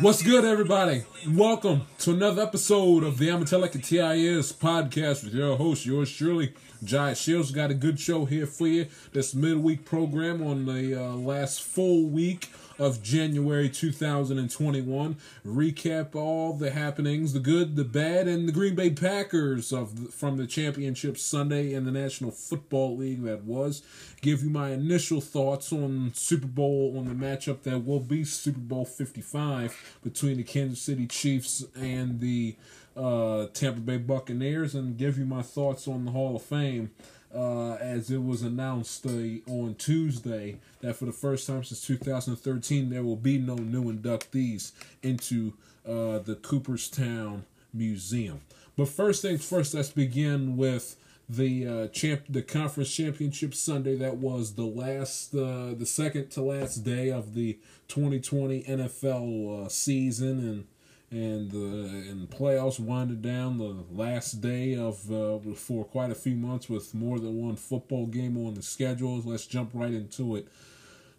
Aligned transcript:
What's 0.00 0.22
good, 0.22 0.44
everybody? 0.44 1.04
Welcome 1.28 1.82
to 2.00 2.10
another 2.10 2.42
episode 2.42 3.04
of 3.04 3.16
the 3.18 3.30
Amateur 3.30 3.58
Like 3.58 3.72
TIS 3.72 4.52
podcast 4.52 5.22
with 5.22 5.34
your 5.34 5.56
host, 5.56 5.86
yours 5.86 6.10
truly, 6.10 6.52
Giant 6.82 7.16
Shields. 7.16 7.52
Got 7.52 7.70
a 7.70 7.74
good 7.74 8.00
show 8.00 8.24
here 8.24 8.46
for 8.46 8.66
you. 8.66 8.86
This 9.12 9.36
midweek 9.36 9.84
program 9.84 10.44
on 10.44 10.66
the 10.66 11.00
uh, 11.00 11.14
last 11.14 11.62
full 11.62 12.06
week 12.06 12.50
of 12.78 13.02
January 13.02 13.68
2021. 13.68 15.16
Recap 15.46 16.14
all 16.14 16.52
the 16.52 16.70
happenings, 16.70 17.32
the 17.32 17.40
good, 17.40 17.76
the 17.76 17.84
bad, 17.84 18.26
and 18.26 18.48
the 18.48 18.52
Green 18.52 18.74
Bay 18.74 18.90
Packers 18.90 19.72
of 19.72 20.04
the, 20.04 20.10
from 20.10 20.36
the 20.36 20.46
championship 20.46 21.18
Sunday 21.18 21.72
in 21.72 21.84
the 21.84 21.92
National 21.92 22.30
Football 22.30 22.96
League 22.96 23.22
that 23.24 23.44
was. 23.44 23.82
Give 24.20 24.42
you 24.42 24.50
my 24.50 24.70
initial 24.70 25.20
thoughts 25.20 25.72
on 25.72 26.12
Super 26.14 26.46
Bowl 26.46 26.94
on 26.96 27.06
the 27.06 27.14
matchup 27.14 27.62
that 27.62 27.84
will 27.84 28.00
be 28.00 28.24
Super 28.24 28.60
Bowl 28.60 28.84
55 28.84 29.98
between 30.02 30.38
the 30.38 30.44
Kansas 30.44 30.80
City 30.80 31.06
Chiefs 31.06 31.64
and 31.74 32.20
the 32.20 32.56
uh, 32.96 33.46
Tampa 33.52 33.80
Bay 33.80 33.96
Buccaneers, 33.96 34.74
and 34.74 34.96
give 34.96 35.18
you 35.18 35.24
my 35.24 35.42
thoughts 35.42 35.88
on 35.88 36.04
the 36.04 36.12
Hall 36.12 36.36
of 36.36 36.42
Fame 36.42 36.90
uh, 37.34 37.74
as 37.74 38.10
it 38.10 38.22
was 38.22 38.42
announced 38.42 39.06
uh, 39.06 39.50
on 39.50 39.74
Tuesday 39.78 40.58
that 40.80 40.96
for 40.96 41.06
the 41.06 41.12
first 41.12 41.46
time 41.46 41.64
since 41.64 41.84
2013 41.86 42.90
there 42.90 43.02
will 43.02 43.16
be 43.16 43.38
no 43.38 43.56
new 43.56 43.92
inductees 43.92 44.72
into 45.02 45.52
uh, 45.86 46.18
the 46.18 46.38
Cooperstown 46.42 47.44
Museum. 47.72 48.40
But 48.76 48.88
first 48.88 49.22
things 49.22 49.46
first, 49.48 49.74
let's 49.74 49.90
begin 49.90 50.56
with 50.56 50.96
the 51.28 51.66
uh, 51.66 51.86
champ, 51.88 52.22
the 52.28 52.42
conference 52.42 52.94
championship 52.94 53.54
Sunday. 53.54 53.96
That 53.96 54.16
was 54.16 54.54
the 54.54 54.64
last, 54.64 55.34
uh, 55.34 55.74
the 55.74 55.86
second 55.86 56.30
to 56.32 56.42
last 56.42 56.78
day 56.78 57.10
of 57.10 57.34
the 57.34 57.58
2020 57.88 58.62
NFL 58.64 59.66
uh, 59.66 59.68
season, 59.68 60.38
and 60.38 60.66
and 61.14 61.50
the 61.52 62.10
and 62.10 62.22
the 62.28 62.36
playoffs 62.36 62.80
winded 62.80 63.22
down 63.22 63.58
the 63.58 63.84
last 63.92 64.40
day 64.40 64.74
of 64.74 65.10
uh, 65.12 65.38
for 65.54 65.84
quite 65.84 66.10
a 66.10 66.14
few 66.14 66.34
months 66.34 66.68
with 66.68 66.92
more 66.92 67.20
than 67.20 67.36
one 67.36 67.54
football 67.54 68.06
game 68.06 68.36
on 68.36 68.54
the 68.54 68.62
schedule. 68.62 69.20
Let's 69.24 69.46
jump 69.46 69.70
right 69.74 69.92
into 69.92 70.34
it. 70.34 70.48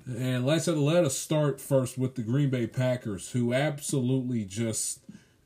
And 0.06 0.46
let's 0.46 0.68
let 0.68 1.06
us 1.06 1.18
start 1.18 1.62
first 1.62 1.98
with 1.98 2.16
the 2.16 2.24
Green 2.24 2.50
Bay 2.50 2.68
Packers, 2.68 3.32
who 3.32 3.54
absolutely 3.54 4.44
just 4.44 5.00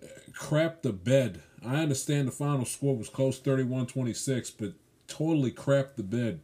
uh, 0.04 0.08
crapped 0.34 0.82
the 0.82 0.94
bed. 0.94 1.42
I 1.64 1.76
understand 1.76 2.28
the 2.28 2.32
final 2.32 2.66
score 2.66 2.96
was 2.96 3.08
close 3.08 3.40
31-26, 3.40 4.54
but 4.58 4.74
totally 5.08 5.52
crapped 5.52 5.96
the 5.96 6.04
bed 6.04 6.42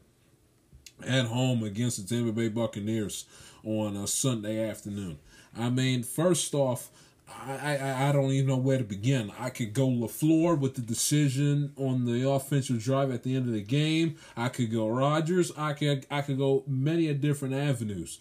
at 1.06 1.26
home 1.26 1.64
against 1.64 2.08
the 2.08 2.16
Tampa 2.16 2.32
Bay 2.32 2.50
Buccaneers 2.50 3.26
on 3.64 3.98
a 3.98 4.08
Sunday 4.08 4.70
afternoon. 4.70 5.18
I 5.58 5.70
mean, 5.70 6.04
first 6.04 6.54
off, 6.54 6.90
I, 7.28 7.78
I, 7.78 8.10
I 8.10 8.12
don't 8.12 8.32
even 8.32 8.48
know 8.48 8.58
where 8.58 8.78
to 8.78 8.84
begin. 8.84 9.32
I 9.40 9.50
could 9.50 9.74
go 9.74 9.88
LaFleur 9.88 10.60
with 10.60 10.76
the 10.76 10.82
decision 10.82 11.74
on 11.76 12.06
the 12.06 12.30
offensive 12.30 12.82
drive 12.82 13.12
at 13.12 13.24
the 13.24 13.36
end 13.36 13.48
of 13.48 13.54
the 13.54 13.62
game. 13.62 14.16
I 14.38 14.50
could 14.50 14.72
go 14.72 14.88
Rodgers. 14.88 15.52
I 15.58 15.74
could 15.74 16.06
I 16.10 16.22
could 16.22 16.38
go 16.38 16.64
many 16.68 17.12
different 17.14 17.54
avenues. 17.54 18.20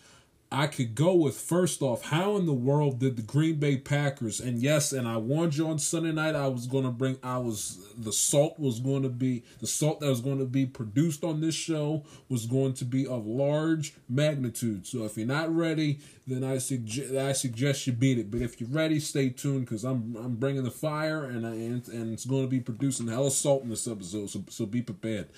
I 0.54 0.66
could 0.66 0.94
go 0.94 1.14
with 1.14 1.36
first 1.36 1.82
off, 1.82 2.04
how 2.04 2.36
in 2.36 2.46
the 2.46 2.52
world 2.52 3.00
did 3.00 3.16
the 3.16 3.22
Green 3.22 3.56
Bay 3.56 3.76
Packers 3.76 4.40
and 4.40 4.62
yes, 4.62 4.92
and 4.92 5.08
I 5.08 5.16
warned 5.16 5.56
you 5.56 5.68
on 5.68 5.78
Sunday 5.78 6.12
night 6.12 6.34
I 6.34 6.48
was 6.48 6.66
gonna 6.66 6.90
bring 6.92 7.18
I 7.22 7.38
was 7.38 7.84
the 7.96 8.12
salt 8.12 8.58
was 8.58 8.80
going 8.80 9.02
to 9.02 9.08
be 9.08 9.42
the 9.60 9.66
salt 9.66 10.00
that 10.00 10.08
was 10.08 10.20
going 10.20 10.38
to 10.38 10.44
be 10.44 10.66
produced 10.66 11.24
on 11.24 11.40
this 11.40 11.54
show 11.54 12.04
was 12.28 12.46
going 12.46 12.74
to 12.74 12.84
be 12.84 13.06
of 13.06 13.26
large 13.26 13.94
magnitude. 14.08 14.86
So 14.86 15.04
if 15.04 15.16
you're 15.16 15.26
not 15.26 15.54
ready, 15.54 16.00
then 16.26 16.44
I 16.44 16.58
suggest 16.58 17.14
I 17.14 17.32
suggest 17.32 17.86
you 17.86 17.92
beat 17.92 18.18
it. 18.18 18.30
But 18.30 18.40
if 18.40 18.60
you're 18.60 18.70
ready, 18.70 19.00
stay 19.00 19.30
tuned 19.30 19.66
because 19.66 19.84
I'm 19.84 20.16
I'm 20.16 20.36
bringing 20.36 20.64
the 20.64 20.70
fire 20.70 21.24
and 21.24 21.46
I, 21.46 21.50
and, 21.50 21.86
and 21.88 22.12
it's 22.12 22.24
going 22.24 22.42
to 22.42 22.48
be 22.48 22.60
producing 22.60 23.08
hella 23.08 23.30
salt 23.30 23.62
in 23.62 23.70
this 23.70 23.88
episode. 23.88 24.30
So 24.30 24.44
so 24.48 24.66
be 24.66 24.82
prepared. 24.82 25.28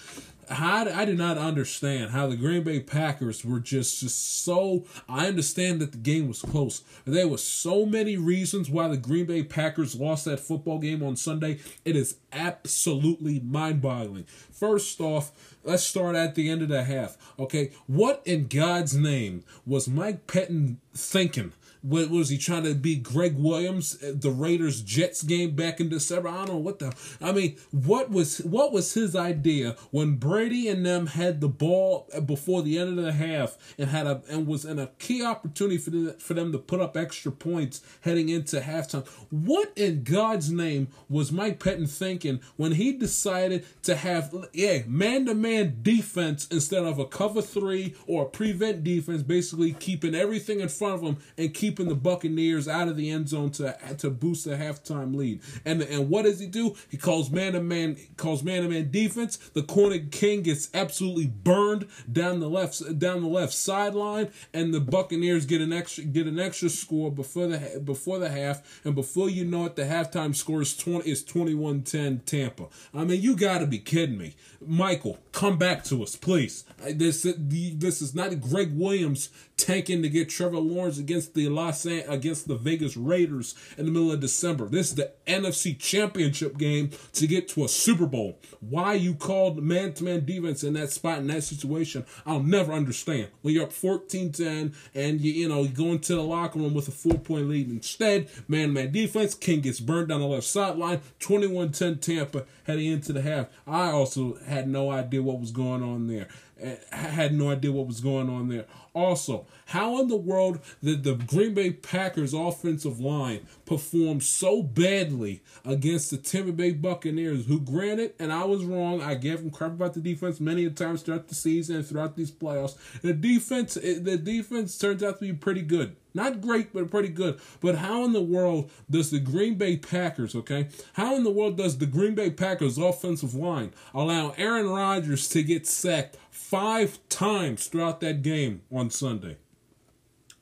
How 0.49 0.87
I 0.89 1.05
did 1.05 1.19
not 1.19 1.39
understand 1.39 2.11
how 2.11 2.29
the 2.29 2.37
Green 2.37 2.63
Bay 2.63 2.81
Packers 2.81 3.45
were 3.45 3.59
just 3.59 4.01
just 4.01 4.45
so. 4.45 4.85
I 5.09 5.27
understand 5.27 5.81
that 5.81 5.93
the 5.93 5.99
game 5.99 6.29
was 6.29 6.43
close. 6.43 6.83
There 7.05 7.27
were 7.27 7.39
so 7.39 7.85
many 7.85 8.17
reasons 8.17 8.71
why 8.71 8.89
the 8.89 8.97
Green 8.97 9.27
Bay 9.27 9.43
Packers 9.43 9.97
lost 9.97 10.25
that 10.27 10.41
football 10.41 10.79
game 10.79 11.03
on 11.03 11.17
Sunday. 11.17 11.59
It 11.85 11.97
is 11.97 12.17
absolutely 12.33 13.41
mind-boggling. 13.41 14.27
First 14.53 15.01
off, 15.01 15.33
let's 15.65 15.83
start 15.83 16.15
at 16.15 16.35
the 16.35 16.49
end 16.49 16.63
of 16.63 16.69
the 16.69 16.85
half. 16.85 17.17
Okay, 17.39 17.73
what 17.87 18.23
in 18.25 18.47
God's 18.47 18.97
name 18.97 19.45
was 19.67 19.89
Mike 19.89 20.27
Pettine 20.27 20.77
thinking? 20.95 21.53
What 21.87 22.11
was 22.11 22.31
he 22.31 22.39
trying 22.39 22.65
to 22.65 22.75
be 22.75 22.97
Gregg 22.97 23.37
Williams 23.37 24.03
at 24.03 24.21
the 24.21 24.31
Raiders 24.31 24.83
Jets 24.83 25.23
game 25.23 25.55
back 25.55 25.81
in 25.81 25.89
December? 25.89 26.29
I 26.29 26.39
don't 26.39 26.49
know 26.49 26.57
what 26.57 26.81
the 26.81 26.93
I 27.21 27.31
mean, 27.31 27.57
what 27.71 28.11
was 28.11 28.39
what 28.39 28.73
was 28.73 28.95
his 28.95 29.15
idea 29.15 29.77
when 29.93 30.17
Brady 30.17 30.69
and 30.69 30.85
them 30.85 31.07
had 31.07 31.41
the 31.41 31.49
ball 31.49 32.09
before 32.25 32.63
the 32.63 32.77
end 32.79 32.99
of 32.99 33.05
the 33.05 33.13
half 33.13 33.57
and 33.79 33.91
had 33.91 34.07
a 34.07 34.23
and 34.29 34.49
was 34.49 34.65
in 34.65 34.81
a 34.81 34.89
key 34.99 35.25
opportunity 35.25 35.79
for 35.79 35.91
them, 35.91 36.15
for 36.19 36.35
them 36.35 36.51
to 36.51 36.59
put 36.59 36.81
up 36.81 36.97
extra 36.97 37.31
points 37.31 37.83
heading 38.01 38.31
into 38.31 38.61
halftime? 38.61 39.07
What 39.31 39.73
in 39.77 40.03
God's 40.03 40.51
name 40.51 40.89
was 41.09 41.31
Mike 41.31 41.61
Pettine 41.61 41.89
thinking 41.89 42.41
when 42.57 42.73
he 42.73 42.93
decided 42.93 43.65
to 43.83 43.95
have 43.95 44.35
yeah, 44.53 44.81
man-to-man 44.87 45.79
defense 45.83 46.49
instead 46.51 46.85
of 46.85 46.99
a 46.99 47.05
cover 47.05 47.43
3 47.43 47.95
or 48.07 48.25
a 48.25 48.29
prevent 48.29 48.83
defense 48.83 49.23
basically 49.23 49.73
keeping 49.73 50.15
everything 50.15 50.61
in 50.61 50.69
front 50.69 50.95
of 50.95 51.03
him 51.03 51.19
and 51.39 51.55
keeping 51.77 51.89
the 51.89 51.95
Buccaneers 51.95 52.69
out 52.69 52.89
of 52.89 52.97
the 52.97 53.11
end 53.11 53.29
zone 53.29 53.51
to 53.51 53.77
to 53.99 54.09
boost 54.11 54.45
the 54.45 54.53
halftime 54.53 55.15
lead. 55.15 55.41
And 55.65 55.83
and 55.83 56.09
what 56.09 56.25
does 56.25 56.41
he 56.41 56.47
do? 56.47 56.75
He 56.89 56.97
calls 56.97 57.31
man 57.31 57.53
to 57.53 57.61
man 57.61 57.97
calls 58.17 58.43
man 58.43 58.63
to 58.63 58.69
man 58.69 58.91
defense. 58.91 59.37
The 59.37 59.63
corner 59.63 59.99
king 59.99 60.43
gets 60.43 60.71
absolutely 60.73 61.27
burned 61.27 61.87
down 62.11 62.41
the 62.41 62.49
left 62.49 62.99
down 62.99 63.21
the 63.21 63.29
left 63.29 63.53
sideline, 63.53 64.31
and 64.55 64.73
the 64.73 64.81
Buccaneers 64.81 65.45
get 65.45 65.61
an 65.61 65.73
extra 65.73 66.05
get 66.05 66.27
an 66.27 66.41
extra 66.41 66.71
score 66.71 67.11
before 67.11 67.47
the 67.47 67.81
before 67.81 68.19
the 68.19 68.31
half, 68.31 68.81
and 68.85 68.95
before 68.95 69.29
you 69.29 69.45
know 69.45 69.67
it, 69.67 69.77
the 69.77 69.83
halftime 69.83 70.35
score 70.35 70.63
is 70.63 70.77
twenty 70.77 71.11
is 71.11 71.23
21-10 71.23 72.25
Tampa. 72.25 72.67
I 72.95 73.05
mean, 73.05 73.21
you 73.21 73.37
got 73.37 73.59
to 73.59 73.67
be 73.67 73.79
kidding 73.79 74.19
me, 74.19 74.35
Michael. 74.67 75.19
Come 75.33 75.59
back 75.59 75.85
to 75.85 76.03
us, 76.03 76.17
please. 76.17 76.65
This 76.91 77.27
this 77.39 78.01
is 78.01 78.15
not 78.15 78.41
Gregg 78.41 78.77
Williams 78.77 79.29
tanking 79.57 80.03
to 80.03 80.09
get 80.09 80.29
Trevor 80.29 80.59
Lawrence 80.59 80.99
against 80.99 81.35
the 81.35 81.47
Los 81.57 81.85
An- 81.87 82.05
against 82.09 82.47
the 82.47 82.55
Vegas 82.55 82.97
Raiders 82.97 83.55
in 83.77 83.87
the 83.87 83.91
middle 83.91 84.13
of 84.13 84.21
December. 84.21 84.69
This 84.69 84.91
is 84.91 84.95
the 84.95 85.13
NFC 85.27 85.77
Championship 85.79 86.59
game 86.59 86.91
to 87.15 87.27
get 87.27 87.49
to 87.49 87.65
a 87.65 87.69
Super 87.69 88.07
Bowl. 88.07 88.39
Why 88.61 88.95
you 88.95 89.15
called 89.15 89.63
man 89.63 89.95
to 89.95 90.05
man 90.05 90.25
defense 90.25 90.63
in 90.63 90.75
that 90.75 90.91
spot 90.91 91.19
in 91.19 91.27
that 91.29 91.43
situation, 91.43 92.05
I'll 92.25 92.43
never 92.43 92.73
understand. 92.73 93.29
When 93.43 93.55
you're 93.55 93.65
up 93.65 93.73
14-10 93.73 94.75
and 94.95 95.21
you 95.21 95.33
you 95.33 95.49
know 95.49 95.63
you 95.63 95.69
go 95.71 95.87
into 95.87 96.15
the 96.15 96.23
locker 96.23 96.59
room 96.59 96.75
with 96.75 96.89
a 96.89 96.93
four 96.93 97.19
point 97.19 97.49
lead 97.49 97.71
instead, 97.71 98.29
man 98.49 98.69
to 98.69 98.73
man 98.75 98.93
defense, 98.93 99.35
King 99.35 99.63
gets 99.63 99.81
burned 99.81 100.09
down 100.09 100.21
the 100.21 100.27
left 100.27 100.47
sideline, 100.47 101.01
21-10 101.21 102.01
Tampa 102.01 102.45
heading 102.65 102.93
into 102.93 103.13
the 103.13 103.23
half. 103.23 103.47
I 103.67 103.91
also 103.91 104.39
had 104.47 104.69
no 104.69 104.91
idea 104.91 105.23
what 105.23 105.41
was 105.41 105.53
going 105.53 105.83
on 105.83 106.07
there. 106.07 106.29
I 106.63 106.97
had 106.97 107.35
no 107.35 107.51
idea 107.51 107.71
what 107.71 107.87
was 107.87 108.01
going 108.01 108.31
on 108.31 108.49
there. 108.49 108.65
Also, 108.95 109.47
how 109.67 110.01
in 110.01 110.09
the 110.09 110.17
world 110.17 110.61
did 110.83 111.05
the 111.05 111.15
Green 111.15 111.53
Bay 111.53 111.71
Packers 111.71 112.33
offensive 112.33 112.99
line 112.99 113.47
perform 113.67 114.23
so 114.23 114.63
badly 114.63 115.43
against 115.67 116.11
the 116.11 116.17
Tampa 116.17 116.53
Bay 116.53 116.71
Buccaneers, 116.71 117.45
who 117.45 117.61
granted, 117.61 118.15
and 118.19 118.33
I 118.33 118.45
was 118.45 118.65
wrong, 118.65 119.03
I 119.03 119.17
gave 119.17 119.41
them 119.41 119.51
crap 119.51 119.73
about 119.73 119.93
the 119.93 120.01
defense 120.01 120.41
many 120.41 120.69
times 120.71 121.03
throughout 121.03 121.29
the 121.29 121.35
season 121.35 121.77
and 121.77 121.87
throughout 121.87 122.17
these 122.17 122.31
playoffs. 122.31 122.77
The 123.03 123.13
defense 123.13 123.75
the 123.75 124.17
defense 124.17 124.79
turns 124.79 125.03
out 125.03 125.19
to 125.19 125.27
be 125.27 125.35
pretty 125.35 125.63
good. 125.63 125.97
Not 126.17 126.41
great, 126.41 126.73
but 126.73 126.91
pretty 126.91 127.11
good. 127.11 127.39
But 127.61 127.77
how 127.77 128.03
in 128.07 128.15
the 128.15 128.23
world 128.23 128.71
does 128.91 129.11
the 129.11 129.21
Green 129.21 129.57
Bay 129.57 129.77
Packers, 129.77 130.35
okay? 130.35 130.69
How 130.95 131.15
in 131.15 131.25
the 131.25 131.31
world 131.31 131.59
does 131.59 131.77
the 131.77 131.85
Green 131.85 132.15
Bay 132.15 132.31
Packers 132.31 132.79
offensive 132.79 133.35
line 133.35 133.75
allow 133.93 134.33
Aaron 134.39 134.67
Rodgers 134.67 135.29
to 135.29 135.43
get 135.43 135.67
sacked 135.67 136.17
five 136.31 136.99
times 137.11 137.67
throughout 137.67 138.01
that 138.01 138.23
game 138.23 138.63
on 138.73 138.89
Sunday? 138.89 139.37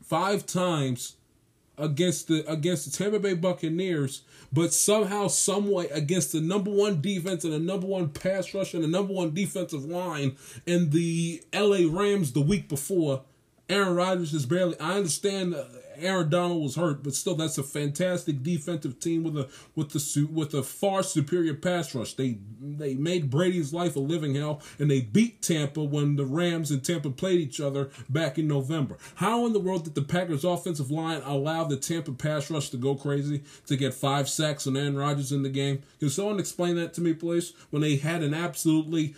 Five 0.01 0.47
times 0.47 1.17
against 1.77 2.29
the 2.29 2.49
against 2.49 2.85
the 2.85 2.97
Tampa 2.97 3.19
Bay 3.19 3.35
Buccaneers, 3.35 4.23
but 4.53 4.73
somehow, 4.73 5.27
someway 5.27 5.89
against 5.89 6.31
the 6.31 6.41
number 6.41 6.71
one 6.71 7.01
defense 7.01 7.43
and 7.43 7.53
the 7.53 7.59
number 7.59 7.89
one 7.89 8.11
pass 8.11 8.55
rush 8.55 8.75
and 8.75 8.85
the 8.85 8.89
number 8.89 9.13
one 9.13 9.35
defensive 9.35 9.85
line 9.85 10.37
and 10.69 10.93
the 10.93 11.43
LA 11.53 11.81
Rams 11.91 12.33
the 12.33 12.41
week 12.41 12.69
before 12.69 13.23
Aaron 13.69 13.95
Rodgers 13.95 14.35
is 14.35 14.47
barely. 14.47 14.79
I 14.79 14.97
understand 14.97 15.55
uh, 15.55 15.65
Aaron 15.97 16.29
Donald 16.29 16.63
was 16.63 16.77
hurt, 16.77 17.03
but 17.03 17.15
still, 17.15 17.35
that's 17.35 17.57
a 17.57 17.63
fantastic 17.63 18.43
defensive 18.43 19.01
team 19.01 19.23
with 19.23 19.37
a 19.39 19.49
with 19.75 19.91
the 19.91 20.01
suit 20.01 20.31
with 20.31 20.53
a 20.55 20.63
far 20.63 21.03
superior 21.03 21.55
pass 21.55 21.95
rush. 21.95 22.15
They 22.15 22.39
they 22.61 22.95
made 22.95 23.31
Brady's 23.31 23.73
life 23.73 23.97
a 23.97 24.01
living 24.01 24.35
hell, 24.35 24.61
and 24.79 24.91
they 24.91 25.01
beat 25.01 25.41
Tampa 25.41 25.83
when 25.83 26.17
the 26.17 26.27
Rams 26.27 26.71
and 26.71 26.85
Tampa 26.85 27.11
played 27.11 27.41
each 27.41 27.61
other 27.61 27.91
back 28.09 28.39
in 28.39 28.49
November. 28.49 28.99
How 29.17 29.47
in 29.47 29.53
the 29.53 29.61
world 29.61 29.85
did 29.85 29.95
the 29.95 30.03
Packers' 30.03 30.45
offensive 30.45 30.91
line 30.91 31.23
allow 31.25 31.65
the 31.65 31.77
Tampa 31.77 32.13
pass 32.13 32.51
rush 32.51 32.71
to 32.71 32.77
go 32.77 32.95
crazy 32.95 33.43
to 33.67 33.77
get 33.77 33.95
five 33.95 34.29
sacks 34.29 34.67
on 34.67 34.77
Aaron 34.77 34.97
Rodgers 34.97 35.33
in 35.33 35.43
the 35.43 35.49
game? 35.49 35.83
Can 36.01 36.11
someone 36.11 36.39
explain 36.39 36.77
that 36.77 36.93
to 36.95 37.01
me, 37.01 37.15
please? 37.15 37.53
When 37.71 37.83
they 37.83 37.97
had 37.97 38.23
an 38.23 38.35
absolutely 38.35 39.15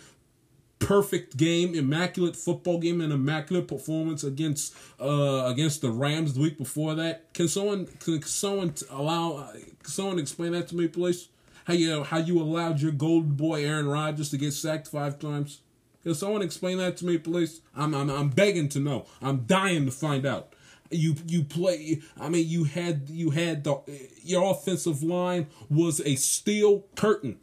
perfect 0.79 1.37
game, 1.37 1.75
immaculate 1.75 2.35
football 2.35 2.79
game, 2.79 3.01
and 3.01 3.11
immaculate 3.11 3.67
performance 3.67 4.23
against 4.23 4.75
uh 4.99 5.45
against 5.45 5.81
the 5.81 5.91
Rams 5.91 6.33
the 6.33 6.41
week 6.41 6.57
before 6.57 6.95
that. 6.95 7.33
Can 7.33 7.47
someone 7.47 7.87
can 7.99 8.21
someone 8.23 8.73
allow 8.89 9.51
can 9.51 9.91
someone 9.91 10.19
explain 10.19 10.51
that 10.53 10.67
to 10.69 10.75
me, 10.75 10.87
please? 10.87 11.29
How 11.65 11.73
you 11.73 12.03
how 12.03 12.17
you 12.17 12.39
allowed 12.39 12.81
your 12.81 12.91
golden 12.91 13.33
boy 13.33 13.65
Aaron 13.65 13.87
Rodgers 13.87 14.29
to 14.29 14.37
get 14.37 14.53
sacked 14.53 14.87
five 14.87 15.19
times? 15.19 15.61
Can 16.03 16.15
someone 16.15 16.41
explain 16.41 16.77
that 16.77 16.95
to 16.97 17.05
me, 17.05 17.17
please? 17.17 17.61
I'm 17.75 17.93
I'm 17.93 18.09
I'm 18.09 18.29
begging 18.29 18.69
to 18.69 18.79
know. 18.79 19.05
I'm 19.21 19.45
dying 19.45 19.85
to 19.85 19.91
find 19.91 20.25
out. 20.25 20.53
You 20.89 21.15
you 21.25 21.43
play. 21.43 22.01
I 22.17 22.29
mean, 22.29 22.47
you 22.47 22.63
had 22.63 23.09
you 23.09 23.31
had 23.31 23.65
the 23.65 23.81
your 24.23 24.51
offensive 24.51 25.03
line 25.03 25.47
was 25.69 25.99
a 26.05 26.15
steel 26.15 26.85
curtain 26.95 27.39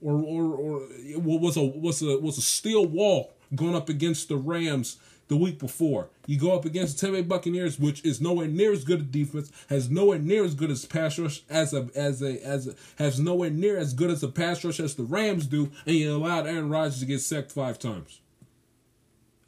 or 0.00 0.14
or 0.14 0.54
or 0.54 0.88
was 1.18 1.56
a 1.56 1.62
was 1.62 2.02
a 2.02 2.18
was 2.18 2.38
a 2.38 2.42
steel 2.42 2.86
wall 2.86 3.32
going 3.54 3.74
up 3.74 3.88
against 3.88 4.28
the 4.28 4.36
Rams 4.36 4.98
the 5.28 5.36
week 5.36 5.58
before. 5.58 6.08
You 6.26 6.38
go 6.38 6.54
up 6.54 6.64
against 6.64 6.98
the 6.98 7.06
Tampa 7.06 7.22
Bay 7.22 7.28
Buccaneers, 7.28 7.78
which 7.78 8.04
is 8.04 8.20
nowhere 8.20 8.48
near 8.48 8.72
as 8.72 8.84
good 8.84 9.00
a 9.00 9.04
defense, 9.04 9.52
has 9.68 9.90
nowhere 9.90 10.18
near 10.18 10.44
as 10.44 10.54
good 10.54 10.70
as 10.70 10.84
pass 10.84 11.18
rush 11.18 11.42
as 11.48 11.72
a 11.72 11.88
as 11.94 12.22
a 12.22 12.42
as 12.44 12.68
a, 12.68 12.74
has 12.96 13.20
nowhere 13.20 13.50
near 13.50 13.76
as 13.76 13.94
good 13.94 14.10
as 14.10 14.22
a 14.22 14.28
pass 14.28 14.64
rush 14.64 14.80
as 14.80 14.94
the 14.94 15.04
Rams 15.04 15.46
do, 15.46 15.70
and 15.86 15.96
you 15.96 16.14
allowed 16.14 16.46
Aaron 16.46 16.70
Rodgers 16.70 17.00
to 17.00 17.06
get 17.06 17.20
sacked 17.20 17.52
five 17.52 17.78
times. 17.78 18.20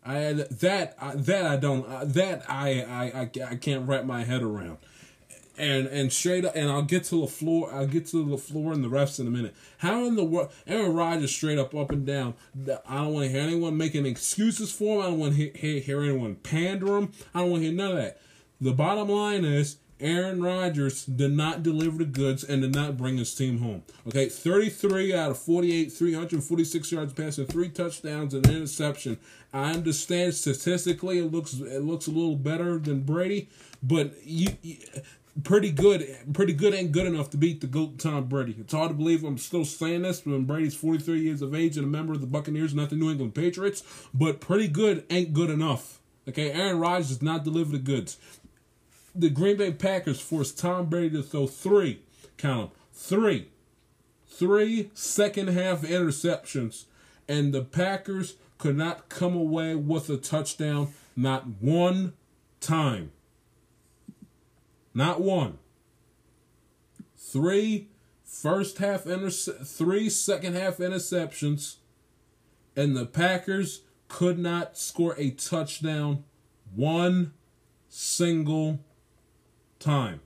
I 0.05 0.33
that 0.33 0.97
that 1.25 1.47
I 1.47 1.57
don't 1.57 2.13
that 2.15 2.45
I 2.49 2.83
I 2.83 3.05
I, 3.05 3.51
I 3.51 3.57
can't 3.57 3.87
wrap 3.87 4.05
my 4.05 4.25
head 4.25 4.43
around 4.43 4.79
and 5.61 5.87
and 5.87 6.13
straight 6.13 6.45
up, 6.45 6.57
and 6.57 6.71
I'll 6.71 6.83
get 6.83 7.05
to 7.05 7.21
the 7.21 7.27
floor. 7.27 7.73
I'll 7.73 7.87
get 7.87 8.07
to 8.09 8.25
the 8.25 8.39
floor 8.39 8.73
and 8.73 8.83
the 8.83 8.89
refs 8.89 9.21
in 9.21 9.27
a 9.27 9.31
minute. 9.31 9.55
How 9.79 10.05
in 10.07 10.17
the 10.17 10.25
world, 10.25 10.51
Aaron 10.67 10.95
Rodgers 10.95 11.35
straight 11.35 11.59
up, 11.59 11.75
up 11.75 11.91
and 11.91 12.07
down. 12.07 12.35
I 12.89 12.97
don't 12.97 13.13
want 13.13 13.27
to 13.27 13.31
hear 13.31 13.43
anyone 13.43 13.77
making 13.77 14.07
excuses 14.07 14.73
for 14.73 14.97
him. 14.97 15.03
I 15.03 15.05
don't 15.07 15.19
want 15.19 15.37
to 15.37 15.51
hear, 15.51 15.81
hear 15.81 16.03
anyone 16.03 16.37
pander 16.37 16.97
him. 16.97 17.13
I 17.35 17.41
don't 17.41 17.51
want 17.51 17.63
to 17.63 17.69
hear 17.69 17.77
none 17.77 17.91
of 17.93 17.97
that. 17.99 18.21
The 18.61 18.73
bottom 18.73 19.09
line 19.09 19.45
is 19.45 19.77
Aaron 20.01 20.43
Rodgers 20.43 21.05
did 21.05 21.33
not 21.33 21.63
deliver 21.63 21.99
the 21.99 22.05
goods 22.07 22.43
and 22.43 22.63
did 22.63 22.75
not 22.75 22.97
bring 22.97 23.19
his 23.19 23.35
team 23.35 23.59
home. 23.59 23.83
Okay, 24.09 24.29
33 24.29 25.15
out 25.15 25.31
of 25.31 25.39
48, 25.39 25.93
346 25.93 26.93
yards 26.93 27.13
passing, 27.13 27.47
three 27.47 27.69
touchdowns 27.69 28.33
and 28.33 28.47
an 28.47 28.57
interception. 28.57 29.19
I 29.53 29.73
understand 29.73 30.35
statistically 30.35 31.19
it 31.19 31.31
looks 31.31 31.55
it 31.55 31.83
looks 31.83 32.07
a 32.07 32.11
little 32.11 32.37
better 32.37 32.79
than 32.79 33.03
Brady, 33.03 33.49
but 33.83 34.15
you, 34.25 34.49
you 34.63 34.79
pretty 35.43 35.71
good. 35.71 36.07
Pretty 36.33 36.53
good 36.53 36.75
ain't 36.75 36.93
good 36.93 37.07
enough 37.07 37.31
to 37.31 37.37
beat 37.37 37.61
the 37.61 37.67
GOAT 37.67 37.99
Tom 37.99 38.25
Brady. 38.25 38.57
It's 38.59 38.73
hard 38.73 38.91
to 38.91 38.95
believe 38.95 39.25
I'm 39.25 39.39
still 39.39 39.65
saying 39.65 40.03
this 40.03 40.25
when 40.25 40.45
Brady's 40.45 40.75
43 40.75 41.21
years 41.21 41.43
of 41.43 41.55
age 41.55 41.77
and 41.77 41.87
a 41.87 41.89
member 41.89 42.13
of 42.13 42.21
the 42.21 42.27
Buccaneers, 42.27 42.75
not 42.75 42.91
the 42.91 42.97
New 42.97 43.11
England 43.11 43.35
Patriots. 43.35 43.83
But 44.13 44.41
pretty 44.41 44.69
good 44.69 45.05
ain't 45.11 45.33
good 45.33 45.51
enough. 45.51 46.01
Okay, 46.29 46.53
Aaron 46.53 46.79
Rodgers 46.79 47.09
does 47.09 47.23
not 47.23 47.45
deliver 47.45 47.73
the 47.73 47.79
goods. 47.79 48.19
The 49.15 49.31
Green 49.31 49.57
Bay 49.57 49.73
Packers 49.73 50.21
forced 50.21 50.59
Tom 50.59 50.87
Brady 50.87 51.17
to 51.17 51.23
throw 51.23 51.47
three, 51.47 52.03
count 52.37 52.71
them, 52.71 52.79
three, 52.93 53.49
three 54.29 54.91
second 54.95 55.49
half 55.49 55.83
interceptions, 55.83 56.85
and 57.29 57.53
the 57.53 57.63
Packers 57.63 58.37
could 58.59 58.77
not 58.77 59.09
come 59.09 59.35
away 59.35 59.75
with 59.75 60.09
a 60.11 60.17
touchdown, 60.17 60.93
not 61.17 61.47
one 61.61 62.13
time. 62.61 63.11
Not 65.01 65.23
one. 65.23 65.57
Three 67.17 67.89
first 68.23 68.77
half 68.77 69.07
interce- 69.07 69.49
three 69.65 70.11
second 70.11 70.57
half 70.57 70.77
interceptions, 70.77 71.77
and 72.77 72.95
the 72.95 73.07
Packers 73.07 73.81
could 74.09 74.39
not 74.39 74.77
score 74.77 75.15
a 75.17 75.31
touchdown 75.31 76.25
one 76.75 77.33
single 77.89 78.85
time. 79.79 80.21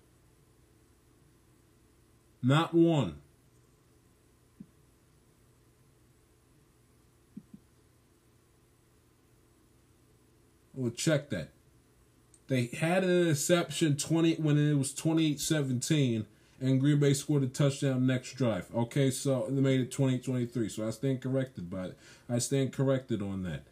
Not 2.42 2.74
one. 2.74 3.20
We'll 10.74 10.90
check 10.90 11.30
that. 11.30 11.50
They 12.48 12.66
had 12.66 13.04
an 13.04 13.10
interception 13.10 13.96
20 13.96 14.34
when 14.36 14.58
it 14.58 14.74
was 14.74 14.92
28-17 14.92 16.26
and 16.60 16.80
Green 16.80 16.98
Bay 16.98 17.14
scored 17.14 17.42
a 17.42 17.46
touchdown 17.46 18.06
next 18.06 18.34
drive. 18.34 18.68
Okay, 18.74 19.10
so 19.10 19.46
they 19.48 19.60
made 19.60 19.80
it 19.80 19.90
28-23. 19.90 20.70
So 20.70 20.86
I 20.86 20.90
stand 20.90 21.20
corrected 21.20 21.68
by 21.70 21.86
it. 21.86 21.98
I 22.28 22.38
stand 22.38 22.72
corrected 22.72 23.20
on 23.22 23.42
that. 23.42 23.64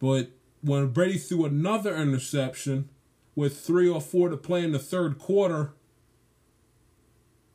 But 0.00 0.30
when 0.60 0.88
Brady 0.88 1.18
threw 1.18 1.44
another 1.44 1.96
interception 1.96 2.88
with 3.34 3.60
3 3.60 3.88
or 3.88 4.00
4 4.00 4.30
to 4.30 4.36
play 4.36 4.64
in 4.64 4.72
the 4.72 4.78
third 4.78 5.18
quarter, 5.18 5.72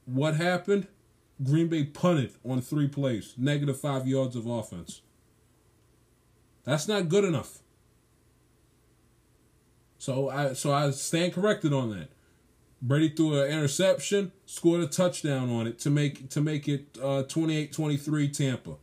what 0.05 0.35
happened? 0.35 0.87
Green 1.43 1.67
Bay 1.67 1.83
punted 1.83 2.31
on 2.47 2.61
3 2.61 2.87
plays, 2.87 3.33
negative 3.37 3.79
5 3.79 4.07
yards 4.07 4.35
of 4.35 4.47
offense. 4.47 5.01
That's 6.63 6.87
not 6.87 7.09
good 7.09 7.23
enough. 7.23 7.59
So 9.97 10.29
I 10.29 10.53
so 10.53 10.71
I 10.71 10.91
stand 10.91 11.33
corrected 11.33 11.73
on 11.73 11.89
that. 11.91 12.09
Brady 12.81 13.09
threw 13.09 13.41
an 13.41 13.51
interception, 13.51 14.31
scored 14.45 14.81
a 14.81 14.87
touchdown 14.87 15.49
on 15.49 15.65
it 15.65 15.79
to 15.79 15.89
make 15.89 16.29
to 16.29 16.41
make 16.41 16.67
it 16.67 16.97
uh, 17.01 17.23
28-23 17.23 18.31
Tampa. 18.31 18.75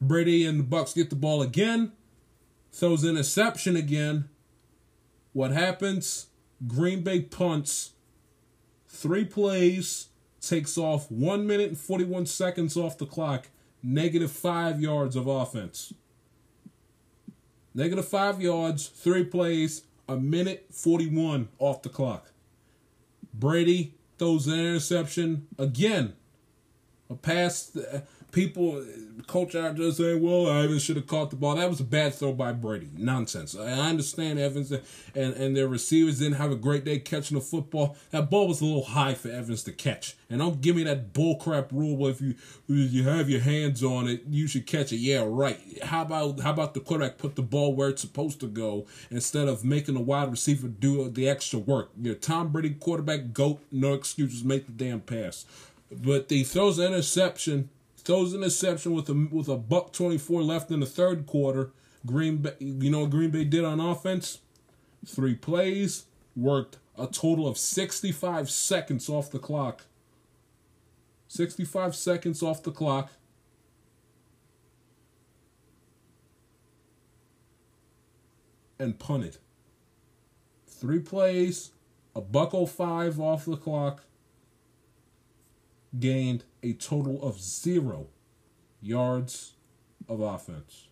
Brady 0.00 0.44
and 0.44 0.60
the 0.60 0.64
Bucks 0.64 0.92
get 0.92 1.08
the 1.08 1.16
ball 1.16 1.40
again, 1.40 1.92
throws 2.70 3.02
interception 3.02 3.76
again. 3.76 4.28
What 5.32 5.52
happens? 5.52 6.26
Green 6.66 7.02
Bay 7.02 7.20
punts, 7.20 7.92
three 8.88 9.24
plays, 9.24 10.08
takes 10.40 10.76
off 10.76 11.10
one 11.10 11.46
minute 11.46 11.68
and 11.68 11.78
41 11.78 12.26
seconds 12.26 12.76
off 12.76 12.98
the 12.98 13.06
clock, 13.06 13.48
negative 13.82 14.30
five 14.30 14.80
yards 14.80 15.16
of 15.16 15.26
offense. 15.26 15.92
Negative 17.76 18.08
five 18.08 18.40
yards, 18.40 18.88
three 18.88 19.22
plays, 19.22 19.82
a 20.08 20.16
minute 20.16 20.64
41 20.70 21.50
off 21.58 21.82
the 21.82 21.90
clock. 21.90 22.32
Brady 23.34 23.92
throws 24.16 24.46
an 24.46 24.58
interception 24.58 25.46
again. 25.58 26.14
A 27.10 27.14
pass. 27.14 27.76
People, 28.36 28.84
coach 29.26 29.54
out 29.54 29.76
just 29.76 29.96
saying, 29.96 30.22
well, 30.22 30.48
Evans 30.48 30.82
should 30.82 30.96
have 30.96 31.06
caught 31.06 31.30
the 31.30 31.36
ball. 31.36 31.54
That 31.56 31.70
was 31.70 31.80
a 31.80 31.84
bad 31.84 32.14
throw 32.14 32.34
by 32.34 32.52
Brady. 32.52 32.90
Nonsense. 32.94 33.56
I 33.56 33.70
understand 33.88 34.38
Evans 34.38 34.70
and, 34.72 34.82
and 35.14 35.56
their 35.56 35.68
receivers 35.68 36.18
didn't 36.18 36.36
have 36.36 36.52
a 36.52 36.56
great 36.56 36.84
day 36.84 36.98
catching 36.98 37.36
the 37.36 37.40
football. 37.40 37.96
That 38.10 38.28
ball 38.28 38.46
was 38.46 38.60
a 38.60 38.66
little 38.66 38.84
high 38.84 39.14
for 39.14 39.30
Evans 39.30 39.62
to 39.64 39.72
catch. 39.72 40.16
And 40.28 40.40
don't 40.40 40.60
give 40.60 40.76
me 40.76 40.84
that 40.84 41.12
bullcrap 41.12 41.72
rule 41.72 41.96
where 41.96 42.10
if 42.10 42.20
you 42.20 42.34
if 42.68 42.92
you 42.92 43.04
have 43.04 43.30
your 43.30 43.40
hands 43.40 43.82
on 43.82 44.06
it, 44.06 44.24
you 44.28 44.46
should 44.46 44.66
catch 44.66 44.92
it. 44.92 44.98
Yeah, 44.98 45.24
right. 45.26 45.58
How 45.82 46.02
about 46.02 46.40
how 46.40 46.50
about 46.50 46.74
the 46.74 46.80
quarterback 46.80 47.18
put 47.18 47.36
the 47.36 47.42
ball 47.42 47.74
where 47.74 47.88
it's 47.88 48.02
supposed 48.02 48.40
to 48.40 48.46
go 48.46 48.86
instead 49.10 49.48
of 49.48 49.64
making 49.64 49.94
the 49.94 50.00
wide 50.00 50.30
receiver 50.30 50.68
do 50.68 51.08
the 51.08 51.28
extra 51.28 51.58
work? 51.58 51.90
Your 52.00 52.16
Tom 52.16 52.48
Brady 52.48 52.74
quarterback 52.74 53.32
goat, 53.32 53.60
no 53.72 53.94
excuses, 53.94 54.44
make 54.44 54.66
the 54.66 54.72
damn 54.72 55.00
pass. 55.00 55.46
But 55.90 56.28
he 56.28 56.42
throws 56.42 56.78
an 56.78 56.86
interception 56.86 57.70
throws 58.06 58.32
an 58.32 58.42
interception 58.42 58.94
with 58.94 59.08
a 59.08 59.28
with 59.32 59.48
a 59.48 59.56
buck 59.56 59.92
twenty 59.92 60.16
four 60.16 60.40
left 60.42 60.70
in 60.70 60.80
the 60.80 60.86
third 60.86 61.26
quarter. 61.26 61.72
Green 62.06 62.38
Bay, 62.38 62.54
you 62.60 62.88
know 62.88 63.06
Green 63.06 63.30
Bay 63.30 63.42
did 63.42 63.64
on 63.64 63.80
offense? 63.80 64.38
Three 65.04 65.34
plays, 65.34 66.04
worked 66.36 66.78
a 66.96 67.08
total 67.08 67.48
of 67.48 67.58
sixty 67.58 68.12
five 68.12 68.48
seconds 68.48 69.08
off 69.08 69.30
the 69.30 69.40
clock. 69.40 69.86
Sixty 71.26 71.64
five 71.64 71.96
seconds 71.96 72.42
off 72.42 72.62
the 72.62 72.70
clock. 72.70 73.10
And 78.78 78.98
punted. 78.98 79.38
Three 80.68 80.98
plays, 81.00 81.72
a 82.14 82.20
buck 82.20 82.52
05 82.52 83.18
off 83.18 83.46
the 83.46 83.56
clock, 83.56 84.02
gained 85.98 86.44
a 86.62 86.72
total 86.72 87.22
of 87.22 87.40
zero 87.40 88.08
yards 88.80 89.54
of 90.08 90.20
offense. 90.20 90.88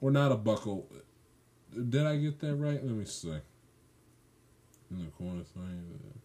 Or 0.00 0.10
not 0.10 0.30
a 0.30 0.36
buckle. 0.36 0.88
Did 1.72 2.06
I 2.06 2.16
get 2.16 2.38
that 2.40 2.54
right? 2.54 2.84
Let 2.84 2.94
me 2.94 3.04
see. 3.04 3.30
In 4.90 5.04
the 5.04 5.10
corner 5.10 5.42
thing. 5.42 6.18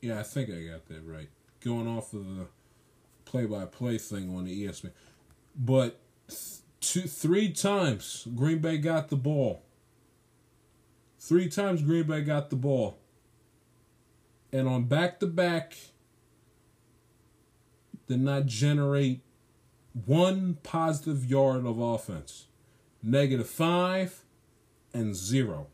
Yeah, 0.00 0.18
I 0.18 0.22
think 0.22 0.48
I 0.50 0.62
got 0.62 0.86
that 0.86 1.02
right. 1.04 1.28
Going 1.60 1.86
off 1.86 2.14
of 2.14 2.24
the 2.24 2.46
play 3.26 3.44
by 3.44 3.66
play 3.66 3.98
thing 3.98 4.34
on 4.34 4.44
the 4.44 4.66
ESPN. 4.66 4.92
But 5.54 6.00
two, 6.80 7.02
three 7.02 7.52
times 7.52 8.26
Green 8.34 8.58
Bay 8.58 8.78
got 8.78 9.08
the 9.08 9.16
ball. 9.16 9.62
Three 11.18 11.48
times 11.48 11.82
Green 11.82 12.04
Bay 12.04 12.22
got 12.22 12.50
the 12.50 12.56
ball, 12.56 12.98
and 14.52 14.66
on 14.66 14.84
back-to-back, 14.84 15.76
did 18.06 18.20
not 18.20 18.46
generate 18.46 19.20
one 20.06 20.58
positive 20.62 21.24
yard 21.24 21.66
of 21.66 21.78
offense. 21.78 22.46
Negative 23.02 23.48
five 23.48 24.22
and 24.92 25.14
zero. 25.14 25.68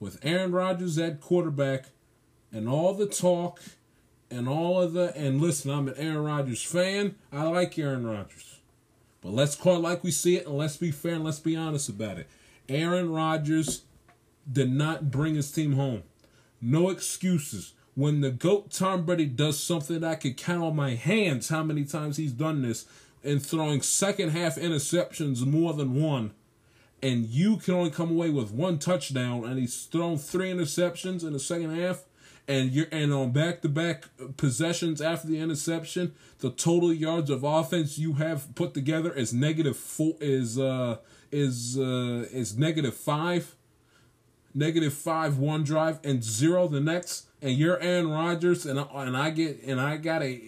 With 0.00 0.18
Aaron 0.22 0.52
Rodgers 0.52 0.98
at 0.98 1.20
quarterback 1.20 1.90
and 2.50 2.68
all 2.68 2.94
the 2.94 3.06
talk 3.06 3.60
and 4.30 4.48
all 4.48 4.82
of 4.82 4.92
the 4.92 5.16
and 5.16 5.40
listen, 5.40 5.70
I'm 5.70 5.88
an 5.88 5.94
Aaron 5.96 6.24
Rodgers 6.24 6.62
fan. 6.62 7.14
I 7.32 7.44
like 7.44 7.78
Aaron 7.78 8.06
Rodgers. 8.06 8.55
But 9.26 9.34
let's 9.34 9.56
call 9.56 9.78
it 9.78 9.82
like 9.82 10.04
we 10.04 10.12
see 10.12 10.36
it 10.36 10.46
and 10.46 10.56
let's 10.56 10.76
be 10.76 10.92
fair 10.92 11.14
and 11.14 11.24
let's 11.24 11.40
be 11.40 11.56
honest 11.56 11.88
about 11.88 12.18
it. 12.18 12.28
Aaron 12.68 13.10
Rodgers 13.10 13.82
did 14.50 14.70
not 14.70 15.10
bring 15.10 15.34
his 15.34 15.50
team 15.50 15.72
home. 15.72 16.04
No 16.62 16.90
excuses. 16.90 17.72
When 17.96 18.20
the 18.20 18.30
GOAT 18.30 18.70
Tom 18.70 19.04
Brady 19.04 19.26
does 19.26 19.58
something 19.58 20.04
I 20.04 20.14
could 20.14 20.36
count 20.36 20.62
on 20.62 20.76
my 20.76 20.94
hands 20.94 21.48
how 21.48 21.64
many 21.64 21.84
times 21.84 22.18
he's 22.18 22.30
done 22.30 22.62
this 22.62 22.86
and 23.24 23.44
throwing 23.44 23.82
second 23.82 24.28
half 24.28 24.54
interceptions 24.54 25.44
more 25.44 25.72
than 25.72 26.00
one, 26.00 26.30
and 27.02 27.26
you 27.26 27.56
can 27.56 27.74
only 27.74 27.90
come 27.90 28.12
away 28.12 28.30
with 28.30 28.52
one 28.52 28.78
touchdown, 28.78 29.44
and 29.44 29.58
he's 29.58 29.86
thrown 29.86 30.18
three 30.18 30.52
interceptions 30.52 31.24
in 31.24 31.32
the 31.32 31.40
second 31.40 31.74
half, 31.74 32.04
and 32.48 32.70
you're 32.70 32.86
and 32.92 33.12
on 33.12 33.32
back 33.32 33.62
to 33.62 33.68
back 33.68 34.04
possessions 34.36 35.00
after 35.00 35.28
the 35.28 35.38
interception, 35.38 36.14
the 36.38 36.50
total 36.50 36.92
yards 36.92 37.30
of 37.30 37.44
offense 37.44 37.98
you 37.98 38.14
have 38.14 38.54
put 38.54 38.74
together 38.74 39.12
is 39.12 39.32
negative 39.32 39.76
four 39.76 40.14
is 40.20 40.58
uh 40.58 40.98
is 41.32 41.78
uh 41.78 42.26
is 42.32 42.56
negative 42.56 42.94
five. 42.94 43.54
Negative 44.54 44.94
five 44.94 45.36
one 45.36 45.64
drive 45.64 45.98
and 46.02 46.24
zero 46.24 46.66
the 46.66 46.80
next, 46.80 47.26
and 47.42 47.52
you're 47.58 47.78
Aaron 47.78 48.10
Rodgers, 48.10 48.64
and 48.64 48.78
and 48.78 49.14
I 49.14 49.28
get 49.28 49.62
and 49.62 49.78
I 49.78 49.98
got 49.98 50.22
a 50.22 50.40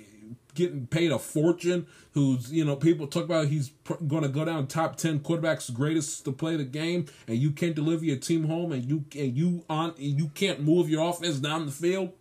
getting 0.58 0.86
paid 0.88 1.12
a 1.12 1.18
fortune. 1.18 1.86
Who's 2.12 2.52
you 2.52 2.64
know 2.64 2.76
people 2.76 3.06
talk 3.06 3.24
about 3.24 3.46
he's 3.46 3.70
pr- 3.70 3.94
going 4.06 4.24
to 4.24 4.28
go 4.28 4.44
down 4.44 4.66
top 4.66 4.96
ten 4.96 5.20
quarterbacks 5.20 5.72
greatest 5.72 6.24
to 6.24 6.32
play 6.32 6.56
the 6.56 6.64
game, 6.64 7.06
and 7.26 7.38
you 7.38 7.52
can't 7.52 7.74
deliver 7.74 8.04
your 8.04 8.16
team 8.16 8.44
home, 8.44 8.72
and 8.72 8.84
you 8.84 9.04
and 9.16 9.36
you 9.36 9.64
on 9.70 9.90
and 9.90 10.18
you 10.18 10.28
can't 10.34 10.60
move 10.60 10.90
your 10.90 11.08
offense 11.08 11.38
down 11.38 11.64
the 11.64 11.72
field 11.72 12.12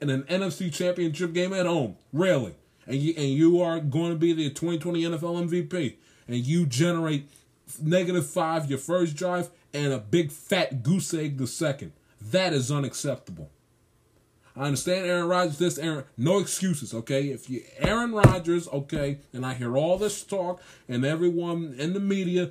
in 0.00 0.10
an 0.10 0.22
NFC 0.24 0.72
Championship 0.72 1.32
game 1.32 1.52
at 1.52 1.66
home, 1.66 1.96
really, 2.12 2.54
and 2.86 2.96
you 2.96 3.14
and 3.16 3.28
you 3.28 3.60
are 3.60 3.80
going 3.80 4.10
to 4.10 4.18
be 4.18 4.32
the 4.32 4.50
2020 4.50 5.02
NFL 5.02 5.48
MVP, 5.48 5.96
and 6.28 6.36
you 6.36 6.66
generate 6.66 7.30
negative 7.82 8.28
five 8.28 8.68
your 8.68 8.78
first 8.78 9.16
drive 9.16 9.48
and 9.72 9.92
a 9.92 9.98
big 9.98 10.30
fat 10.30 10.82
goose 10.82 11.14
egg 11.14 11.38
the 11.38 11.46
second. 11.46 11.92
That 12.20 12.52
is 12.52 12.70
unacceptable. 12.70 13.50
I 14.60 14.64
understand 14.64 15.06
Aaron 15.06 15.26
Rodgers. 15.26 15.58
This 15.58 15.78
Aaron, 15.78 16.04
no 16.18 16.38
excuses. 16.38 16.92
Okay, 16.92 17.30
if 17.30 17.48
you 17.48 17.62
Aaron 17.78 18.12
Rodgers, 18.12 18.68
okay, 18.68 19.20
and 19.32 19.46
I 19.46 19.54
hear 19.54 19.74
all 19.74 19.96
this 19.96 20.22
talk, 20.22 20.60
and 20.86 21.02
everyone 21.02 21.74
in 21.78 21.94
the 21.94 22.00
media 22.00 22.50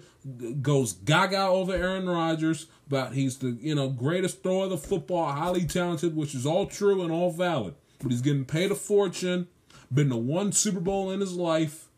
goes 0.59 0.93
gaga 0.93 1.41
over 1.41 1.71
Aaron 1.71 2.09
Rodgers 2.09 2.65
about 2.87 3.13
he's 3.13 3.37
the 3.37 3.55
you 3.61 3.75
know 3.75 3.89
greatest 3.89 4.41
thrower 4.41 4.63
of 4.63 4.71
the 4.71 4.77
football, 4.77 5.31
highly 5.31 5.65
talented, 5.65 6.15
which 6.15 6.33
is 6.33 6.47
all 6.47 6.65
true 6.65 7.03
and 7.03 7.11
all 7.11 7.29
valid. 7.31 7.75
But 8.01 8.11
he's 8.11 8.21
getting 8.21 8.45
paid 8.45 8.71
a 8.71 8.75
fortune, 8.75 9.47
been 9.93 10.09
to 10.09 10.17
one 10.17 10.51
Super 10.51 10.79
Bowl 10.79 11.11
in 11.11 11.19
his 11.19 11.35
life, 11.35 11.89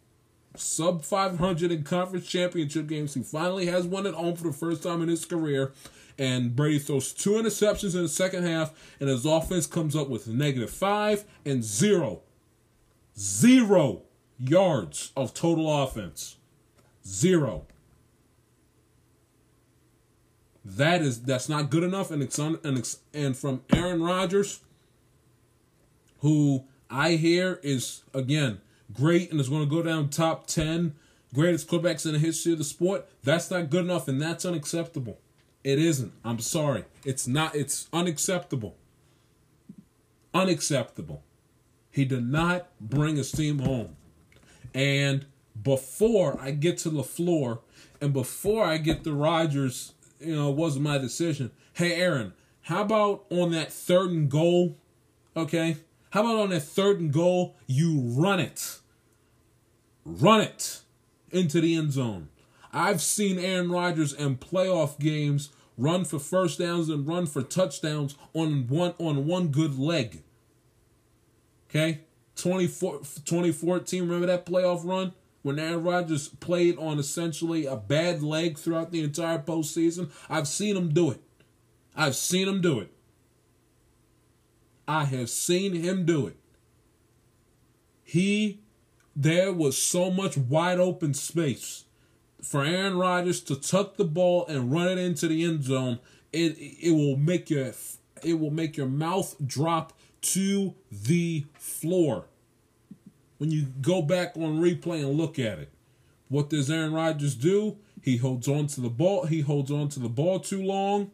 sub 0.58 1.06
500 1.06 1.72
in 1.72 1.84
conference 1.84 2.28
championship 2.28 2.88
games. 2.88 3.14
He 3.14 3.24
finally 3.24 3.68
has 3.68 3.86
one 3.86 4.06
at 4.06 4.16
home 4.16 4.36
for 4.36 4.44
the 4.44 4.54
first 4.54 4.84
time 4.84 5.02
in 5.02 5.08
his 5.08 5.24
career. 5.24 5.72
And 6.18 6.56
Brady 6.56 6.80
throws 6.80 7.14
two 7.14 7.32
interceptions 7.32 7.96
in 7.96 8.04
the 8.04 8.10
second 8.10 8.44
half, 8.46 8.74
and 9.00 9.10
his 9.10 9.26
offense 9.26 9.66
comes 9.66 9.96
up 9.96 10.10
with 10.10 10.28
negative 10.28 10.70
five 10.70 11.26
and 11.46 11.64
zero. 11.64 12.22
Zero 13.18 14.04
yards 14.40 15.12
of 15.16 15.34
total 15.34 15.84
offense. 15.84 16.38
Zero. 17.06 17.66
That 20.64 21.02
is 21.02 21.24
that's 21.24 21.50
not 21.50 21.70
good 21.72 21.84
enough, 21.84 22.12
and 22.12 22.22
it's 22.22 22.38
un, 22.38 22.60
and 22.64 22.78
it's, 22.78 23.00
and 23.14 23.36
from 23.36 23.64
Aaron 23.74 24.04
Rodgers, 24.04 24.60
who 26.20 26.66
I 26.90 27.14
hear 27.14 27.60
is 27.64 28.04
again 28.14 28.62
great 28.94 29.32
and 29.32 29.40
is 29.40 29.50
going 29.50 29.64
to 29.68 29.70
go 29.70 29.82
down 29.82 30.10
top 30.10 30.46
ten 30.46 30.94
greatest 31.34 31.68
quarterbacks 31.68 32.06
in 32.06 32.14
the 32.14 32.20
history 32.20 32.52
of 32.52 32.58
the 32.58 32.64
sport. 32.64 33.10
That's 33.24 33.50
not 33.50 33.70
good 33.70 33.86
enough, 33.86 34.08
and 34.08 34.22
that's 34.22 34.46
unacceptable. 34.46 35.20
It 35.64 35.80
isn't. 35.80 36.14
I'm 36.24 36.40
sorry. 36.40 36.86
It's 37.06 37.28
not. 37.28 37.56
It's 37.56 37.88
unacceptable. 37.94 38.76
Unacceptable. 40.34 41.24
He 41.92 42.06
did 42.06 42.26
not 42.26 42.70
bring 42.80 43.18
his 43.18 43.32
team 43.32 43.60
home. 43.60 43.96
And 44.74 45.26
before 45.62 46.40
I 46.42 46.52
get 46.52 46.78
to 46.80 46.90
LaFleur, 46.90 47.60
and 48.00 48.14
before 48.14 48.66
I 48.66 48.78
get 48.78 49.04
to 49.04 49.14
Rodgers, 49.14 49.94
you 50.20 50.36
know, 50.36 50.50
it 50.50 50.56
wasn't 50.56 50.84
my 50.86 50.98
decision. 50.98 51.52
Hey, 51.74 51.94
Aaron, 51.94 52.34
how 52.64 52.82
about 52.82 53.26
on 53.30 53.52
that 53.52 53.72
third 53.72 54.12
and 54.12 54.30
goal? 54.30 54.78
Okay. 55.36 55.78
How 56.12 56.22
about 56.22 56.40
on 56.40 56.50
that 56.50 56.62
third 56.62 57.00
and 57.00 57.12
goal, 57.12 57.56
you 57.68 58.00
run 58.00 58.40
it? 58.40 58.80
Run 60.06 60.42
it 60.42 60.82
into 61.32 61.62
the 61.62 61.76
end 61.76 61.94
zone. 61.94 62.30
I've 62.74 63.02
seen 63.02 63.38
Aaron 63.40 63.72
Rodgers 63.72 64.14
in 64.14 64.38
playoff 64.38 65.00
games 65.00 65.50
run 65.78 66.06
for 66.06 66.20
first 66.20 66.60
downs 66.60 66.90
and 66.90 67.08
run 67.08 67.26
for 67.26 67.42
touchdowns 67.42 68.16
on 68.34 68.68
one 68.68 68.94
on 68.98 69.26
one 69.26 69.48
good 69.48 69.78
leg. 69.78 70.24
Okay? 71.70 72.02
24, 72.36 73.00
2014, 73.00 74.04
remember 74.04 74.28
that 74.28 74.46
playoff 74.46 74.86
run? 74.86 75.14
When 75.42 75.60
Aaron 75.60 75.84
Rodgers 75.84 76.28
played 76.28 76.78
on 76.78 77.00
essentially 77.00 77.66
a 77.66 77.76
bad 77.76 78.22
leg 78.22 78.58
throughout 78.58 78.92
the 78.92 79.04
entire 79.04 79.40
postseason? 79.40 80.12
I've 80.30 80.48
seen 80.48 80.78
him 80.78 80.90
do 80.90 81.12
it. 81.12 81.22
I've 81.96 82.16
seen 82.16 82.48
him 82.48 82.62
do 82.62 82.80
it. 82.80 82.94
I 84.88 85.06
have 85.06 85.30
seen 85.30 85.74
him 85.74 86.06
do 86.06 86.28
it. 86.28 86.38
He, 88.04 88.62
there 89.16 89.52
was 89.54 89.78
so 89.78 90.12
much 90.12 90.38
wide 90.38 90.80
open 90.80 91.14
space 91.14 91.86
for 92.42 92.64
Aaron 92.64 92.98
Rodgers 92.98 93.40
to 93.42 93.56
tuck 93.56 93.98
the 93.98 94.06
ball 94.06 94.46
and 94.48 94.72
run 94.72 94.88
it 94.88 94.98
into 94.98 95.28
the 95.28 95.44
end 95.44 95.64
zone. 95.64 96.00
It 96.32 96.58
it 96.60 96.92
will 96.92 97.18
make 97.18 97.50
your 97.50 97.74
it 98.24 98.40
will 98.40 98.52
make 98.52 98.78
your 98.78 98.88
mouth 98.88 99.36
drop 99.46 99.94
to 100.22 100.76
the 100.92 101.46
floor 101.54 102.26
when 103.38 103.52
you 103.52 103.66
go 103.82 104.02
back 104.02 104.36
on 104.36 104.62
replay 104.62 105.00
and 105.00 105.14
look 105.14 105.40
at 105.40 105.60
it. 105.60 105.72
What 106.30 106.50
does 106.50 106.70
Aaron 106.70 106.94
Rodgers 106.94 107.36
do? 107.36 107.78
He 108.02 108.18
holds 108.18 108.48
on 108.48 108.68
to 108.68 108.82
the 108.82 108.90
ball. 108.90 109.26
He 109.26 109.42
holds 109.42 109.72
on 109.72 109.90
to 109.90 110.00
the 110.00 110.10
ball 110.10 110.40
too 110.40 110.62
long 110.62 111.12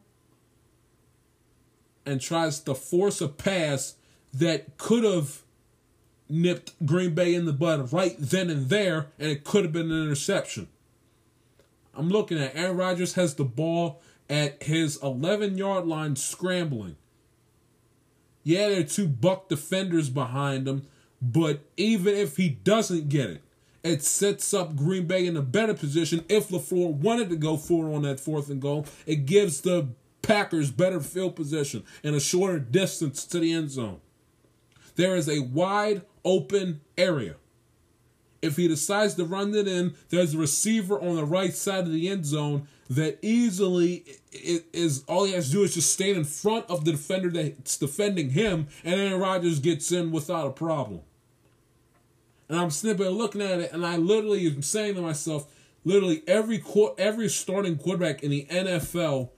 and 2.05 2.21
tries 2.21 2.59
to 2.61 2.73
force 2.73 3.19
a 3.19 3.27
pass 3.27 3.95
that 4.33 4.77
could 4.77 5.03
have 5.03 5.41
nipped 6.29 6.73
Green 6.85 7.13
Bay 7.13 7.33
in 7.33 7.45
the 7.45 7.53
bud 7.53 7.91
right 7.91 8.15
then 8.17 8.49
and 8.49 8.69
there, 8.69 9.07
and 9.19 9.29
it 9.29 9.43
could 9.43 9.63
have 9.63 9.73
been 9.73 9.91
an 9.91 10.03
interception. 10.03 10.67
I'm 11.97 12.09
looking 12.09 12.37
at 12.37 12.55
Aaron 12.55 12.77
Rodgers 12.77 13.15
has 13.15 13.35
the 13.35 13.43
ball 13.43 14.01
at 14.29 14.61
his 14.63 14.97
11 15.01 15.57
yard 15.57 15.87
line 15.87 16.15
scrambling. 16.15 16.95
Yeah, 18.43 18.69
there 18.69 18.79
are 18.81 18.83
two 18.83 19.07
buck 19.07 19.49
defenders 19.49 20.09
behind 20.09 20.67
him, 20.67 20.87
but 21.21 21.61
even 21.75 22.13
if 22.13 22.37
he 22.37 22.49
doesn't 22.49 23.09
get 23.09 23.29
it, 23.31 23.41
it 23.83 24.03
sets 24.03 24.53
up 24.53 24.75
Green 24.75 25.07
Bay 25.07 25.25
in 25.25 25.35
a 25.35 25.41
better 25.41 25.73
position. 25.73 26.23
If 26.29 26.49
LaFleur 26.49 26.93
wanted 26.93 27.29
to 27.29 27.35
go 27.35 27.57
for 27.57 27.89
it 27.89 27.95
on 27.95 28.03
that 28.03 28.19
fourth 28.19 28.49
and 28.49 28.61
goal, 28.61 28.85
it 29.05 29.25
gives 29.25 29.61
the 29.61 29.89
Packers 30.21 30.71
better 30.71 30.99
field 30.99 31.35
position 31.35 31.83
and 32.03 32.15
a 32.15 32.19
shorter 32.19 32.59
distance 32.59 33.25
to 33.25 33.39
the 33.39 33.53
end 33.53 33.71
zone. 33.71 34.01
There 34.95 35.15
is 35.15 35.29
a 35.29 35.39
wide 35.39 36.01
open 36.25 36.81
area. 36.97 37.35
If 38.41 38.57
he 38.57 38.67
decides 38.67 39.15
to 39.15 39.25
run 39.25 39.53
it 39.55 39.67
in, 39.67 39.95
there's 40.09 40.33
a 40.33 40.37
receiver 40.37 40.99
on 40.99 41.15
the 41.15 41.25
right 41.25 41.53
side 41.53 41.85
of 41.85 41.91
the 41.91 42.09
end 42.09 42.25
zone 42.25 42.67
that 42.89 43.19
easily 43.21 44.05
is 44.31 45.03
all 45.07 45.25
he 45.25 45.33
has 45.33 45.47
to 45.47 45.53
do 45.53 45.63
is 45.63 45.73
just 45.73 45.91
stand 45.91 46.17
in 46.17 46.23
front 46.23 46.65
of 46.69 46.85
the 46.85 46.91
defender 46.91 47.29
that's 47.29 47.77
defending 47.77 48.29
him, 48.29 48.67
and 48.83 48.99
Aaron 48.99 49.19
Rodgers 49.19 49.59
gets 49.59 49.91
in 49.91 50.11
without 50.11 50.47
a 50.47 50.51
problem. 50.51 51.01
And 52.49 52.59
I'm 52.59 52.69
snipping 52.69 53.07
looking 53.07 53.41
at 53.41 53.59
it, 53.59 53.73
and 53.73 53.85
I 53.85 53.97
literally 53.97 54.47
am 54.47 54.61
saying 54.61 54.95
to 54.95 55.01
myself, 55.01 55.51
literally 55.83 56.23
every 56.27 56.63
every 56.97 57.29
starting 57.29 57.77
quarterback 57.77 58.23
in 58.23 58.31
the 58.31 58.45
NFL 58.49 59.29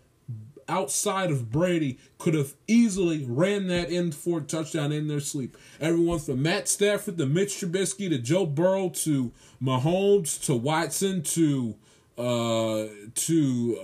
outside 0.69 1.31
of 1.31 1.51
Brady 1.51 1.97
could 2.17 2.33
have 2.33 2.53
easily 2.67 3.25
ran 3.27 3.67
that 3.67 3.89
in 3.89 4.11
for 4.11 4.39
a 4.39 4.41
touchdown 4.41 4.91
in 4.91 5.07
their 5.07 5.19
sleep. 5.19 5.57
Everyone 5.81 6.19
from 6.19 6.41
Matt 6.41 6.69
Stafford 6.69 7.17
to 7.17 7.25
Mitch 7.25 7.55
Trubisky 7.55 8.09
to 8.09 8.17
Joe 8.17 8.45
Burrow 8.45 8.89
to 8.89 9.31
Mahomes 9.61 10.41
to 10.45 10.55
Watson 10.55 11.23
to 11.23 11.75
uh, 12.17 12.88
to 13.15 13.79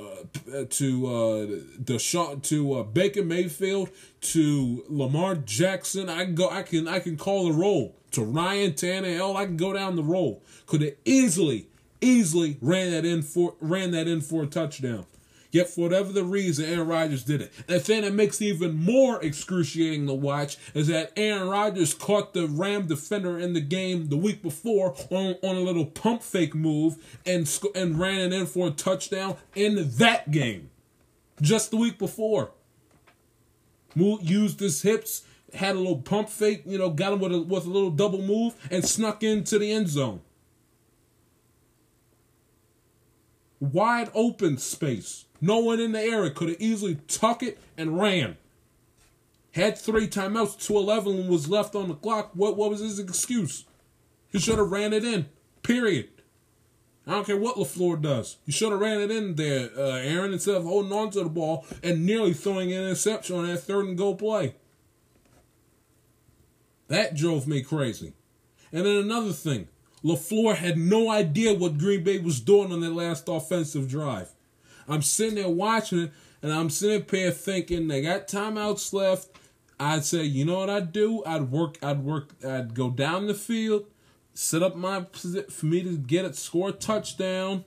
uh, 0.53 0.65
to 0.69 1.07
uh, 1.07 1.45
Deshaun, 1.81 2.43
to 2.43 2.73
uh, 2.73 2.83
Baker 2.83 3.23
Mayfield 3.23 3.89
to 4.21 4.83
Lamar 4.89 5.35
Jackson. 5.35 6.09
I 6.09 6.25
can 6.25 6.35
go. 6.35 6.49
I 6.49 6.63
can 6.63 6.87
I 6.87 6.99
can 6.99 7.15
call 7.15 7.45
the 7.45 7.53
roll 7.53 7.95
to 8.11 8.23
Ryan 8.23 8.73
Tannehill. 8.73 9.37
I 9.37 9.45
can 9.45 9.55
go 9.55 9.71
down 9.71 9.95
the 9.95 10.03
roll. 10.03 10.43
Could 10.65 10.81
have 10.81 10.95
easily 11.05 11.67
easily 12.01 12.57
ran 12.61 12.91
that 12.91 13.05
in 13.05 13.21
for 13.21 13.55
ran 13.61 13.91
that 13.91 14.07
in 14.07 14.19
for 14.19 14.43
a 14.43 14.47
touchdown. 14.47 15.05
Yet 15.55 15.69
for 15.69 15.85
whatever 15.85 16.11
the 16.11 16.25
reason, 16.25 16.65
Aaron 16.65 16.89
Rodgers 16.89 17.23
did 17.23 17.41
it. 17.41 17.53
The 17.67 17.79
thing 17.79 18.01
that 18.01 18.13
makes 18.13 18.41
it 18.41 18.47
even 18.47 18.75
more 18.75 19.23
excruciating 19.23 20.05
to 20.07 20.13
watch 20.13 20.57
is 20.73 20.87
that 20.87 21.13
Aaron 21.15 21.47
Rodgers 21.47 21.93
caught 21.93 22.33
the 22.33 22.45
Ram 22.45 22.87
defender 22.87 23.39
in 23.39 23.53
the 23.53 23.61
game 23.61 24.09
the 24.09 24.17
week 24.17 24.41
before 24.41 24.93
on, 25.09 25.37
on 25.41 25.55
a 25.55 25.61
little 25.61 25.85
pump 25.85 26.23
fake 26.23 26.53
move 26.53 26.97
and 27.25 27.47
and 27.73 27.97
ran 27.97 28.19
it 28.19 28.33
in 28.33 28.47
for 28.47 28.67
a 28.67 28.71
touchdown 28.71 29.37
in 29.55 29.91
that 29.91 30.29
game. 30.29 30.71
Just 31.39 31.71
the 31.71 31.77
week 31.77 31.97
before. 31.97 32.51
Mo- 33.95 34.19
used 34.21 34.59
his 34.59 34.81
hips, 34.81 35.23
had 35.53 35.77
a 35.77 35.79
little 35.79 36.01
pump 36.01 36.27
fake, 36.27 36.63
you 36.65 36.77
know, 36.77 36.89
got 36.89 37.13
him 37.13 37.19
with 37.21 37.33
a, 37.33 37.39
with 37.39 37.65
a 37.65 37.69
little 37.69 37.91
double 37.91 38.21
move, 38.21 38.55
and 38.69 38.83
snuck 38.83 39.23
into 39.23 39.57
the 39.57 39.71
end 39.71 39.87
zone. 39.87 40.19
Wide 43.61 44.11
open 44.13 44.57
space. 44.57 45.23
No 45.45 45.59
one 45.59 45.79
in 45.79 45.91
the 45.91 46.01
area 46.01 46.31
could 46.31 46.49
have 46.49 46.59
easily 46.59 46.97
tuck 47.07 47.43
it 47.43 47.59
and 47.77 47.99
ran. 47.99 48.35
Had 49.51 49.77
three 49.77 50.07
timeouts, 50.07 50.59
211 50.65 51.27
was 51.27 51.47
left 51.47 51.75
on 51.75 51.87
the 51.87 51.93
clock. 51.93 52.31
What, 52.33 52.57
what 52.57 52.71
was 52.71 52.79
his 52.79 52.97
excuse? 52.97 53.63
He 54.27 54.39
should 54.39 54.57
have 54.57 54.71
ran 54.71 54.91
it 54.91 55.05
in. 55.05 55.27
Period. 55.61 56.09
I 57.05 57.11
don't 57.11 57.27
care 57.27 57.37
what 57.37 57.57
LaFleur 57.57 58.01
does. 58.01 58.37
You 58.47 58.53
should 58.53 58.71
have 58.71 58.81
ran 58.81 58.99
it 58.99 59.11
in 59.11 59.35
there, 59.35 59.69
uh, 59.77 59.97
Aaron, 59.97 60.33
instead 60.33 60.55
of 60.55 60.63
holding 60.63 60.91
on 60.91 61.11
to 61.11 61.19
the 61.23 61.29
ball 61.29 61.63
and 61.83 62.07
nearly 62.07 62.33
throwing 62.33 62.73
an 62.73 62.81
interception 62.81 63.35
on 63.35 63.45
that 63.45 63.59
third 63.59 63.85
and 63.85 63.95
goal 63.95 64.15
play. 64.15 64.55
That 66.87 67.15
drove 67.15 67.47
me 67.47 67.61
crazy. 67.61 68.13
And 68.71 68.83
then 68.83 68.97
another 68.97 69.31
thing, 69.31 69.67
LaFleur 70.03 70.55
had 70.55 70.79
no 70.79 71.11
idea 71.11 71.53
what 71.53 71.77
Green 71.77 72.03
Bay 72.03 72.17
was 72.17 72.39
doing 72.39 72.71
on 72.71 72.81
their 72.81 72.89
last 72.89 73.25
offensive 73.27 73.87
drive. 73.87 74.34
I'm 74.87 75.01
sitting 75.01 75.35
there 75.35 75.49
watching 75.49 75.99
it, 75.99 76.11
and 76.41 76.51
I'm 76.51 76.69
sitting 76.69 77.05
there 77.07 77.31
thinking 77.31 77.87
they 77.87 78.01
got 78.01 78.27
timeouts 78.27 78.93
left. 78.93 79.29
I'd 79.79 80.05
say, 80.05 80.23
you 80.23 80.45
know 80.45 80.59
what 80.59 80.69
I'd 80.69 80.91
do? 80.91 81.23
I'd 81.25 81.51
work. 81.51 81.77
I'd 81.83 82.03
work. 82.03 82.35
I'd 82.45 82.73
go 82.73 82.89
down 82.89 83.27
the 83.27 83.33
field, 83.33 83.85
set 84.33 84.63
up 84.63 84.75
my 84.75 85.05
for 85.49 85.65
me 85.65 85.83
to 85.83 85.97
get 85.97 86.25
it, 86.25 86.35
score 86.35 86.69
a 86.69 86.71
touchdown, 86.71 87.65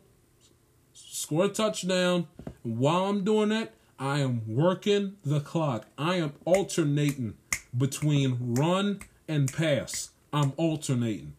score 0.92 1.46
a 1.46 1.48
touchdown. 1.48 2.28
And 2.64 2.78
while 2.78 3.06
I'm 3.06 3.24
doing 3.24 3.50
that, 3.50 3.74
I 3.98 4.20
am 4.20 4.42
working 4.46 5.16
the 5.24 5.40
clock. 5.40 5.86
I 5.98 6.16
am 6.16 6.32
alternating 6.44 7.34
between 7.76 8.54
run 8.54 9.00
and 9.26 9.52
pass. 9.52 10.10
I'm 10.32 10.52
alternating. 10.56 11.34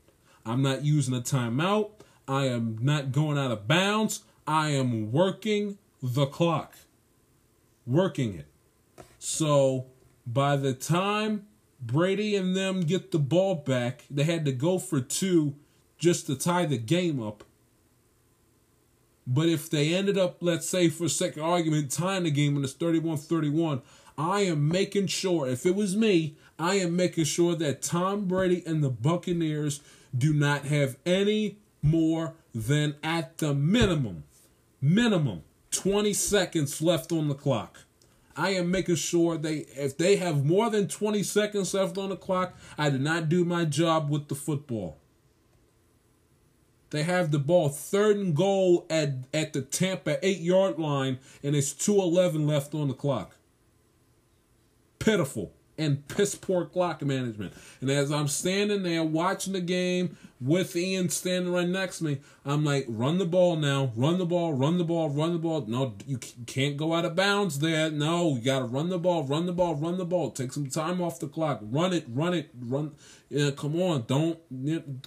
I'm 0.45 0.61
not 0.61 0.83
using 0.83 1.15
a 1.15 1.21
timeout. 1.21 1.91
I 2.27 2.45
am 2.45 2.77
not 2.81 3.11
going 3.11 3.37
out 3.37 3.51
of 3.51 3.67
bounds. 3.67 4.23
I 4.49 4.69
am 4.69 5.11
working 5.11 5.77
the 6.01 6.25
clock. 6.25 6.73
Working 7.85 8.33
it. 8.33 8.47
So 9.19 9.85
by 10.25 10.55
the 10.55 10.73
time 10.73 11.45
Brady 11.79 12.35
and 12.35 12.55
them 12.55 12.81
get 12.81 13.11
the 13.11 13.19
ball 13.19 13.53
back, 13.53 14.05
they 14.09 14.23
had 14.23 14.45
to 14.45 14.51
go 14.51 14.79
for 14.79 15.01
two 15.01 15.53
just 15.99 16.25
to 16.25 16.35
tie 16.35 16.65
the 16.65 16.79
game 16.79 17.21
up. 17.21 17.43
But 19.27 19.49
if 19.49 19.69
they 19.69 19.93
ended 19.93 20.17
up, 20.17 20.37
let's 20.41 20.67
say 20.67 20.89
for 20.89 21.03
a 21.03 21.09
second 21.09 21.43
argument, 21.43 21.91
tying 21.91 22.23
the 22.23 22.31
game 22.31 22.55
and 22.55 22.65
it's 22.65 22.73
31 22.73 23.17
31, 23.17 23.83
I 24.17 24.41
am 24.41 24.67
making 24.67 25.07
sure, 25.07 25.47
if 25.47 25.63
it 25.67 25.75
was 25.75 25.95
me, 25.95 26.37
I 26.57 26.79
am 26.79 26.95
making 26.95 27.25
sure 27.25 27.53
that 27.53 27.83
Tom 27.83 28.25
Brady 28.25 28.63
and 28.65 28.83
the 28.83 28.89
Buccaneers 28.89 29.81
do 30.17 30.33
not 30.33 30.65
have 30.65 30.97
any 31.05 31.59
more 31.83 32.33
than 32.53 32.95
at 33.03 33.37
the 33.37 33.53
minimum, 33.53 34.23
minimum 34.81 35.43
20 35.71 36.13
seconds 36.13 36.81
left 36.81 37.11
on 37.11 37.27
the 37.27 37.35
clock. 37.35 37.85
I 38.35 38.51
am 38.51 38.71
making 38.71 38.95
sure 38.95 39.37
they, 39.37 39.65
if 39.75 39.97
they 39.97 40.15
have 40.15 40.45
more 40.45 40.69
than 40.69 40.87
20 40.87 41.23
seconds 41.23 41.73
left 41.73 41.97
on 41.97 42.09
the 42.09 42.15
clock, 42.15 42.57
I 42.77 42.89
did 42.89 43.01
not 43.01 43.27
do 43.27 43.43
my 43.43 43.65
job 43.65 44.09
with 44.09 44.29
the 44.29 44.35
football. 44.35 44.97
They 46.91 47.03
have 47.03 47.31
the 47.31 47.39
ball 47.39 47.69
third 47.69 48.17
and 48.17 48.35
goal 48.35 48.85
at, 48.89 49.09
at 49.33 49.53
the 49.53 49.61
Tampa 49.61 50.25
eight 50.25 50.39
yard 50.39 50.79
line, 50.79 51.19
and 51.43 51.55
it's 51.55 51.73
2.11 51.73 52.47
left 52.47 52.73
on 52.73 52.87
the 52.87 52.93
clock. 52.93 53.35
Pitiful 54.97 55.51
and 55.77 56.07
piss 56.07 56.35
poor 56.35 56.65
clock 56.65 57.01
management. 57.01 57.53
And 57.79 57.89
as 57.89 58.11
I'm 58.11 58.27
standing 58.27 58.83
there 58.83 59.03
watching 59.03 59.53
the 59.53 59.61
game 59.61 60.17
with 60.41 60.75
Ian 60.75 61.09
standing 61.09 61.51
right 61.51 61.67
next 61.67 61.97
to 61.97 62.05
me, 62.05 62.19
I'm 62.45 62.63
like, 62.63 62.85
run 62.87 63.17
the 63.17 63.25
ball 63.25 63.57
now, 63.57 63.91
run 63.95 64.17
the 64.17 64.25
ball, 64.25 64.53
run 64.53 64.77
the 64.77 64.83
ball, 64.83 65.09
run 65.09 65.33
the 65.33 65.39
ball. 65.39 65.65
No, 65.67 65.95
you 66.07 66.17
can't 66.17 66.77
go 66.77 66.93
out 66.93 67.05
of 67.05 67.15
bounds 67.15 67.59
there. 67.59 67.91
No, 67.91 68.35
you 68.35 68.41
got 68.41 68.59
to 68.59 68.65
run 68.65 68.89
the 68.89 68.97
ball, 68.97 69.23
run 69.23 69.45
the 69.45 69.53
ball, 69.53 69.75
run 69.75 69.97
the 69.97 70.05
ball. 70.05 70.31
Take 70.31 70.53
some 70.53 70.69
time 70.69 71.01
off 71.01 71.19
the 71.19 71.27
clock. 71.27 71.59
Run 71.61 71.93
it, 71.93 72.05
run 72.07 72.33
it, 72.33 72.49
run. 72.57 72.93
Yeah, 73.29 73.51
come 73.51 73.79
on, 73.79 74.05
don't 74.07 74.39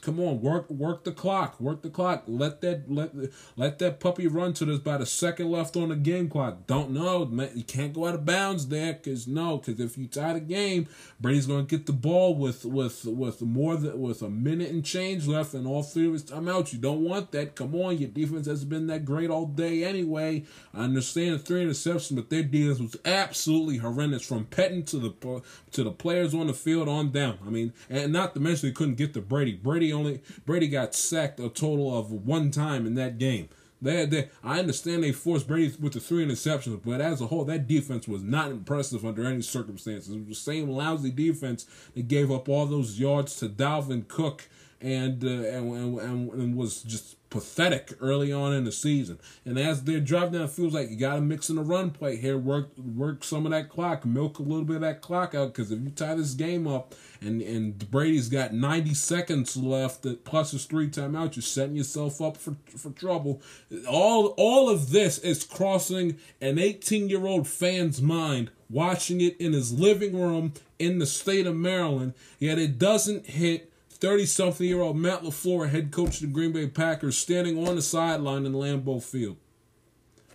come 0.00 0.20
on, 0.20 0.40
work 0.40 0.70
work 0.70 1.02
the 1.02 1.10
clock, 1.10 1.60
work 1.60 1.82
the 1.82 1.90
clock. 1.90 2.22
Let 2.28 2.60
that 2.60 2.88
let 2.88 3.10
let 3.56 3.80
that 3.80 3.98
puppy 3.98 4.28
run 4.28 4.52
to 4.54 4.64
there's 4.64 4.78
about 4.78 5.00
a 5.00 5.06
second 5.06 5.50
left 5.50 5.76
on 5.76 5.88
the 5.88 5.96
game 5.96 6.28
clock. 6.28 6.68
Don't 6.68 6.92
know, 6.92 7.24
man, 7.24 7.50
you 7.56 7.64
can't 7.64 7.92
go 7.92 8.06
out 8.06 8.14
of 8.14 8.24
bounds 8.24 8.68
there, 8.68 8.94
cause 8.94 9.26
no, 9.26 9.58
cause 9.58 9.80
if 9.80 9.98
you 9.98 10.06
tie 10.06 10.34
the 10.34 10.40
game, 10.40 10.86
Brady's 11.20 11.48
gonna 11.48 11.64
get 11.64 11.86
the 11.86 11.92
ball 11.92 12.36
with 12.36 12.64
with 12.64 13.04
with 13.06 13.42
more 13.42 13.74
than 13.74 14.00
with 14.00 14.22
a 14.22 14.30
minute 14.30 14.70
and 14.70 14.84
change 14.84 15.21
left 15.26 15.54
and 15.54 15.66
all 15.66 15.82
three 15.82 16.06
of 16.06 16.12
his 16.12 16.24
timeouts. 16.24 16.72
You 16.72 16.78
don't 16.78 17.04
want 17.04 17.32
that. 17.32 17.54
Come 17.54 17.74
on, 17.74 17.98
your 17.98 18.08
defense 18.08 18.46
hasn't 18.46 18.70
been 18.70 18.86
that 18.88 19.04
great 19.04 19.30
all 19.30 19.46
day 19.46 19.84
anyway. 19.84 20.44
I 20.74 20.84
understand 20.84 21.34
the 21.34 21.38
three 21.38 21.64
interceptions, 21.64 22.16
but 22.16 22.30
their 22.30 22.42
defense 22.42 22.80
was 22.80 22.96
absolutely 23.04 23.78
horrendous 23.78 24.26
from 24.26 24.46
Pettine 24.46 24.86
to 24.86 24.98
the 24.98 25.42
to 25.72 25.84
the 25.84 25.90
players 25.90 26.34
on 26.34 26.46
the 26.46 26.54
field 26.54 26.88
on 26.88 27.12
down. 27.12 27.38
I 27.46 27.50
mean, 27.50 27.72
and 27.88 28.12
not 28.12 28.34
to 28.34 28.40
mention 28.40 28.68
they 28.68 28.74
couldn't 28.74 28.96
get 28.96 29.14
to 29.14 29.20
Brady. 29.20 29.52
Brady 29.52 29.92
only 29.92 30.22
Brady 30.44 30.68
got 30.68 30.94
sacked 30.94 31.40
a 31.40 31.48
total 31.48 31.96
of 31.96 32.10
one 32.12 32.50
time 32.50 32.86
in 32.86 32.94
that 32.94 33.18
game. 33.18 33.48
They, 33.82 34.06
they, 34.06 34.28
I 34.44 34.60
understand 34.60 35.02
they 35.02 35.10
forced 35.10 35.48
Brady 35.48 35.74
with 35.80 35.94
the 35.94 36.00
three 36.00 36.24
interceptions, 36.24 36.80
but 36.84 37.00
as 37.00 37.20
a 37.20 37.26
whole, 37.26 37.44
that 37.46 37.66
defense 37.66 38.06
was 38.06 38.22
not 38.22 38.52
impressive 38.52 39.04
under 39.04 39.26
any 39.26 39.42
circumstances. 39.42 40.14
It 40.14 40.20
was 40.20 40.28
the 40.28 40.34
same 40.36 40.70
lousy 40.70 41.10
defense 41.10 41.66
that 41.96 42.06
gave 42.06 42.30
up 42.30 42.48
all 42.48 42.66
those 42.66 43.00
yards 43.00 43.34
to 43.36 43.48
Dalvin 43.48 44.06
Cook 44.06 44.48
and 44.82 45.24
uh, 45.24 45.28
and, 45.28 45.98
and 46.00 46.30
and 46.32 46.56
was 46.56 46.82
just 46.82 47.16
pathetic 47.32 47.94
early 47.98 48.30
on 48.30 48.52
in 48.52 48.64
the 48.64 48.72
season. 48.72 49.18
And 49.46 49.58
as 49.58 49.84
they're 49.84 50.00
driving 50.00 50.34
down, 50.34 50.42
it 50.42 50.50
feels 50.50 50.74
like 50.74 50.90
you 50.90 50.96
got 50.96 51.14
to 51.14 51.22
mix 51.22 51.48
in 51.48 51.56
a 51.56 51.62
run 51.62 51.90
play 51.90 52.16
here, 52.16 52.36
work 52.36 52.76
work 52.76 53.24
some 53.24 53.46
of 53.46 53.52
that 53.52 53.70
clock, 53.70 54.04
milk 54.04 54.38
a 54.38 54.42
little 54.42 54.64
bit 54.64 54.76
of 54.76 54.82
that 54.82 55.00
clock 55.00 55.34
out. 55.34 55.54
Because 55.54 55.72
if 55.72 55.80
you 55.80 55.90
tie 55.90 56.14
this 56.14 56.34
game 56.34 56.66
up 56.66 56.94
and 57.22 57.40
and 57.40 57.90
Brady's 57.90 58.28
got 58.28 58.52
90 58.52 58.92
seconds 58.92 59.56
left, 59.56 60.06
plus 60.24 60.50
his 60.50 60.66
three 60.66 60.90
timeouts, 60.90 61.36
you're 61.36 61.42
setting 61.42 61.76
yourself 61.76 62.20
up 62.20 62.36
for 62.36 62.56
for 62.76 62.90
trouble. 62.90 63.40
All 63.88 64.34
all 64.36 64.68
of 64.68 64.90
this 64.90 65.18
is 65.18 65.42
crossing 65.42 66.18
an 66.40 66.58
18 66.58 67.08
year 67.08 67.26
old 67.26 67.48
fan's 67.48 68.02
mind 68.02 68.50
watching 68.68 69.20
it 69.20 69.36
in 69.38 69.52
his 69.52 69.72
living 69.72 70.18
room 70.18 70.52
in 70.78 70.98
the 70.98 71.06
state 71.06 71.46
of 71.46 71.56
Maryland. 71.56 72.12
Yet 72.38 72.58
it 72.58 72.78
doesn't 72.78 73.26
hit 73.26 73.71
30 74.02 74.26
something 74.26 74.66
year 74.66 74.80
old 74.80 74.96
Matt 74.96 75.22
LaFleur, 75.22 75.68
head 75.68 75.92
coach 75.92 76.16
of 76.16 76.22
the 76.22 76.26
Green 76.26 76.50
Bay 76.50 76.66
Packers, 76.66 77.16
standing 77.16 77.68
on 77.68 77.76
the 77.76 77.82
sideline 77.82 78.44
in 78.44 78.52
Lambeau 78.52 79.00
Field. 79.00 79.36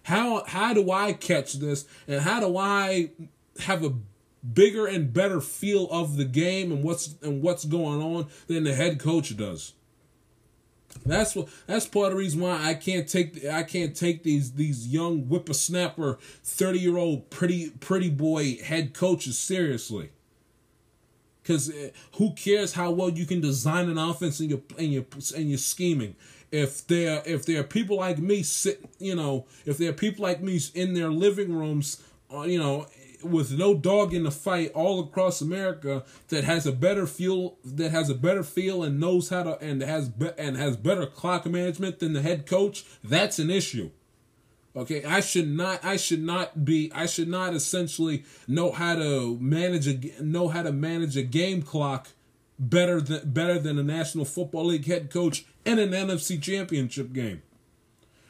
How, 0.03 0.45
how 0.45 0.73
do 0.73 0.89
I 0.89 1.11
catch 1.11 1.51
this 1.51 1.83
and 2.07 2.21
how 2.21 2.39
do 2.39 2.57
I 2.57 3.11
have 3.59 3.83
a 3.83 3.93
bigger 4.53 4.87
and 4.87 5.11
better 5.11 5.41
feel 5.41 5.89
of 5.91 6.15
the 6.15 6.23
game 6.23 6.71
and 6.71 6.81
what's 6.81 7.15
and 7.21 7.41
what's 7.41 7.65
going 7.65 8.01
on 8.01 8.27
than 8.47 8.63
the 8.63 8.73
head 8.73 9.01
coach 9.01 9.35
does? 9.35 9.73
That's 11.05 11.35
what 11.35 11.49
that's 11.65 11.87
part 11.87 12.05
of 12.05 12.11
the 12.13 12.19
reason 12.19 12.39
why 12.39 12.69
I 12.69 12.73
can't 12.73 13.05
take 13.05 13.43
I 13.43 13.63
can't 13.63 13.93
take 13.93 14.23
these 14.23 14.53
these 14.53 14.87
young 14.87 15.23
whippersnapper, 15.23 16.19
30 16.45 16.79
year 16.79 16.95
old 16.95 17.29
pretty 17.29 17.71
pretty 17.71 18.09
boy 18.09 18.59
head 18.63 18.93
coaches 18.93 19.37
seriously. 19.37 20.11
Because 21.47 21.71
who 22.13 22.33
cares 22.33 22.73
how 22.73 22.91
well 22.91 23.09
you 23.09 23.25
can 23.25 23.39
design 23.39 23.87
an 23.87 23.97
offense 23.97 24.41
in 24.41 24.49
your 24.49 24.59
in 24.77 24.91
your 24.91 25.05
in 25.33 25.47
your 25.47 25.57
scheming? 25.57 26.15
If 26.51 26.85
there 26.87 27.23
if 27.25 27.45
there 27.45 27.61
are 27.61 27.63
people 27.63 27.97
like 27.97 28.17
me 28.17 28.43
sit, 28.43 28.83
you 28.99 29.15
know, 29.15 29.45
if 29.65 29.77
there 29.77 29.89
are 29.89 29.93
people 29.93 30.23
like 30.23 30.41
me 30.41 30.59
in 30.75 30.93
their 30.93 31.09
living 31.09 31.53
rooms, 31.53 32.03
uh, 32.33 32.41
you 32.41 32.59
know, 32.59 32.87
with 33.23 33.57
no 33.57 33.75
dog 33.75 34.13
in 34.13 34.23
the 34.23 34.31
fight 34.31 34.73
all 34.73 34.99
across 34.99 35.39
America 35.39 36.03
that 36.27 36.43
has 36.43 36.67
a 36.67 36.73
better 36.73 37.07
feel 37.07 37.57
that 37.63 37.91
has 37.91 38.09
a 38.09 38.15
better 38.15 38.43
feel 38.43 38.83
and 38.83 38.99
knows 38.99 39.29
how 39.29 39.43
to 39.43 39.57
and 39.59 39.81
has 39.81 40.09
be, 40.09 40.29
and 40.37 40.57
has 40.57 40.75
better 40.75 41.05
clock 41.05 41.45
management 41.45 41.99
than 41.99 42.11
the 42.11 42.21
head 42.21 42.45
coach, 42.45 42.83
that's 43.01 43.39
an 43.39 43.49
issue. 43.49 43.89
Okay, 44.75 45.03
I 45.03 45.21
should 45.21 45.47
not 45.49 45.83
I 45.83 45.97
should 45.97 46.21
not 46.21 46.63
be 46.63 46.91
I 46.93 47.07
should 47.07 47.27
not 47.27 47.53
essentially 47.53 48.25
know 48.47 48.71
how 48.71 48.95
to 48.95 49.37
manage 49.39 49.87
a 49.87 50.23
know 50.23 50.49
how 50.49 50.61
to 50.61 50.71
manage 50.71 51.17
a 51.17 51.23
game 51.23 51.63
clock 51.63 52.09
better 52.59 53.01
than 53.01 53.31
better 53.31 53.57
than 53.57 53.79
a 53.79 53.83
National 53.83 54.25
Football 54.25 54.65
League 54.65 54.85
head 54.85 55.09
coach 55.09 55.45
in 55.65 55.79
an 55.79 55.91
NFC 55.91 56.41
championship 56.41 57.11
game. 57.11 57.41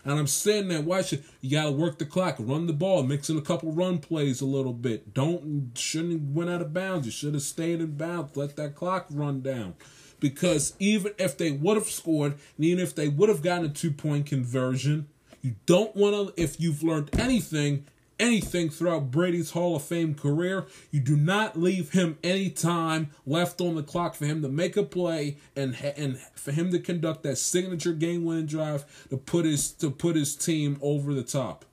And 0.06 0.18
I'm 0.18 0.28
saying 0.28 0.70
that 0.70 0.86
why 0.86 1.02
should 1.02 1.26
you 1.42 1.52
gotta 1.52 1.72
work 1.72 1.98
the 1.98 2.06
clock, 2.06 2.38
run 2.40 2.66
the 2.66 2.74
ball, 2.74 3.04
mix 3.04 3.30
in 3.30 3.38
a 3.38 3.42
couple 3.42 3.74
run 3.74 4.00
plays 4.00 4.40
a 4.40 4.46
little 4.46 4.72
bit. 4.72 5.14
Don't 5.14 5.72
shouldn't 5.78 6.34
went 6.34 6.50
out 6.50 6.62
of 6.62 6.74
bounds. 6.74 7.06
You 7.06 7.12
should 7.12 7.34
have 7.34 7.44
stayed 7.44 7.82
in 7.82 7.98
bounds. 7.98 8.38
Let 8.38 8.56
that 8.56 8.74
clock 8.74 9.08
run 9.10 9.42
down. 9.42 9.76
Because 10.22 10.76
even 10.80 11.12
if 11.20 11.38
they 11.38 11.52
would 11.52 11.76
have 11.76 11.90
scored, 11.90 12.36
and 12.56 12.66
even 12.66 12.82
if 12.82 12.96
they 12.96 13.10
would 13.10 13.28
have 13.28 13.44
gotten 13.44 13.66
a 13.66 13.70
two 13.70 13.92
point 13.92 14.26
conversion, 14.26 15.10
you 15.42 15.56
don't 15.66 15.96
want 15.96 16.36
to. 16.36 16.42
If 16.42 16.60
you've 16.60 16.84
learned 16.84 17.10
anything, 17.20 17.86
anything 18.20 18.70
throughout 18.70 19.12
Brady's 19.12 19.52
Hall 19.52 19.76
of 19.76 19.84
Fame 19.84 20.16
career, 20.16 20.66
you 20.92 21.00
do 21.00 21.16
not 21.16 21.60
leave 21.60 21.92
him 21.92 22.18
any 22.24 22.50
time 22.50 23.12
left 23.26 23.62
on 23.62 23.76
the 23.76 23.84
clock 23.84 24.16
for 24.16 24.26
him 24.26 24.42
to 24.42 24.50
make 24.50 24.78
a 24.78 24.84
play 24.84 25.38
and 25.56 25.76
and 25.98 26.20
for 26.36 26.52
him 26.52 26.72
to 26.72 26.80
conduct 26.80 27.24
that 27.24 27.38
signature 27.38 27.94
game-winning 27.94 28.46
drive 28.46 28.86
to 29.10 29.18
put 29.18 29.46
his 29.46 29.72
to 29.74 29.90
put 29.90 30.16
his 30.16 30.36
team 30.36 30.78
over 30.82 31.14
the 31.14 31.24
top. 31.24 31.66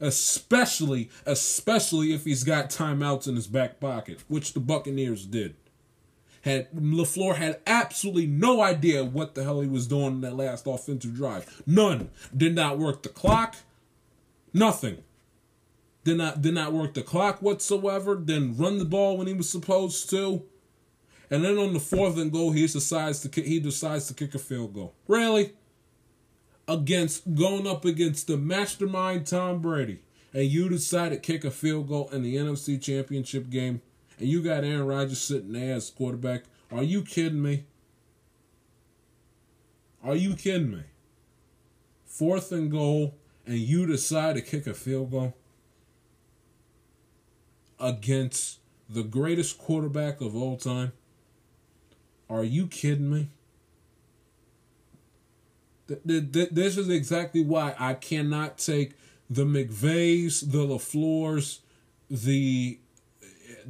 Especially, 0.00 1.10
especially 1.26 2.12
if 2.12 2.24
he's 2.24 2.44
got 2.44 2.70
timeouts 2.70 3.26
in 3.26 3.34
his 3.34 3.48
back 3.48 3.80
pocket, 3.80 4.22
which 4.28 4.52
the 4.52 4.60
Buccaneers 4.60 5.26
did. 5.26 5.56
Had 6.48 6.72
LaFleur 6.72 7.36
had 7.36 7.60
absolutely 7.66 8.26
no 8.26 8.62
idea 8.62 9.04
what 9.04 9.34
the 9.34 9.44
hell 9.44 9.60
he 9.60 9.68
was 9.68 9.86
doing 9.86 10.06
in 10.06 10.20
that 10.22 10.36
last 10.36 10.66
offensive 10.66 11.14
drive. 11.14 11.62
None. 11.66 12.10
Did 12.36 12.54
not 12.54 12.78
work 12.78 13.02
the 13.02 13.10
clock. 13.10 13.56
Nothing 14.54 15.02
did 16.08 16.16
not 16.16 16.40
did 16.40 16.54
not 16.54 16.72
work 16.72 16.94
the 16.94 17.02
clock 17.02 17.42
whatsoever, 17.42 18.16
didn't 18.16 18.56
run 18.56 18.78
the 18.78 18.84
ball 18.84 19.16
when 19.16 19.26
he 19.26 19.34
was 19.34 19.48
supposed 19.48 20.08
to. 20.10 20.42
And 21.30 21.44
then 21.44 21.58
on 21.58 21.74
the 21.74 21.80
fourth 21.80 22.16
and 22.16 22.32
goal, 22.32 22.52
he 22.52 22.66
decides 22.66 23.20
to 23.20 23.42
he 23.42 23.60
decides 23.60 24.06
to 24.06 24.14
kick 24.14 24.34
a 24.34 24.38
field 24.38 24.74
goal. 24.74 24.94
Really? 25.06 25.52
Against 26.66 27.34
going 27.34 27.66
up 27.66 27.84
against 27.84 28.26
the 28.26 28.36
mastermind 28.36 29.26
Tom 29.26 29.60
Brady, 29.60 30.00
and 30.32 30.44
you 30.44 30.68
decide 30.68 31.10
to 31.10 31.18
kick 31.18 31.44
a 31.44 31.50
field 31.50 31.88
goal 31.88 32.08
in 32.10 32.22
the 32.22 32.36
NFC 32.36 32.80
Championship 32.80 33.50
game, 33.50 33.82
and 34.18 34.28
you 34.28 34.42
got 34.42 34.64
Aaron 34.64 34.86
Rodgers 34.86 35.20
sitting 35.20 35.52
there 35.52 35.74
as 35.74 35.90
quarterback. 35.90 36.44
Are 36.70 36.82
you 36.82 37.02
kidding 37.02 37.42
me? 37.42 37.64
Are 40.02 40.16
you 40.16 40.34
kidding 40.34 40.70
me? 40.70 40.82
Fourth 42.04 42.52
and 42.52 42.70
goal, 42.70 43.14
and 43.46 43.58
you 43.58 43.86
decide 43.86 44.34
to 44.34 44.42
kick 44.42 44.66
a 44.66 44.74
field 44.74 45.10
goal 45.10 45.34
against 47.80 48.58
the 48.88 49.02
greatest 49.02 49.58
quarterback 49.58 50.20
of 50.20 50.34
all 50.34 50.56
time? 50.56 50.92
Are 52.28 52.44
you 52.44 52.66
kidding 52.66 53.10
me? 53.10 53.30
This 56.04 56.76
is 56.76 56.88
exactly 56.88 57.42
why 57.42 57.74
I 57.78 57.94
cannot 57.94 58.58
take 58.58 58.94
the 59.30 59.44
McVays, 59.44 60.50
the 60.50 60.66
LaFleurs, 60.66 61.60
the 62.10 62.78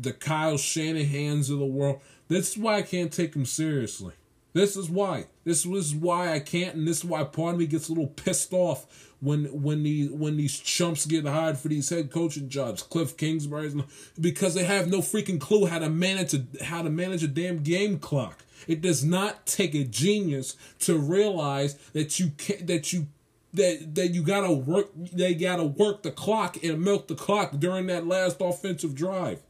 the 0.02 0.12
Kyle 0.12 0.54
Shanahans 0.54 1.50
of 1.50 1.58
the 1.58 1.66
world. 1.66 2.00
This 2.28 2.50
is 2.50 2.58
why 2.58 2.76
I 2.76 2.82
can't 2.82 3.12
take 3.12 3.32
them 3.32 3.46
seriously. 3.46 4.14
This 4.52 4.76
is 4.76 4.90
why. 4.90 5.26
This 5.44 5.64
is 5.64 5.94
why 5.94 6.32
I 6.32 6.40
can't, 6.40 6.74
and 6.74 6.88
this 6.88 6.98
is 6.98 7.04
why 7.04 7.24
part 7.24 7.54
of 7.54 7.60
me 7.60 7.66
gets 7.66 7.88
a 7.88 7.92
little 7.92 8.08
pissed 8.08 8.52
off 8.52 8.86
when 9.20 9.44
when 9.62 9.82
these 9.82 10.10
when 10.10 10.36
these 10.36 10.58
chumps 10.58 11.06
get 11.06 11.26
hired 11.26 11.58
for 11.58 11.68
these 11.68 11.88
head 11.90 12.10
coaching 12.10 12.48
jobs, 12.48 12.82
Cliff 12.82 13.16
Kingsbury's, 13.16 13.74
because 14.20 14.54
they 14.54 14.64
have 14.64 14.88
no 14.88 14.98
freaking 14.98 15.40
clue 15.40 15.66
how 15.66 15.78
to 15.78 15.90
manage 15.90 16.34
a 16.34 16.44
how 16.64 16.82
to 16.82 16.90
manage 16.90 17.22
a 17.22 17.28
damn 17.28 17.58
game 17.62 17.98
clock. 17.98 18.44
It 18.66 18.80
does 18.80 19.04
not 19.04 19.46
take 19.46 19.74
a 19.74 19.84
genius 19.84 20.56
to 20.80 20.98
realize 20.98 21.74
that 21.92 22.18
you 22.18 22.32
can 22.36 22.66
that 22.66 22.92
you 22.92 23.08
that 23.54 23.94
that 23.94 24.08
you 24.08 24.22
gotta 24.22 24.52
work 24.52 24.90
they 24.94 25.34
gotta 25.34 25.64
work 25.64 26.02
the 26.02 26.10
clock 26.10 26.62
and 26.62 26.82
milk 26.82 27.08
the 27.08 27.14
clock 27.14 27.52
during 27.58 27.86
that 27.86 28.06
last 28.06 28.38
offensive 28.40 28.94
drive. 28.94 29.42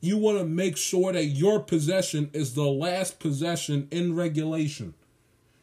You 0.00 0.16
want 0.16 0.38
to 0.38 0.44
make 0.44 0.76
sure 0.76 1.12
that 1.12 1.24
your 1.24 1.60
possession 1.60 2.30
is 2.32 2.54
the 2.54 2.66
last 2.66 3.18
possession 3.18 3.88
in 3.90 4.14
regulation. 4.14 4.94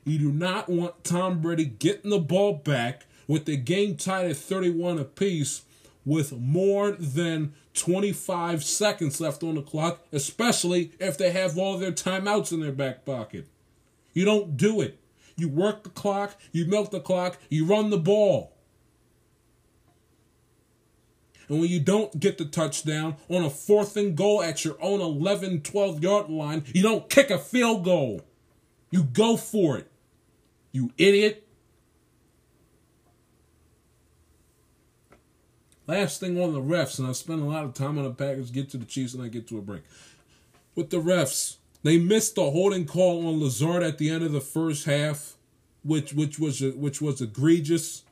You 0.03 0.19
do 0.19 0.31
not 0.31 0.69
want 0.69 1.03
Tom 1.03 1.41
Brady 1.41 1.65
getting 1.65 2.11
the 2.11 2.19
ball 2.19 2.53
back 2.53 3.05
with 3.27 3.45
the 3.45 3.57
game 3.57 3.97
tied 3.97 4.29
at 4.29 4.37
31 4.37 4.99
apiece 4.99 5.63
with 6.05 6.33
more 6.33 6.91
than 6.91 7.53
25 7.73 8.63
seconds 8.63 9.19
left 9.19 9.41
on 9.41 9.55
the 9.55 9.61
clock, 9.61 10.01
especially 10.11 10.91
if 10.99 11.17
they 11.17 11.31
have 11.31 11.57
all 11.57 11.77
their 11.77 11.91
timeouts 11.91 12.51
in 12.51 12.59
their 12.59 12.71
back 12.71 13.05
pocket. 13.05 13.47
You 14.13 14.25
don't 14.25 14.55
do 14.55 14.81
it. 14.81 14.99
You 15.35 15.49
work 15.49 15.83
the 15.83 15.89
clock, 15.89 16.39
you 16.51 16.65
milk 16.65 16.91
the 16.91 17.01
clock, 17.01 17.37
you 17.49 17.65
run 17.65 17.89
the 17.89 17.97
ball. 17.97 18.54
And 21.47 21.59
when 21.59 21.69
you 21.69 21.79
don't 21.79 22.19
get 22.19 22.37
the 22.37 22.45
touchdown 22.45 23.17
on 23.29 23.43
a 23.43 23.49
fourth 23.49 23.97
and 23.97 24.15
goal 24.15 24.41
at 24.41 24.65
your 24.65 24.77
own 24.81 25.01
11, 25.01 25.61
12 25.61 26.01
yard 26.01 26.29
line, 26.29 26.63
you 26.67 26.81
don't 26.81 27.09
kick 27.09 27.29
a 27.29 27.37
field 27.37 27.83
goal. 27.83 28.21
You 28.89 29.03
go 29.03 29.37
for 29.37 29.77
it. 29.77 29.91
You 30.71 30.91
idiot. 30.97 31.47
Last 35.87 36.19
thing 36.19 36.41
on 36.41 36.53
the 36.53 36.61
refs, 36.61 36.97
and 36.97 37.07
I've 37.07 37.15
spent 37.15 37.41
a 37.41 37.45
lot 37.45 37.63
of 37.63 37.75
time 37.75 37.97
on 37.99 38.05
the 38.05 38.11
Packers, 38.11 38.49
get 38.49 38.69
to 38.71 38.77
the 38.77 38.85
Chiefs, 38.85 39.13
and 39.13 39.21
I 39.21 39.27
get 39.27 39.47
to 39.49 39.59
a 39.59 39.61
break. 39.61 39.83
With 40.73 40.89
the 40.89 40.97
refs, 40.97 41.57
they 41.83 41.99
missed 41.99 42.35
the 42.35 42.49
holding 42.49 42.85
call 42.85 43.27
on 43.27 43.39
Lazard 43.39 43.83
at 43.83 43.99
the 43.99 44.09
end 44.09 44.23
of 44.23 44.31
the 44.31 44.41
first 44.41 44.85
half, 44.85 45.35
which 45.83 46.13
which 46.13 46.39
was 46.39 46.61
which 46.61 47.01
was 47.01 47.21
egregious, 47.21 48.03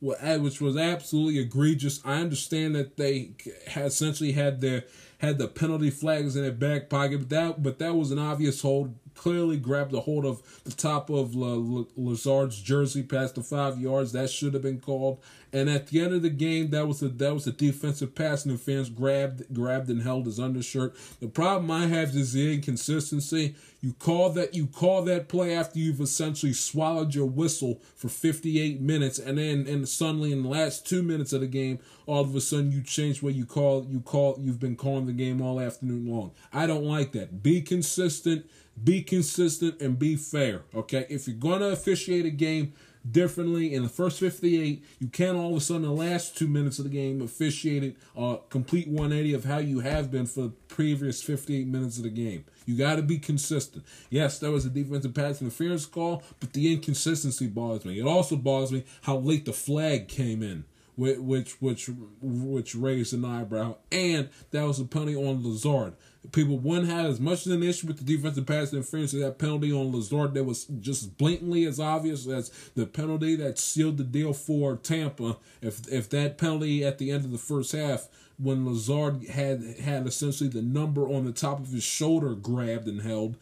Uh, 0.00 0.38
which 0.38 0.60
was 0.60 0.76
absolutely 0.76 1.40
egregious. 1.40 2.00
I 2.04 2.20
understand 2.20 2.76
that 2.76 2.96
they 2.96 3.32
essentially 3.74 4.30
had 4.30 4.60
their 4.60 4.84
had 5.18 5.38
the 5.38 5.48
penalty 5.48 5.90
flags 5.90 6.36
in 6.36 6.42
their 6.42 6.52
back 6.52 6.88
pocket, 6.88 7.18
but 7.18 7.28
that 7.30 7.62
but 7.64 7.78
that 7.80 7.96
was 7.96 8.12
an 8.12 8.18
obvious 8.20 8.62
hold 8.62 8.94
clearly 9.18 9.56
grabbed 9.56 9.92
a 9.92 10.00
hold 10.00 10.24
of 10.24 10.42
the 10.64 10.72
top 10.72 11.10
of 11.10 11.34
Lazard's 11.34 12.60
jersey 12.62 13.02
past 13.02 13.34
the 13.34 13.42
five 13.42 13.78
yards. 13.78 14.12
That 14.12 14.30
should 14.30 14.54
have 14.54 14.62
been 14.62 14.80
called. 14.80 15.20
And 15.52 15.70
at 15.70 15.86
the 15.88 16.00
end 16.00 16.12
of 16.12 16.22
the 16.22 16.30
game, 16.30 16.70
that 16.70 16.86
was 16.86 17.02
a 17.02 17.08
that 17.08 17.32
was 17.32 17.46
a 17.46 17.52
defensive 17.52 18.14
pass 18.14 18.44
interference. 18.44 18.90
Grabbed 18.90 19.52
grabbed 19.52 19.88
and 19.88 20.02
held 20.02 20.26
his 20.26 20.38
undershirt. 20.38 20.94
The 21.20 21.28
problem 21.28 21.70
I 21.70 21.86
have 21.86 22.14
is 22.14 22.34
the 22.34 22.54
inconsistency. 22.54 23.54
You 23.80 23.94
call 23.94 24.30
that 24.30 24.54
you 24.54 24.66
call 24.66 25.02
that 25.04 25.28
play 25.28 25.54
after 25.54 25.78
you've 25.78 26.00
essentially 26.00 26.52
swallowed 26.52 27.14
your 27.14 27.26
whistle 27.26 27.80
for 27.96 28.08
58 28.08 28.80
minutes, 28.80 29.18
and 29.18 29.38
then 29.38 29.66
and 29.66 29.88
suddenly 29.88 30.32
in 30.32 30.42
the 30.42 30.48
last 30.48 30.86
two 30.86 31.02
minutes 31.02 31.32
of 31.32 31.40
the 31.40 31.46
game, 31.46 31.78
all 32.06 32.20
of 32.20 32.34
a 32.34 32.40
sudden 32.42 32.70
you 32.70 32.82
change 32.82 33.22
what 33.22 33.34
you 33.34 33.46
call 33.46 33.86
you 33.88 34.00
call 34.00 34.36
you've 34.38 34.60
been 34.60 34.76
calling 34.76 35.06
the 35.06 35.12
game 35.12 35.40
all 35.40 35.60
afternoon 35.60 36.06
long. 36.10 36.32
I 36.52 36.66
don't 36.66 36.84
like 36.84 37.12
that. 37.12 37.42
Be 37.42 37.62
consistent 37.62 38.44
be 38.84 39.02
consistent 39.02 39.80
and 39.80 39.98
be 39.98 40.16
fair. 40.16 40.62
Okay, 40.74 41.06
if 41.08 41.26
you're 41.26 41.36
gonna 41.36 41.68
officiate 41.68 42.26
a 42.26 42.30
game 42.30 42.72
differently 43.10 43.72
in 43.72 43.82
the 43.82 43.88
first 43.88 44.20
58, 44.20 44.84
you 44.98 45.08
can't 45.08 45.36
all 45.36 45.50
of 45.50 45.56
a 45.56 45.60
sudden 45.60 45.82
the 45.82 45.92
last 45.92 46.36
two 46.36 46.48
minutes 46.48 46.78
of 46.78 46.84
the 46.84 46.90
game 46.90 47.22
officiate 47.22 47.82
it 47.82 47.96
uh, 48.16 48.36
complete 48.50 48.88
180 48.88 49.34
of 49.34 49.44
how 49.44 49.58
you 49.58 49.80
have 49.80 50.10
been 50.10 50.26
for 50.26 50.42
the 50.42 50.48
previous 50.68 51.22
58 51.22 51.66
minutes 51.66 51.96
of 51.96 52.04
the 52.04 52.10
game. 52.10 52.44
You 52.66 52.76
got 52.76 52.96
to 52.96 53.02
be 53.02 53.18
consistent. 53.18 53.84
Yes, 54.10 54.38
there 54.38 54.50
was 54.50 54.66
a 54.66 54.70
defensive 54.70 55.14
pass 55.14 55.40
interference 55.40 55.86
call, 55.86 56.22
but 56.40 56.52
the 56.52 56.72
inconsistency 56.72 57.46
bothers 57.46 57.84
me. 57.84 57.98
It 57.98 58.06
also 58.06 58.36
bothers 58.36 58.72
me 58.72 58.84
how 59.02 59.16
late 59.16 59.44
the 59.44 59.52
flag 59.52 60.08
came 60.08 60.42
in 60.42 60.64
which 60.98 61.62
which 61.62 61.88
which 62.20 62.74
raised 62.74 63.14
an 63.14 63.24
eyebrow, 63.24 63.76
and 63.92 64.28
that 64.50 64.64
was 64.64 64.80
a 64.80 64.84
penalty 64.84 65.14
on 65.14 65.44
Lazard. 65.44 65.94
People 66.32 66.58
wouldn't 66.58 66.88
have 66.88 67.06
as 67.06 67.20
much 67.20 67.46
of 67.46 67.52
an 67.52 67.62
issue 67.62 67.86
with 67.86 67.98
the 67.98 68.16
defensive 68.16 68.46
pass 68.46 68.72
interference 68.72 69.12
that 69.12 69.38
penalty 69.38 69.72
on 69.72 69.92
Lazard 69.92 70.34
that 70.34 70.44
was 70.44 70.64
just 70.80 71.16
blatantly 71.18 71.64
as 71.64 71.80
obvious 71.80 72.26
as 72.26 72.50
the 72.74 72.86
penalty 72.86 73.36
that 73.36 73.58
sealed 73.58 73.96
the 73.96 74.04
deal 74.04 74.32
for 74.32 74.76
Tampa. 74.76 75.36
If 75.60 75.90
if 75.92 76.10
that 76.10 76.38
penalty 76.38 76.84
at 76.84 76.98
the 76.98 77.10
end 77.10 77.24
of 77.24 77.32
the 77.32 77.38
first 77.38 77.72
half 77.72 78.08
when 78.38 78.64
Lazard 78.64 79.26
had 79.28 79.62
had 79.80 80.06
essentially 80.06 80.48
the 80.48 80.62
number 80.62 81.08
on 81.08 81.24
the 81.24 81.32
top 81.32 81.58
of 81.58 81.72
his 81.72 81.82
shoulder 81.82 82.34
grabbed 82.34 82.86
and 82.86 83.02
held, 83.02 83.36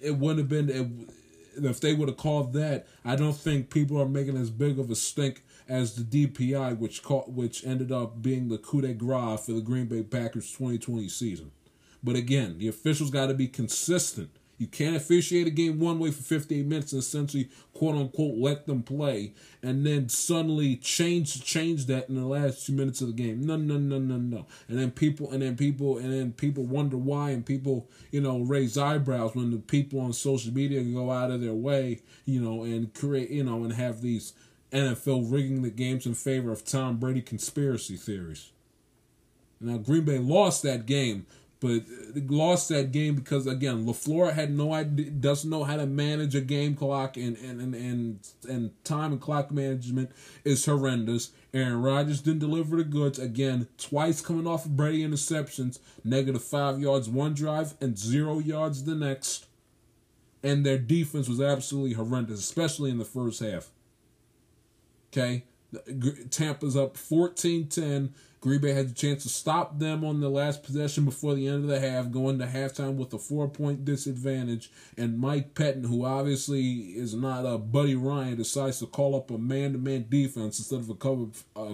it 0.00 0.16
wouldn't 0.16 0.38
have 0.38 0.48
been. 0.48 0.70
It, 0.70 1.14
if 1.60 1.80
they 1.80 1.92
would 1.92 2.08
have 2.08 2.16
called 2.16 2.52
that, 2.52 2.86
I 3.04 3.16
don't 3.16 3.36
think 3.36 3.68
people 3.68 4.00
are 4.00 4.08
making 4.08 4.36
as 4.36 4.48
big 4.48 4.78
of 4.78 4.90
a 4.90 4.94
stink 4.94 5.42
as 5.68 5.96
the 5.96 6.26
DPI, 6.26 6.78
which 6.78 7.02
caught, 7.02 7.30
which 7.30 7.66
ended 7.66 7.90
up 7.90 8.22
being 8.22 8.48
the 8.48 8.58
coup 8.58 8.80
de 8.80 8.94
grace 8.94 9.44
for 9.44 9.52
the 9.52 9.60
Green 9.60 9.86
Bay 9.86 10.04
Packers 10.04 10.52
2020 10.52 11.08
season. 11.08 11.50
But 12.02 12.16
again, 12.16 12.58
the 12.58 12.68
officials 12.68 13.10
got 13.10 13.26
to 13.26 13.34
be 13.34 13.48
consistent. 13.48 14.30
You 14.58 14.66
can't 14.66 14.96
officiate 14.96 15.46
a 15.46 15.50
game 15.50 15.78
one 15.78 16.00
way 16.00 16.10
for 16.10 16.22
15 16.22 16.68
minutes 16.68 16.92
and 16.92 16.98
essentially 16.98 17.48
quote 17.74 17.94
unquote 17.94 18.38
let 18.38 18.66
them 18.66 18.82
play 18.82 19.32
and 19.62 19.86
then 19.86 20.08
suddenly 20.08 20.74
change 20.74 21.44
change 21.44 21.86
that 21.86 22.08
in 22.08 22.16
the 22.16 22.26
last 22.26 22.66
two 22.66 22.72
minutes 22.72 23.00
of 23.00 23.06
the 23.06 23.14
game. 23.14 23.40
No, 23.40 23.56
no, 23.56 23.78
no, 23.78 24.00
no, 24.00 24.16
no. 24.16 24.46
And 24.66 24.76
then 24.76 24.90
people 24.90 25.30
and 25.30 25.42
then 25.42 25.56
people 25.56 25.98
and 25.98 26.12
then 26.12 26.32
people 26.32 26.64
wonder 26.64 26.96
why 26.96 27.30
and 27.30 27.46
people, 27.46 27.88
you 28.10 28.20
know, 28.20 28.40
raise 28.40 28.76
eyebrows 28.76 29.36
when 29.36 29.52
the 29.52 29.58
people 29.58 30.00
on 30.00 30.12
social 30.12 30.52
media 30.52 30.82
go 30.82 31.12
out 31.12 31.30
of 31.30 31.40
their 31.40 31.54
way, 31.54 32.00
you 32.24 32.40
know, 32.40 32.64
and 32.64 32.92
create, 32.92 33.30
you 33.30 33.44
know, 33.44 33.62
and 33.62 33.74
have 33.74 34.02
these 34.02 34.32
NFL 34.72 35.32
rigging 35.32 35.62
the 35.62 35.70
games 35.70 36.04
in 36.04 36.14
favor 36.14 36.50
of 36.50 36.64
Tom 36.64 36.96
Brady 36.96 37.22
conspiracy 37.22 37.96
theories. 37.96 38.50
Now 39.60 39.78
Green 39.78 40.04
Bay 40.04 40.18
lost 40.18 40.64
that 40.64 40.86
game, 40.86 41.26
but 41.60 41.82
lost 42.14 42.68
that 42.68 42.92
game 42.92 43.16
because 43.16 43.46
again, 43.46 43.84
LaFleur 43.84 44.32
had 44.32 44.56
no 44.56 44.72
idea, 44.72 45.10
doesn't 45.10 45.50
know 45.50 45.64
how 45.64 45.76
to 45.76 45.86
manage 45.86 46.34
a 46.36 46.40
game 46.40 46.74
clock, 46.74 47.16
and 47.16 47.36
and 47.38 47.60
and 47.60 47.74
and, 47.74 48.28
and 48.48 48.84
time 48.84 49.12
and 49.12 49.20
clock 49.20 49.50
management 49.50 50.10
is 50.44 50.64
horrendous. 50.64 51.30
Aaron 51.52 51.82
Rodgers 51.82 52.20
didn't 52.20 52.40
deliver 52.40 52.76
the 52.76 52.84
goods 52.84 53.18
again, 53.18 53.66
twice 53.76 54.20
coming 54.20 54.46
off 54.46 54.66
of 54.66 54.76
Brady 54.76 55.02
interceptions, 55.02 55.80
negative 56.04 56.44
five 56.44 56.80
yards 56.80 57.08
one 57.08 57.34
drive 57.34 57.74
and 57.80 57.98
zero 57.98 58.38
yards 58.38 58.84
the 58.84 58.94
next, 58.94 59.46
and 60.42 60.64
their 60.64 60.78
defense 60.78 61.28
was 61.28 61.40
absolutely 61.40 61.94
horrendous, 61.94 62.38
especially 62.38 62.90
in 62.90 62.98
the 62.98 63.04
first 63.04 63.40
half. 63.40 63.70
Okay, 65.10 65.44
Tampa's 66.30 66.76
up 66.76 66.96
14-10. 66.96 68.10
Green 68.40 68.60
Bay 68.60 68.72
had 68.72 68.86
a 68.86 68.92
chance 68.92 69.24
to 69.24 69.28
stop 69.28 69.78
them 69.78 70.04
on 70.04 70.20
the 70.20 70.28
last 70.28 70.62
possession 70.62 71.04
before 71.04 71.34
the 71.34 71.48
end 71.48 71.64
of 71.64 71.68
the 71.68 71.80
half, 71.80 72.10
going 72.10 72.38
to 72.38 72.46
halftime 72.46 72.94
with 72.94 73.12
a 73.12 73.18
four 73.18 73.48
point 73.48 73.84
disadvantage. 73.84 74.70
And 74.96 75.18
Mike 75.18 75.54
Pettine, 75.54 75.86
who 75.86 76.04
obviously 76.04 76.92
is 76.96 77.14
not 77.14 77.44
a 77.44 77.58
Buddy 77.58 77.96
Ryan, 77.96 78.36
decides 78.36 78.78
to 78.78 78.86
call 78.86 79.16
up 79.16 79.30
a 79.30 79.38
man 79.38 79.72
to 79.72 79.78
man 79.78 80.06
defense 80.08 80.58
instead 80.58 80.80
of 80.80 80.90
a 80.90 80.94
cover 80.94 81.26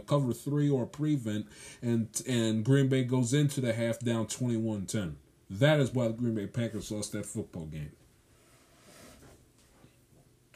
cover 0.06 0.32
three 0.32 0.70
or 0.70 0.86
prevent. 0.86 1.46
And, 1.82 2.08
and 2.26 2.64
Green 2.64 2.88
Bay 2.88 3.04
goes 3.04 3.34
into 3.34 3.60
the 3.60 3.74
half 3.74 3.98
down 3.98 4.26
21 4.26 4.86
10. 4.86 5.16
That 5.50 5.80
is 5.80 5.92
why 5.92 6.08
the 6.08 6.14
Green 6.14 6.34
Bay 6.34 6.46
Packers 6.46 6.90
lost 6.90 7.12
that 7.12 7.26
football 7.26 7.66
game 7.66 7.92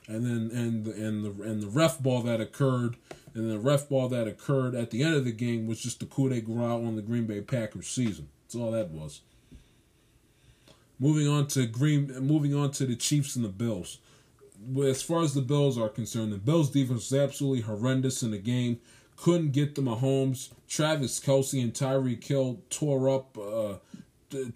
and 0.08 0.24
then 0.24 0.50
and 0.58 0.84
the 0.84 0.92
and 0.92 1.24
the 1.24 1.42
and 1.42 1.62
the 1.62 1.68
ref 1.68 2.00
ball 2.00 2.22
that 2.22 2.40
occurred 2.40 2.96
and 3.34 3.50
the 3.50 3.58
ref 3.58 3.88
ball 3.88 4.08
that 4.08 4.26
occurred 4.26 4.74
at 4.74 4.90
the 4.90 5.02
end 5.02 5.14
of 5.14 5.24
the 5.24 5.32
game 5.32 5.66
was 5.66 5.80
just 5.80 6.00
the 6.00 6.06
coup 6.06 6.28
de 6.28 6.40
grace 6.40 6.58
on 6.58 6.96
the 6.96 7.02
Green 7.02 7.26
Bay 7.26 7.40
Packers 7.40 7.86
season. 7.86 8.28
That's 8.42 8.56
all 8.56 8.72
that 8.72 8.88
was. 8.88 9.20
Moving 10.98 11.28
on 11.28 11.46
to 11.48 11.66
Green, 11.66 12.12
moving 12.20 12.54
on 12.54 12.72
to 12.72 12.86
the 12.86 12.96
Chiefs 12.96 13.36
and 13.36 13.44
the 13.44 13.50
Bills. 13.50 13.98
As 14.82 15.02
far 15.02 15.22
as 15.22 15.34
the 15.34 15.40
Bills 15.40 15.78
are 15.78 15.88
concerned, 15.88 16.32
the 16.32 16.38
Bills 16.38 16.70
defense 16.70 17.10
was 17.10 17.20
absolutely 17.20 17.60
horrendous 17.60 18.24
in 18.24 18.32
the 18.32 18.38
game. 18.38 18.80
Couldn't 19.16 19.52
get 19.52 19.76
the 19.76 19.82
Mahomes. 19.82 20.50
Travis 20.68 21.20
Kelce 21.20 21.62
and 21.62 21.72
Tyreek 21.72 22.24
Hill 22.24 22.60
tore 22.70 23.08
up, 23.08 23.38
uh, 23.38 23.74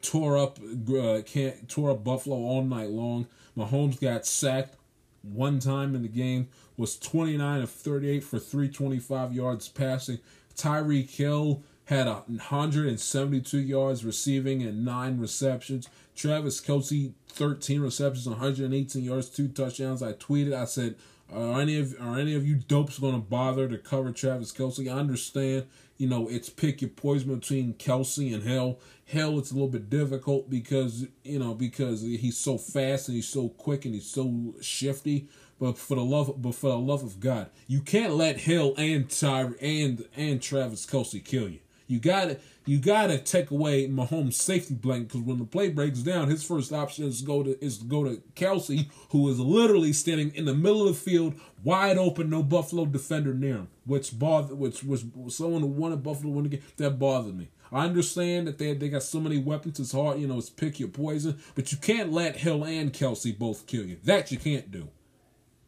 tore 0.03 0.39
up, 0.39 0.59
uh, 0.59 1.21
can't, 1.25 1.69
tore 1.69 1.91
up 1.91 2.03
Buffalo 2.03 2.37
all 2.37 2.65
night 2.65 2.91
long. 2.91 3.29
Mahomes 3.57 4.01
got 4.01 4.27
sacked 4.27 4.77
one 5.23 5.59
time 5.59 5.95
in 5.95 6.03
the 6.03 6.09
game 6.09 6.49
was 6.77 6.99
29 6.99 7.63
of 7.63 7.71
38 7.71 8.25
for 8.25 8.39
325 8.39 9.33
yards 9.33 9.69
passing. 9.69 10.19
Tyreek 10.57 11.11
Hill 11.11 11.63
had 11.85 12.07
172 12.07 13.59
yards 13.59 14.05
receiving 14.05 14.63
and 14.63 14.85
nine 14.85 15.19
receptions. 15.19 15.89
Travis 16.15 16.61
Kelce 16.61 17.13
13 17.29 17.81
receptions, 17.81 18.29
118 18.29 19.03
yards, 19.03 19.29
two 19.29 19.49
touchdowns. 19.49 20.03
I 20.03 20.13
tweeted, 20.13 20.55
I 20.55 20.65
said, 20.65 20.97
are 21.33 21.61
any 21.61 21.79
of 21.79 21.95
are 22.01 22.19
any 22.19 22.35
of 22.35 22.47
you 22.47 22.57
dopes 22.57 22.99
going 22.99 23.15
to 23.15 23.21
bother 23.21 23.67
to 23.69 23.79
cover 23.79 24.13
Travis 24.13 24.53
Kelce? 24.53 24.87
I 24.87 24.99
understand, 24.99 25.67
you 26.03 26.09
know, 26.09 26.27
it's 26.27 26.51
pick 26.51 26.83
your 26.83 26.91
poison 26.91 27.33
between 27.33 27.75
Kelce 27.75 28.35
and 28.35 28.43
Hill. 28.43 28.81
Hill, 29.05 29.39
it's 29.39 29.53
a 29.53 29.55
little 29.55 29.69
bit 29.69 29.89
difficult 29.89 30.51
because 30.51 31.07
you 31.23 31.39
know 31.39 31.55
because 31.55 32.03
he's 32.03 32.37
so 32.37 32.59
fast 32.59 33.07
and 33.07 33.15
he's 33.15 33.29
so 33.29 33.51
quick 33.51 33.85
and 33.85 33.95
he's 33.95 34.11
so 34.11 34.57
shifty. 34.61 35.29
But 35.61 35.79
for 35.79 35.95
the 35.95 36.03
love, 36.03 36.43
but 36.43 36.57
for 36.57 36.71
the 36.71 36.79
love 36.79 37.05
of 37.05 37.21
God, 37.21 37.51
you 37.69 37.83
can't 37.83 38.15
let 38.15 38.39
Hill 38.39 38.75
and 38.77 39.09
Ty 39.09 39.51
and 39.61 40.05
and 40.17 40.43
Travis 40.43 40.87
Kelce 40.87 41.25
kill 41.25 41.49
you. 41.49 41.61
You 41.87 42.01
got 42.01 42.25
to 42.25 42.39
you 42.65 42.79
got 42.79 43.09
to 43.09 43.19
take 43.19 43.51
away 43.51 43.89
Mahomes' 43.89 44.35
safety 44.35 44.75
blanket 44.75 45.09
because 45.09 45.23
when 45.23 45.39
the 45.39 45.45
play 45.45 45.69
breaks 45.69 46.01
down, 46.01 46.29
his 46.29 46.45
first 46.45 46.73
option 46.73 47.05
is 47.05 47.21
to 47.21 47.27
go 47.27 47.43
to 47.43 47.65
is 47.65 47.79
to 47.79 47.85
go 47.85 48.05
to 48.05 48.23
Kelce, 48.35 48.89
who 49.11 49.29
is 49.29 49.39
literally 49.41 49.93
standing 49.93 50.35
in 50.35 50.45
the 50.45 50.55
middle 50.55 50.87
of 50.87 50.95
the 50.95 51.01
field, 51.01 51.35
wide 51.65 51.99
open, 51.99 52.31
no 52.31 52.43
Buffalo 52.43 52.87
defender 52.87 53.35
near 53.35 53.57
him, 53.57 53.69
which 53.85 54.19
bothered, 54.19 54.59
which 54.59 54.85
was 54.85 55.05
someone 55.29 55.63
who 55.63 55.69
wanted 55.69 56.03
Buffalo 56.03 56.31
to 56.31 56.37
win 56.37 56.45
the 56.45 56.51
game. 56.51 56.63
That 56.77 56.99
bothered 56.99 57.37
me. 57.37 57.49
I 57.73 57.87
understand 57.87 58.47
that 58.47 58.59
they 58.59 58.75
they 58.75 58.89
got 58.89 59.03
so 59.03 59.19
many 59.19 59.39
weapons. 59.39 59.81
It's 59.81 59.93
hard, 59.93 60.21
you 60.21 60.27
know, 60.27 60.39
it's 60.39 60.51
pick 60.51 60.79
your 60.79 60.91
poison, 60.91 61.41
but 61.55 61.73
you 61.73 61.79
can't 61.79 62.13
let 62.13 62.37
Hill 62.37 62.65
and 62.65 62.93
Kelce 62.93 63.37
both 63.37 63.67
kill 63.67 63.85
you. 63.85 63.97
That 64.05 64.31
you 64.31 64.39
can't 64.39 64.71
do 64.71 64.89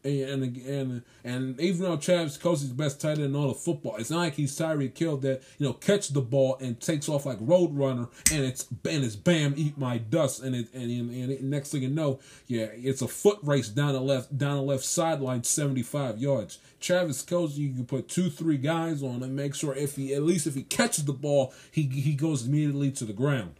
and 0.04 0.56
and 0.58 1.02
and 1.24 1.60
even 1.60 1.82
though 1.82 1.96
Travis 1.96 2.36
Kelce's 2.36 2.64
best 2.64 3.00
tight 3.00 3.12
end 3.18 3.20
in 3.20 3.36
all 3.36 3.50
of 3.50 3.58
football, 3.58 3.96
it's 3.96 4.10
not 4.10 4.18
like 4.18 4.34
he's 4.34 4.56
Tyreek 4.56 4.96
Hill 4.96 5.16
that 5.18 5.42
you 5.58 5.66
know 5.66 5.72
catch 5.72 6.08
the 6.08 6.20
ball 6.20 6.58
and 6.60 6.78
takes 6.80 7.08
off 7.08 7.26
like 7.26 7.38
Roadrunner 7.38 8.08
and 8.30 8.44
it's 8.44 8.66
and 8.70 9.04
it's 9.04 9.16
bam 9.16 9.54
eat 9.56 9.78
my 9.78 9.98
dust 9.98 10.42
and 10.42 10.54
it 10.54 10.72
and, 10.74 10.90
and, 10.90 11.30
and 11.30 11.50
next 11.50 11.72
thing 11.72 11.82
you 11.82 11.88
know, 11.88 12.20
yeah, 12.46 12.68
it's 12.72 13.02
a 13.02 13.08
foot 13.08 13.38
race 13.42 13.68
down 13.68 13.94
the 13.94 14.00
left 14.00 14.36
down 14.36 14.56
the 14.56 14.62
left 14.62 14.84
sideline, 14.84 15.42
seventy 15.42 15.82
five 15.82 16.18
yards. 16.18 16.58
Travis 16.80 17.22
Kelce 17.24 17.56
you 17.56 17.72
can 17.72 17.86
put 17.86 18.08
two 18.08 18.28
three 18.28 18.58
guys 18.58 19.02
on 19.02 19.22
and 19.22 19.34
make 19.34 19.54
sure 19.54 19.74
if 19.74 19.96
he 19.96 20.12
at 20.14 20.22
least 20.22 20.46
if 20.46 20.54
he 20.54 20.62
catches 20.62 21.04
the 21.04 21.12
ball, 21.12 21.54
he 21.70 21.82
he 21.82 22.14
goes 22.14 22.46
immediately 22.46 22.90
to 22.92 23.04
the 23.04 23.12
ground. 23.14 23.54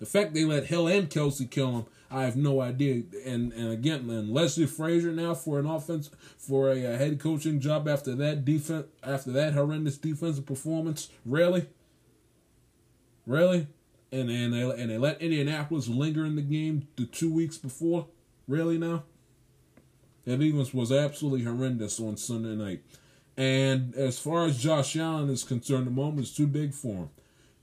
The 0.00 0.06
fact 0.06 0.34
they 0.34 0.44
let 0.44 0.66
Hill 0.66 0.88
and 0.88 1.08
Kelce 1.08 1.48
kill 1.48 1.70
him 1.70 1.86
I 2.14 2.22
have 2.22 2.36
no 2.36 2.60
idea. 2.60 3.02
And 3.26 3.52
and 3.52 3.72
again, 3.72 4.08
and 4.08 4.30
Leslie 4.30 4.66
Frazier 4.66 5.10
now 5.10 5.34
for 5.34 5.58
an 5.58 5.66
offense 5.66 6.10
for 6.38 6.70
a, 6.70 6.84
a, 6.84 6.96
head 6.96 7.18
coaching 7.18 7.58
job 7.58 7.88
after 7.88 8.14
that 8.14 8.44
defense 8.44 8.86
after 9.02 9.32
that 9.32 9.54
horrendous 9.54 9.98
defensive 9.98 10.46
performance. 10.46 11.08
Really, 11.26 11.66
really, 13.26 13.66
and 14.12 14.30
and 14.30 14.54
they 14.54 14.62
and 14.62 14.90
they 14.92 14.98
let 14.98 15.20
Indianapolis 15.20 15.88
linger 15.88 16.24
in 16.24 16.36
the 16.36 16.42
game 16.42 16.86
the 16.94 17.04
two 17.04 17.32
weeks 17.32 17.58
before. 17.58 18.06
Really 18.46 18.78
now, 18.78 19.02
that 20.24 20.38
defense 20.38 20.72
was 20.72 20.92
absolutely 20.92 21.42
horrendous 21.42 21.98
on 21.98 22.16
Sunday 22.16 22.54
night. 22.54 22.82
And 23.36 23.92
as 23.96 24.20
far 24.20 24.44
as 24.44 24.62
Josh 24.62 24.94
Allen 24.94 25.30
is 25.30 25.42
concerned, 25.42 25.88
the 25.88 25.90
moment 25.90 26.28
is 26.28 26.32
too 26.32 26.46
big 26.46 26.72
for 26.74 26.94
him 26.94 27.10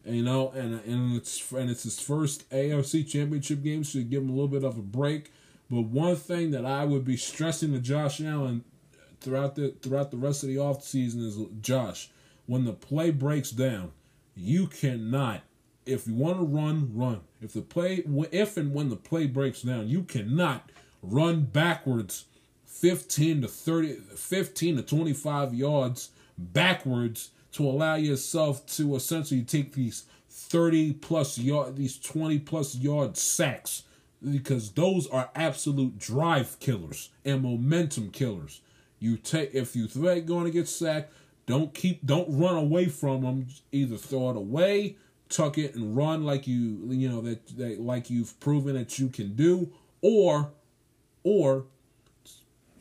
you 0.05 0.23
know, 0.23 0.51
and 0.51 0.81
and 0.85 1.15
it's 1.15 1.51
and 1.51 1.69
it's 1.69 1.83
his 1.83 1.99
first 1.99 2.49
AFC 2.49 3.07
Championship 3.07 3.63
game, 3.63 3.83
so 3.83 3.99
you 3.99 4.05
give 4.05 4.23
him 4.23 4.29
a 4.29 4.33
little 4.33 4.47
bit 4.47 4.63
of 4.63 4.77
a 4.77 4.81
break. 4.81 5.31
But 5.69 5.83
one 5.83 6.15
thing 6.15 6.51
that 6.51 6.65
I 6.65 6.85
would 6.85 7.05
be 7.05 7.17
stressing 7.17 7.71
to 7.73 7.79
Josh 7.79 8.19
Allen 8.19 8.63
throughout 9.21 9.55
the 9.55 9.75
throughout 9.81 10.11
the 10.11 10.17
rest 10.17 10.43
of 10.43 10.49
the 10.49 10.55
offseason 10.55 11.25
is 11.25 11.37
Josh, 11.61 12.09
when 12.45 12.65
the 12.65 12.73
play 12.73 13.11
breaks 13.11 13.51
down, 13.51 13.91
you 14.35 14.67
cannot. 14.67 15.41
If 15.85 16.07
you 16.07 16.13
want 16.13 16.37
to 16.37 16.45
run, 16.45 16.91
run. 16.93 17.21
If 17.41 17.53
the 17.53 17.61
play, 17.61 18.03
if 18.31 18.57
and 18.57 18.73
when 18.73 18.89
the 18.89 18.95
play 18.95 19.25
breaks 19.25 19.61
down, 19.61 19.87
you 19.87 20.03
cannot 20.03 20.69
run 21.01 21.43
backwards 21.43 22.25
15 22.65 23.41
to 23.41 23.47
30, 23.47 23.93
15 24.15 24.77
to 24.77 24.83
25 24.83 25.53
yards 25.53 26.09
backwards 26.37 27.31
to 27.53 27.67
allow 27.67 27.95
yourself 27.95 28.65
to 28.65 28.95
essentially 28.95 29.43
take 29.43 29.73
these 29.73 30.05
30 30.29 30.93
plus 30.93 31.37
yard, 31.37 31.75
these 31.75 31.97
20 31.97 32.39
plus 32.39 32.75
yard 32.75 33.17
sacks, 33.17 33.83
because 34.29 34.71
those 34.71 35.07
are 35.07 35.29
absolute 35.35 35.97
drive 35.97 36.59
killers 36.59 37.09
and 37.25 37.41
momentum 37.41 38.11
killers. 38.11 38.61
You 38.99 39.17
take 39.17 39.53
if 39.53 39.75
you 39.75 39.87
think 39.87 40.25
going 40.25 40.45
to 40.45 40.51
get 40.51 40.67
sacked, 40.67 41.11
don't 41.45 41.73
keep, 41.73 42.05
don't 42.05 42.37
run 42.37 42.55
away 42.55 42.85
from 42.87 43.23
them. 43.23 43.47
Either 43.71 43.97
throw 43.97 44.29
it 44.29 44.37
away, 44.37 44.95
tuck 45.27 45.57
it 45.57 45.75
and 45.75 45.95
run 45.97 46.23
like 46.23 46.45
you 46.45 46.79
you 46.89 47.09
know 47.09 47.21
that, 47.21 47.57
that 47.57 47.79
like 47.81 48.09
you've 48.09 48.39
proven 48.39 48.75
that 48.75 48.99
you 48.99 49.07
can 49.07 49.35
do, 49.35 49.71
or 50.01 50.51
or 51.23 51.65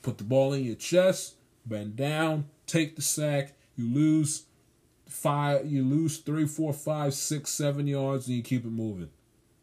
put 0.03 0.19
the 0.19 0.25
ball 0.25 0.53
in 0.53 0.65
your 0.65 0.75
chest, 0.75 1.37
bend 1.67 1.97
down, 1.97 2.47
take 2.67 2.97
the 2.97 3.03
sack, 3.03 3.53
you 3.77 3.93
lose 3.93 4.45
five, 5.11 5.67
you 5.67 5.85
lose 5.85 6.19
three, 6.19 6.47
four, 6.47 6.73
five, 6.73 7.15
six, 7.15 7.51
seven 7.51 7.87
yards, 7.87 8.27
and 8.27 8.37
you 8.37 8.43
keep 8.43 8.65
it 8.65 8.71
moving. 8.71 9.11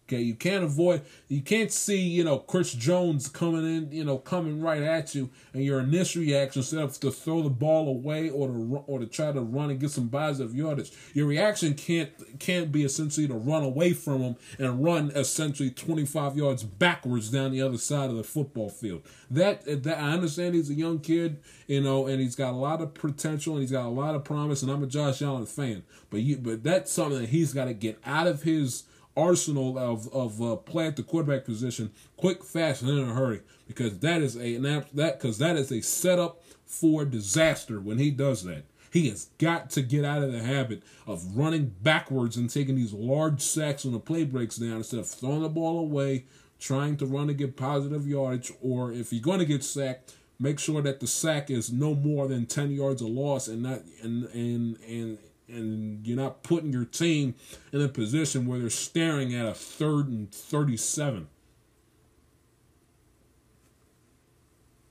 Okay, 0.07 0.21
you 0.21 0.35
can't 0.35 0.63
avoid, 0.63 1.01
you 1.27 1.41
can't 1.41 1.69
see, 1.69 1.99
you 1.99 2.23
know, 2.23 2.39
Chris 2.39 2.71
Jones 2.71 3.27
coming 3.27 3.65
in, 3.65 3.91
you 3.91 4.05
know, 4.05 4.17
coming 4.17 4.61
right 4.61 4.81
at 4.81 5.13
you, 5.13 5.29
and 5.51 5.65
your 5.65 5.81
initial 5.81 6.21
reaction 6.21 6.61
instead 6.61 6.79
of 6.79 6.97
to 7.01 7.11
throw 7.11 7.41
the 7.41 7.49
ball 7.49 7.89
away 7.89 8.29
or 8.29 8.47
to 8.47 8.83
or 8.87 8.99
to 8.99 9.05
try 9.05 9.33
to 9.33 9.41
run 9.41 9.69
and 9.69 9.81
get 9.81 9.91
some 9.91 10.07
positive 10.07 10.55
yardage, 10.55 10.93
your 11.13 11.25
reaction 11.25 11.73
can't 11.73 12.09
can't 12.39 12.71
be 12.71 12.85
essentially 12.85 13.27
to 13.27 13.33
run 13.33 13.63
away 13.63 13.91
from 13.91 14.21
him 14.21 14.35
and 14.57 14.81
run 14.81 15.11
essentially 15.13 15.69
twenty 15.69 16.05
five 16.05 16.37
yards 16.37 16.63
backwards 16.63 17.29
down 17.29 17.51
the 17.51 17.61
other 17.61 17.77
side 17.77 18.09
of 18.09 18.15
the 18.15 18.23
football 18.23 18.69
field. 18.69 19.01
That 19.29 19.83
that 19.83 19.99
I 19.99 20.13
understand 20.13 20.55
he's 20.55 20.69
a 20.69 20.73
young 20.73 20.99
kid, 20.99 21.41
you 21.67 21.81
know, 21.81 22.07
and 22.07 22.21
he's 22.21 22.35
got 22.35 22.53
a 22.53 22.55
lot 22.55 22.81
of 22.81 22.93
potential 22.93 23.55
and 23.55 23.61
he's 23.61 23.73
got 23.73 23.85
a 23.85 23.89
lot 23.89 24.15
of 24.15 24.23
promise, 24.23 24.61
and 24.61 24.71
I'm 24.71 24.83
a 24.83 24.87
Josh 24.87 25.21
Allen 25.21 25.45
fan, 25.45 25.83
but 26.09 26.21
you 26.21 26.37
but 26.37 26.63
that's 26.63 26.93
something 26.93 27.19
that 27.19 27.29
he's 27.29 27.51
got 27.51 27.65
to 27.65 27.73
get 27.73 27.99
out 28.05 28.27
of 28.27 28.43
his 28.43 28.83
arsenal 29.17 29.77
of 29.77 30.07
of 30.13 30.41
uh, 30.41 30.55
play 30.55 30.87
at 30.87 30.95
the 30.95 31.03
quarterback 31.03 31.45
position 31.45 31.91
quick, 32.15 32.43
fast, 32.43 32.81
and 32.81 32.91
in 32.91 33.09
a 33.09 33.13
hurry 33.13 33.41
because 33.67 33.99
that 33.99 34.21
is 34.21 34.37
a 34.37 34.57
that 34.57 35.19
because 35.19 35.37
that 35.39 35.57
is 35.57 35.71
a 35.71 35.81
setup 35.81 36.41
for 36.65 37.05
disaster 37.05 37.79
when 37.79 37.97
he 37.97 38.11
does 38.11 38.43
that. 38.43 38.63
He 38.91 39.09
has 39.09 39.29
got 39.37 39.69
to 39.71 39.81
get 39.81 40.05
out 40.05 40.23
of 40.23 40.31
the 40.31 40.41
habit 40.41 40.81
of 41.05 41.37
running 41.37 41.75
backwards 41.81 42.37
and 42.37 42.49
taking 42.49 42.75
these 42.75 42.93
large 42.93 43.41
sacks 43.41 43.83
when 43.83 43.93
the 43.93 43.99
play 43.99 44.23
breaks 44.23 44.57
down 44.57 44.77
instead 44.77 44.99
of 44.99 45.07
throwing 45.07 45.41
the 45.41 45.49
ball 45.49 45.79
away, 45.79 46.25
trying 46.59 46.95
to 46.97 47.05
run 47.05 47.27
to 47.27 47.33
get 47.33 47.57
positive 47.57 48.07
yardage, 48.07 48.51
or 48.61 48.93
if 48.93 49.11
you're 49.11 49.21
going 49.21 49.39
to 49.39 49.45
get 49.45 49.63
sacked, 49.63 50.15
make 50.39 50.57
sure 50.57 50.81
that 50.81 50.99
the 50.99 51.07
sack 51.07 51.49
is 51.49 51.71
no 51.71 51.93
more 51.93 52.27
than 52.27 52.45
10 52.45 52.71
yards 52.71 53.01
of 53.01 53.09
loss 53.09 53.47
and 53.47 53.63
not 53.63 53.81
and 54.01 54.23
and 54.33 54.77
and 54.87 55.17
and 55.47 56.05
you're 56.05 56.17
not 56.17 56.43
putting 56.43 56.73
your 56.73 56.85
team 56.85 57.35
in 57.71 57.81
a 57.81 57.87
position 57.87 58.45
where 58.45 58.59
they're 58.59 58.69
staring 58.69 59.33
at 59.33 59.45
a 59.45 59.53
third 59.53 60.07
and 60.07 60.31
37. 60.31 61.27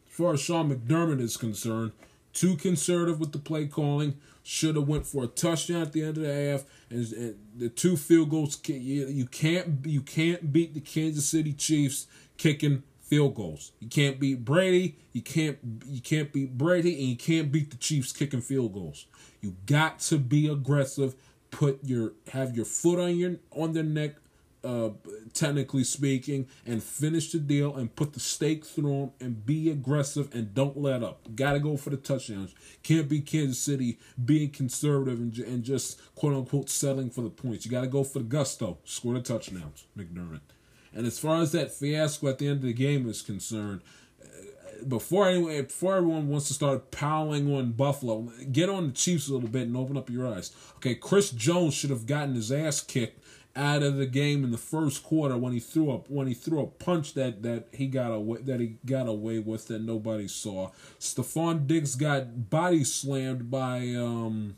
As 0.08 0.16
far 0.16 0.32
as 0.32 0.40
Sean 0.40 0.74
McDermott 0.74 1.20
is 1.20 1.36
concerned, 1.36 1.92
too 2.32 2.56
conservative 2.56 3.18
with 3.18 3.32
the 3.32 3.38
play 3.38 3.66
calling. 3.66 4.16
Should 4.42 4.76
have 4.76 4.86
went 4.86 5.06
for 5.06 5.24
a 5.24 5.26
touchdown 5.26 5.82
at 5.82 5.92
the 5.92 6.02
end 6.02 6.18
of 6.18 6.22
the 6.22 6.32
half, 6.32 6.64
and, 6.88 7.12
and 7.14 7.36
the 7.56 7.68
two 7.68 7.96
field 7.96 8.30
goals. 8.30 8.60
You, 8.68 9.06
you 9.08 9.26
can't 9.26 9.84
you 9.84 10.00
can't 10.02 10.52
beat 10.52 10.72
the 10.72 10.80
Kansas 10.80 11.28
City 11.28 11.52
Chiefs 11.52 12.06
kicking 12.36 12.84
field 13.00 13.34
goals. 13.34 13.72
You 13.80 13.88
can't 13.88 14.20
beat 14.20 14.44
Brady. 14.44 14.98
You 15.12 15.22
can't 15.22 15.58
you 15.86 16.00
can't 16.00 16.32
beat 16.32 16.56
Brady, 16.56 16.94
and 17.00 17.08
you 17.08 17.16
can't 17.16 17.50
beat 17.50 17.70
the 17.70 17.76
Chiefs 17.76 18.12
kicking 18.12 18.40
field 18.40 18.72
goals. 18.72 19.06
You 19.40 19.56
got 19.66 20.00
to 20.00 20.18
be 20.18 20.48
aggressive. 20.48 21.14
Put 21.50 21.80
your 21.84 22.12
have 22.32 22.56
your 22.56 22.64
foot 22.64 22.98
on 22.98 23.16
your 23.16 23.36
on 23.52 23.72
their 23.72 23.84
neck, 23.84 24.16
uh, 24.64 24.90
technically 25.32 25.84
speaking, 25.84 26.48
and 26.66 26.82
finish 26.82 27.32
the 27.32 27.38
deal 27.38 27.74
and 27.76 27.94
put 27.94 28.12
the 28.12 28.20
stake 28.20 28.64
through 28.64 29.00
them 29.00 29.10
and 29.20 29.46
be 29.46 29.70
aggressive 29.70 30.34
and 30.34 30.52
don't 30.54 30.76
let 30.76 31.02
up. 31.02 31.34
Got 31.34 31.52
to 31.52 31.60
go 31.60 31.76
for 31.76 31.90
the 31.90 31.96
touchdowns. 31.96 32.54
Can't 32.82 33.08
be 33.08 33.20
Kansas 33.20 33.58
City 33.58 33.98
being 34.22 34.50
conservative 34.50 35.18
and, 35.18 35.38
and 35.38 35.62
just 35.62 36.00
quote 36.14 36.34
unquote 36.34 36.68
settling 36.68 37.10
for 37.10 37.22
the 37.22 37.30
points. 37.30 37.64
You 37.64 37.70
got 37.70 37.82
to 37.82 37.86
go 37.86 38.04
for 38.04 38.18
the 38.18 38.24
gusto. 38.24 38.78
Score 38.84 39.14
the 39.14 39.20
touchdowns, 39.20 39.84
McDermott. 39.96 40.40
And 40.92 41.06
as 41.06 41.18
far 41.18 41.42
as 41.42 41.52
that 41.52 41.72
fiasco 41.72 42.28
at 42.28 42.38
the 42.38 42.48
end 42.48 42.56
of 42.56 42.62
the 42.62 42.72
game 42.72 43.08
is 43.08 43.20
concerned, 43.20 43.82
before 44.86 45.28
anyone, 45.28 45.62
before 45.62 45.96
everyone 45.96 46.28
wants 46.28 46.48
to 46.48 46.54
start 46.54 46.90
piling 46.90 47.52
on 47.54 47.72
Buffalo, 47.72 48.28
get 48.50 48.68
on 48.68 48.88
the 48.88 48.92
Chiefs 48.92 49.28
a 49.28 49.32
little 49.32 49.48
bit 49.48 49.66
and 49.66 49.76
open 49.76 49.96
up 49.96 50.10
your 50.10 50.26
eyes. 50.26 50.52
Okay, 50.76 50.94
Chris 50.94 51.30
Jones 51.30 51.74
should 51.74 51.90
have 51.90 52.06
gotten 52.06 52.34
his 52.34 52.50
ass 52.50 52.80
kicked 52.80 53.22
out 53.56 53.82
of 53.82 53.96
the 53.96 54.06
game 54.06 54.44
in 54.44 54.50
the 54.50 54.58
first 54.58 55.02
quarter 55.02 55.36
when 55.36 55.52
he 55.52 55.60
threw 55.60 55.90
up 55.90 56.10
when 56.10 56.26
he 56.26 56.34
threw 56.34 56.60
a 56.60 56.66
punch 56.66 57.14
that 57.14 57.42
that 57.42 57.68
he 57.72 57.86
got 57.86 58.12
away 58.12 58.40
that 58.42 58.60
he 58.60 58.76
got 58.84 59.08
away 59.08 59.38
with 59.38 59.68
that 59.68 59.80
nobody 59.80 60.28
saw. 60.28 60.70
Stefon 61.00 61.66
Diggs 61.66 61.94
got 61.94 62.50
body 62.50 62.84
slammed 62.84 63.50
by 63.50 63.94
um 63.94 64.56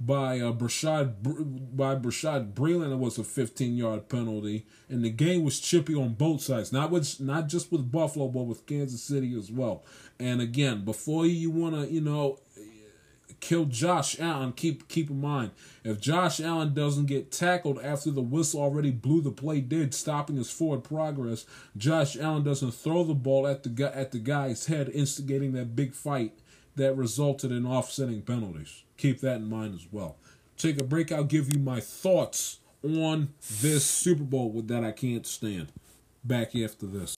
by 0.00 0.40
uh, 0.40 0.52
Bashaud 0.52 1.76
by 1.76 1.94
Bashaud 1.94 2.54
Breeland. 2.54 2.92
It 2.92 2.96
was 2.98 3.18
a 3.18 3.24
15 3.24 3.76
yard 3.76 4.08
penalty, 4.08 4.66
and 4.88 5.04
the 5.04 5.10
game 5.10 5.44
was 5.44 5.60
chippy 5.60 5.94
on 5.94 6.14
both 6.14 6.40
sides. 6.40 6.72
Not 6.72 6.90
with 6.90 7.20
not 7.20 7.48
just 7.48 7.70
with 7.70 7.92
Buffalo, 7.92 8.28
but 8.28 8.44
with 8.44 8.66
Kansas 8.66 9.02
City 9.02 9.36
as 9.36 9.50
well. 9.50 9.84
And 10.18 10.40
again, 10.40 10.84
before 10.84 11.26
you 11.26 11.50
want 11.50 11.74
to, 11.74 11.92
you 11.92 12.00
know, 12.00 12.38
kill 13.40 13.66
Josh 13.66 14.18
Allen, 14.18 14.52
keep 14.52 14.88
keep 14.88 15.10
in 15.10 15.20
mind 15.20 15.50
if 15.84 16.00
Josh 16.00 16.40
Allen 16.40 16.72
doesn't 16.72 17.06
get 17.06 17.30
tackled 17.30 17.78
after 17.82 18.10
the 18.10 18.22
whistle 18.22 18.62
already 18.62 18.90
blew 18.90 19.20
the 19.20 19.30
play 19.30 19.60
did, 19.60 19.92
stopping 19.92 20.36
his 20.36 20.50
forward 20.50 20.84
progress. 20.84 21.44
Josh 21.76 22.16
Allen 22.16 22.42
doesn't 22.42 22.72
throw 22.72 23.04
the 23.04 23.14
ball 23.14 23.46
at 23.46 23.64
the 23.64 23.92
at 23.94 24.12
the 24.12 24.18
guy's 24.18 24.66
head, 24.66 24.88
instigating 24.88 25.52
that 25.52 25.76
big 25.76 25.94
fight 25.94 26.32
that 26.80 26.96
resulted 26.96 27.52
in 27.52 27.66
offsetting 27.66 28.22
penalties. 28.22 28.84
Keep 28.96 29.20
that 29.20 29.36
in 29.36 29.50
mind 29.50 29.74
as 29.74 29.86
well. 29.92 30.16
Take 30.56 30.80
a 30.80 30.84
break. 30.84 31.12
I'll 31.12 31.24
give 31.24 31.52
you 31.54 31.60
my 31.60 31.78
thoughts 31.78 32.60
on 32.82 33.34
this 33.60 33.84
Super 33.84 34.24
Bowl 34.24 34.62
that 34.66 34.82
I 34.82 34.92
can't 34.92 35.26
stand. 35.26 35.68
Back 36.24 36.56
after 36.56 36.86
this. 36.86 37.14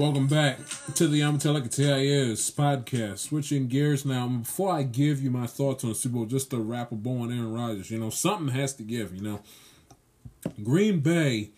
Welcome 0.00 0.28
back 0.28 0.56
to 0.94 1.06
the 1.06 1.20
I'm 1.20 1.38
Tell 1.38 1.52
Like 1.52 1.66
a 1.66 1.68
TIS 1.68 2.50
podcast. 2.52 3.18
Switching 3.18 3.68
gears 3.68 4.06
now. 4.06 4.26
Before 4.26 4.72
I 4.72 4.82
give 4.82 5.22
you 5.22 5.30
my 5.30 5.46
thoughts 5.46 5.84
on 5.84 5.94
Super 5.94 6.14
Bowl, 6.14 6.24
just 6.24 6.48
to 6.52 6.56
wrap 6.56 6.90
a 6.90 6.94
bow 6.94 7.18
on 7.18 7.30
Aaron 7.30 7.52
Rodgers, 7.52 7.90
you 7.90 7.98
know, 7.98 8.08
something 8.08 8.48
has 8.48 8.72
to 8.76 8.82
give, 8.82 9.14
you 9.14 9.20
know. 9.20 9.42
Green 10.62 11.00
Bay 11.00 11.50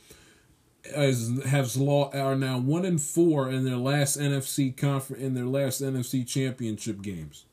as 0.93 1.31
has 1.47 1.77
law 1.77 2.11
are 2.11 2.35
now 2.35 2.59
one 2.59 2.85
and 2.85 3.01
four 3.01 3.49
in 3.49 3.65
their 3.65 3.77
last 3.77 4.19
NFC 4.19 4.77
confer 4.77 5.15
in 5.15 5.35
their 5.35 5.47
last 5.47 5.81
NFC 5.81 6.27
championship 6.27 7.01
games. 7.01 7.45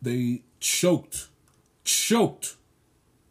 They 0.00 0.44
choked, 0.60 1.28
choked 1.84 2.56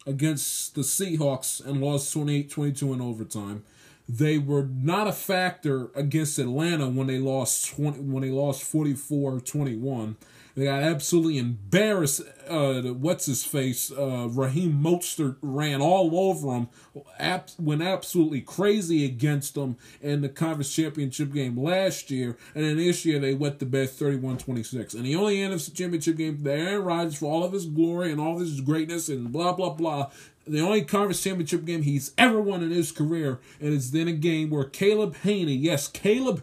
against 0.06 0.76
the 0.76 0.82
Seahawks 0.82 1.66
and 1.66 1.80
lost 1.80 2.14
28-22 2.14 2.94
in 2.94 3.00
overtime. 3.00 3.64
They 4.12 4.38
were 4.38 4.64
not 4.64 5.06
a 5.06 5.12
factor 5.12 5.90
against 5.94 6.38
Atlanta 6.38 6.88
when 6.88 7.06
they 7.06 7.20
lost 7.20 7.68
20, 7.76 8.00
when 8.00 8.22
they 8.22 8.30
lost 8.30 8.62
44-21. 8.64 10.16
They 10.56 10.64
got 10.64 10.82
absolutely 10.82 11.38
embarrassed. 11.38 12.22
Uh, 12.48 12.82
what's 12.82 13.26
his 13.26 13.44
face? 13.44 13.92
Uh, 13.92 14.28
Raheem 14.30 14.82
Mostert 14.82 15.36
ran 15.42 15.80
all 15.80 16.18
over 16.18 16.48
him, 16.48 16.68
ab- 17.18 17.50
went 17.58 17.82
absolutely 17.82 18.40
crazy 18.40 19.04
against 19.04 19.54
them 19.54 19.76
in 20.00 20.22
the 20.22 20.28
conference 20.28 20.74
championship 20.74 21.32
game 21.32 21.56
last 21.56 22.10
year. 22.10 22.36
And 22.54 22.64
then 22.64 22.78
this 22.78 23.04
year 23.04 23.20
they 23.20 23.34
went 23.34 23.60
to 23.60 23.66
bed 23.66 23.90
31 23.90 24.38
26. 24.38 24.94
And 24.94 25.04
the 25.04 25.14
only 25.14 25.36
NFC 25.36 25.72
championship 25.72 26.16
game 26.16 26.42
that 26.42 26.58
Aaron 26.58 26.84
Rodgers, 26.84 27.18
for 27.18 27.26
all 27.26 27.44
of 27.44 27.52
his 27.52 27.66
glory 27.66 28.10
and 28.10 28.20
all 28.20 28.34
of 28.34 28.40
his 28.40 28.60
greatness 28.60 29.08
and 29.08 29.30
blah, 29.30 29.52
blah, 29.52 29.70
blah, 29.70 30.10
the 30.46 30.60
only 30.60 30.82
conference 30.82 31.22
championship 31.22 31.64
game 31.64 31.82
he's 31.82 32.12
ever 32.18 32.40
won 32.40 32.62
in 32.62 32.70
his 32.70 32.92
career. 32.92 33.40
And 33.60 33.72
it's 33.72 33.90
then 33.90 34.08
a 34.08 34.12
game 34.12 34.50
where 34.50 34.64
Caleb 34.64 35.16
Hanie, 35.22 35.60
yes, 35.60 35.88
Caleb 35.88 36.42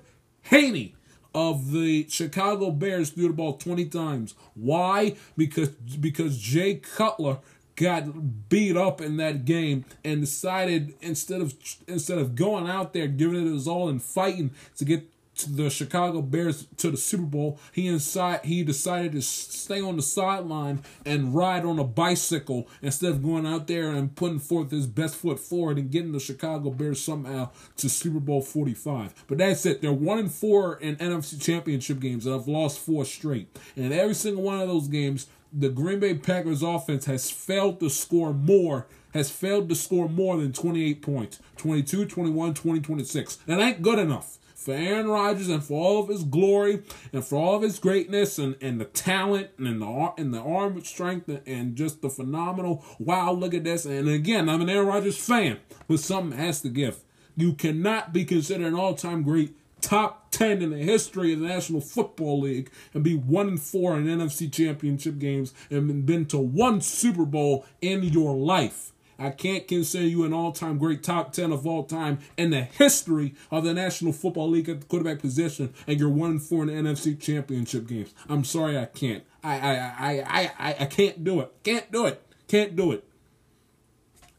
Hanie, 0.50 0.94
of 1.36 1.72
the 1.72 2.08
Chicago 2.10 2.72
Bears 2.72 3.12
threw 3.12 3.28
the 3.28 3.34
ball 3.34 3.58
20 3.58 3.86
times. 3.86 4.34
Why? 4.56 5.16
Because 5.36 5.70
because 5.70 6.40
Jay 6.40 6.76
Cutler 6.76 7.38
got 7.76 8.50
beat 8.50 8.76
up 8.76 9.00
in 9.02 9.18
that 9.18 9.46
game 9.46 9.86
and 10.04 10.22
decided 10.22 10.96
instead 11.00 11.42
of 11.42 11.54
instead 11.88 12.18
of 12.18 12.34
going 12.34 12.68
out 12.68 12.94
there 12.94 13.08
giving 13.08 13.48
it 13.48 13.54
his 13.54 13.68
all 13.68 13.88
and 13.88 14.02
fighting 14.02 14.52
to 14.78 14.84
get 14.84 15.08
the 15.46 15.70
Chicago 15.70 16.22
Bears 16.22 16.68
to 16.78 16.92
the 16.92 16.98
Super 16.98 17.24
Bowl, 17.24 17.60
he 17.72 17.88
inside 17.88 18.46
he 18.46 18.64
decided 18.64 19.12
to 19.14 19.22
stay 19.22 19.82
on 19.82 19.96
the 19.96 20.02
sideline 20.02 20.84
and 21.06 21.36
ride 21.36 21.66
on 21.66 21.80
a 21.80 21.84
bicycle 21.84 22.68
instead 22.82 23.12
of 23.12 23.24
going 23.24 23.46
out 23.46 23.68
there 23.68 23.92
and 23.92 24.16
putting 24.16 24.40
forth 24.40 24.72
his 24.72 24.88
best 24.88 25.16
foot 25.16 25.40
forward 25.40 25.78
and 25.78 25.92
getting 25.92 26.12
the 26.12 26.20
Chicago 26.20 26.70
Bears 26.70 27.04
somehow 27.04 27.50
to 27.78 27.90
Super 27.90 28.20
Bowl 28.20 28.42
45. 28.42 29.26
But 29.28 29.38
that's 29.38 29.66
it. 29.66 29.82
They're 29.82 29.94
one 29.94 30.20
and 30.20 30.32
four 30.32 30.78
in 30.78 30.96
NFC 30.98 31.42
Championship 31.42 32.00
games 32.00 32.26
and 32.26 32.36
have 32.36 32.48
lost 32.48 32.80
four 32.80 33.06
straight. 33.06 33.56
And 33.76 33.94
every 33.94 34.16
single 34.16 34.44
one 34.44 34.60
of 34.60 34.68
those 34.68 34.88
games, 34.88 35.28
the 35.54 35.70
Green 35.70 36.00
Bay 36.00 36.16
Packers 36.16 36.62
offense 36.62 37.06
has 37.06 37.32
failed 37.32 37.80
to 37.80 37.90
score 37.90 38.34
more 38.34 38.88
has 39.14 39.32
failed 39.32 39.70
to 39.70 39.76
score 39.76 40.08
more 40.10 40.38
than 40.38 40.52
28 40.52 41.02
points 41.02 41.40
22 41.58 42.06
21 42.06 42.54
20 42.54 42.80
26 42.82 43.36
that 43.48 43.60
ain't 43.60 43.82
good 43.82 43.98
enough 43.98 44.38
for 44.58 44.74
Aaron 44.74 45.08
Rodgers 45.08 45.50
and 45.50 45.64
for 45.64 45.80
all 45.80 46.02
of 46.02 46.10
his 46.10 46.24
glory 46.24 46.82
and 47.14 47.24
for 47.24 47.36
all 47.38 47.56
of 47.56 47.62
his 47.62 47.78
greatness 47.78 48.40
and, 48.40 48.56
and 48.60 48.82
the 48.82 48.86
talent 48.86 49.52
and 49.60 49.82
the 49.82 50.14
and 50.18 50.34
the 50.34 50.42
arm 50.42 50.84
strength 50.84 51.30
and, 51.30 51.42
and 51.46 51.76
just 51.76 52.02
the 52.02 52.10
phenomenal 52.10 52.84
wow 52.98 53.32
look 53.32 53.54
at 53.54 53.64
this 53.64 53.86
and 53.86 54.10
again 54.10 54.50
I'm 54.50 54.62
an 54.62 54.70
Aaron 54.70 54.88
Rodgers 54.88 55.18
fan 55.18 55.60
but 55.88 56.00
something 56.00 56.38
has 56.38 56.62
to 56.62 56.70
give. 56.70 57.04
You 57.36 57.54
cannot 57.54 58.14
be 58.14 58.26
considered 58.26 58.66
an 58.66 58.74
all 58.74 58.96
time 58.96 59.22
great 59.22 59.56
top 59.80 60.32
10 60.32 60.64
in 60.64 60.72
the 60.72 60.78
history 60.78 61.34
of 61.34 61.40
the 61.40 61.48
National 61.48 61.80
Football 61.80 62.42
League 62.42 62.72
and 62.96 63.04
be 63.04 63.16
1 63.16 63.48
and 63.48 63.62
4 63.62 63.98
in 63.98 64.06
NFC 64.06 64.52
championship 64.52 65.20
games 65.20 65.54
and 65.70 66.04
been 66.04 66.26
to 66.26 66.40
one 66.40 66.82
Super 66.82 67.26
Bowl 67.26 67.64
in 67.80 68.02
your 68.02 68.36
life. 68.36 68.92
I 69.20 69.32
can't 69.32 69.68
consider 69.68 70.06
you 70.06 70.24
an 70.24 70.34
all-time 70.34 70.78
great 70.78 71.04
top 71.04 71.32
10 71.34 71.52
of 71.52 71.66
all 71.66 71.84
time 71.84 72.20
in 72.38 72.52
the 72.52 72.62
history 72.62 73.36
of 73.52 73.64
the 73.64 73.74
National 73.74 74.14
Football 74.14 74.50
League 74.50 74.70
at 74.70 74.82
the 74.82 74.86
quarterback 74.86 75.20
position, 75.20 75.74
and 75.88 76.00
you're 76.00 76.10
one 76.10 76.32
and 76.32 76.42
four 76.42 76.64
in 76.64 76.68
the 76.68 76.90
NFC 76.90 77.20
championship 77.20 77.88
games. 77.88 78.14
I'm 78.30 78.44
sorry 78.44 78.78
I 78.78 78.86
can't. 78.86 79.24
I 79.44 79.58
I 79.60 79.74
I 80.00 80.52
I, 80.60 80.76
I 80.82 80.86
can't 80.86 81.24
do 81.24 81.40
it. 81.40 81.52
Can't 81.64 81.92
do 81.92 82.06
it. 82.06 82.22
Can't 82.48 82.76
do 82.76 82.92
it 82.92 83.07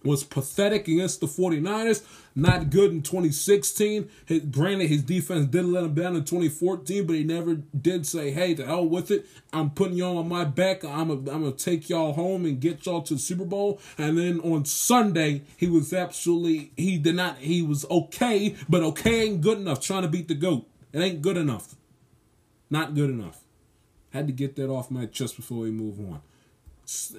was 0.04 0.22
pathetic 0.22 0.86
against 0.88 1.20
the 1.20 1.26
49ers. 1.26 2.04
Not 2.34 2.70
good 2.70 2.92
in 2.92 3.02
2016. 3.02 4.08
His, 4.26 4.40
granted, 4.42 4.88
his 4.88 5.02
defense 5.02 5.46
did 5.46 5.64
let 5.64 5.84
him 5.84 5.94
down 5.94 6.14
in 6.14 6.24
2014, 6.24 7.06
but 7.06 7.16
he 7.16 7.24
never 7.24 7.54
did 7.54 8.06
say, 8.06 8.30
hey, 8.30 8.54
to 8.54 8.64
hell 8.64 8.86
with 8.86 9.10
it. 9.10 9.26
I'm 9.52 9.70
putting 9.70 9.96
y'all 9.96 10.18
on 10.18 10.28
my 10.28 10.44
back. 10.44 10.84
I'm 10.84 11.24
going 11.24 11.52
to 11.52 11.64
take 11.64 11.88
y'all 11.88 12.12
home 12.12 12.44
and 12.44 12.60
get 12.60 12.86
y'all 12.86 13.02
to 13.02 13.14
the 13.14 13.20
Super 13.20 13.44
Bowl. 13.44 13.80
And 13.96 14.16
then 14.16 14.40
on 14.40 14.64
Sunday, 14.66 15.42
he 15.56 15.66
was 15.66 15.92
absolutely, 15.92 16.70
he 16.76 16.96
did 16.96 17.16
not, 17.16 17.38
he 17.38 17.62
was 17.62 17.84
okay, 17.90 18.54
but 18.68 18.82
okay 18.82 19.22
ain't 19.22 19.40
good 19.40 19.58
enough 19.58 19.80
trying 19.80 20.02
to 20.02 20.08
beat 20.08 20.28
the 20.28 20.34
GOAT. 20.34 20.64
It 20.92 21.00
ain't 21.00 21.22
good 21.22 21.36
enough. 21.36 21.74
Not 22.70 22.94
good 22.94 23.10
enough. 23.10 23.40
Had 24.10 24.28
to 24.28 24.32
get 24.32 24.56
that 24.56 24.70
off 24.70 24.90
my 24.90 25.06
chest 25.06 25.36
before 25.36 25.58
we 25.58 25.70
move 25.70 25.98
on 25.98 26.22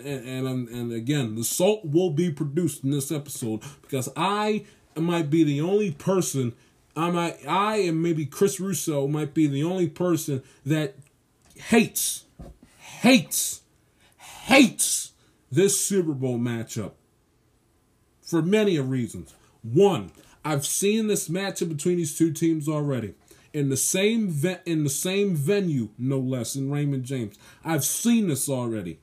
and, 0.03 0.47
and 0.47 0.69
and 0.69 0.91
again, 0.91 1.35
the 1.35 1.43
salt 1.43 1.85
will 1.85 2.09
be 2.09 2.31
produced 2.31 2.83
in 2.83 2.91
this 2.91 3.11
episode 3.11 3.61
because 3.81 4.09
I 4.15 4.65
might 4.95 5.29
be 5.29 5.43
the 5.43 5.61
only 5.61 5.91
person. 5.91 6.53
I 6.95 7.11
might, 7.11 7.37
I 7.47 7.77
and 7.77 8.01
maybe 8.01 8.25
Chris 8.25 8.59
Russo 8.59 9.07
might 9.07 9.33
be 9.33 9.47
the 9.47 9.63
only 9.63 9.87
person 9.87 10.43
that 10.65 10.95
hates, 11.55 12.25
hates, 12.77 13.61
hates 14.17 15.13
this 15.51 15.79
Super 15.79 16.13
Bowl 16.13 16.37
matchup 16.37 16.93
for 18.21 18.41
many 18.41 18.75
of 18.75 18.89
reasons. 18.89 19.33
One, 19.61 20.11
I've 20.43 20.65
seen 20.65 21.07
this 21.07 21.29
matchup 21.29 21.69
between 21.69 21.97
these 21.97 22.17
two 22.17 22.31
teams 22.33 22.67
already 22.67 23.13
in 23.53 23.69
the 23.69 23.77
same 23.77 24.29
ve- 24.29 24.57
in 24.65 24.83
the 24.83 24.89
same 24.89 25.35
venue, 25.35 25.89
no 25.97 26.19
less, 26.19 26.55
in 26.55 26.71
Raymond 26.71 27.03
James. 27.05 27.37
I've 27.63 27.83
seen 27.83 28.27
this 28.27 28.49
already. 28.49 28.99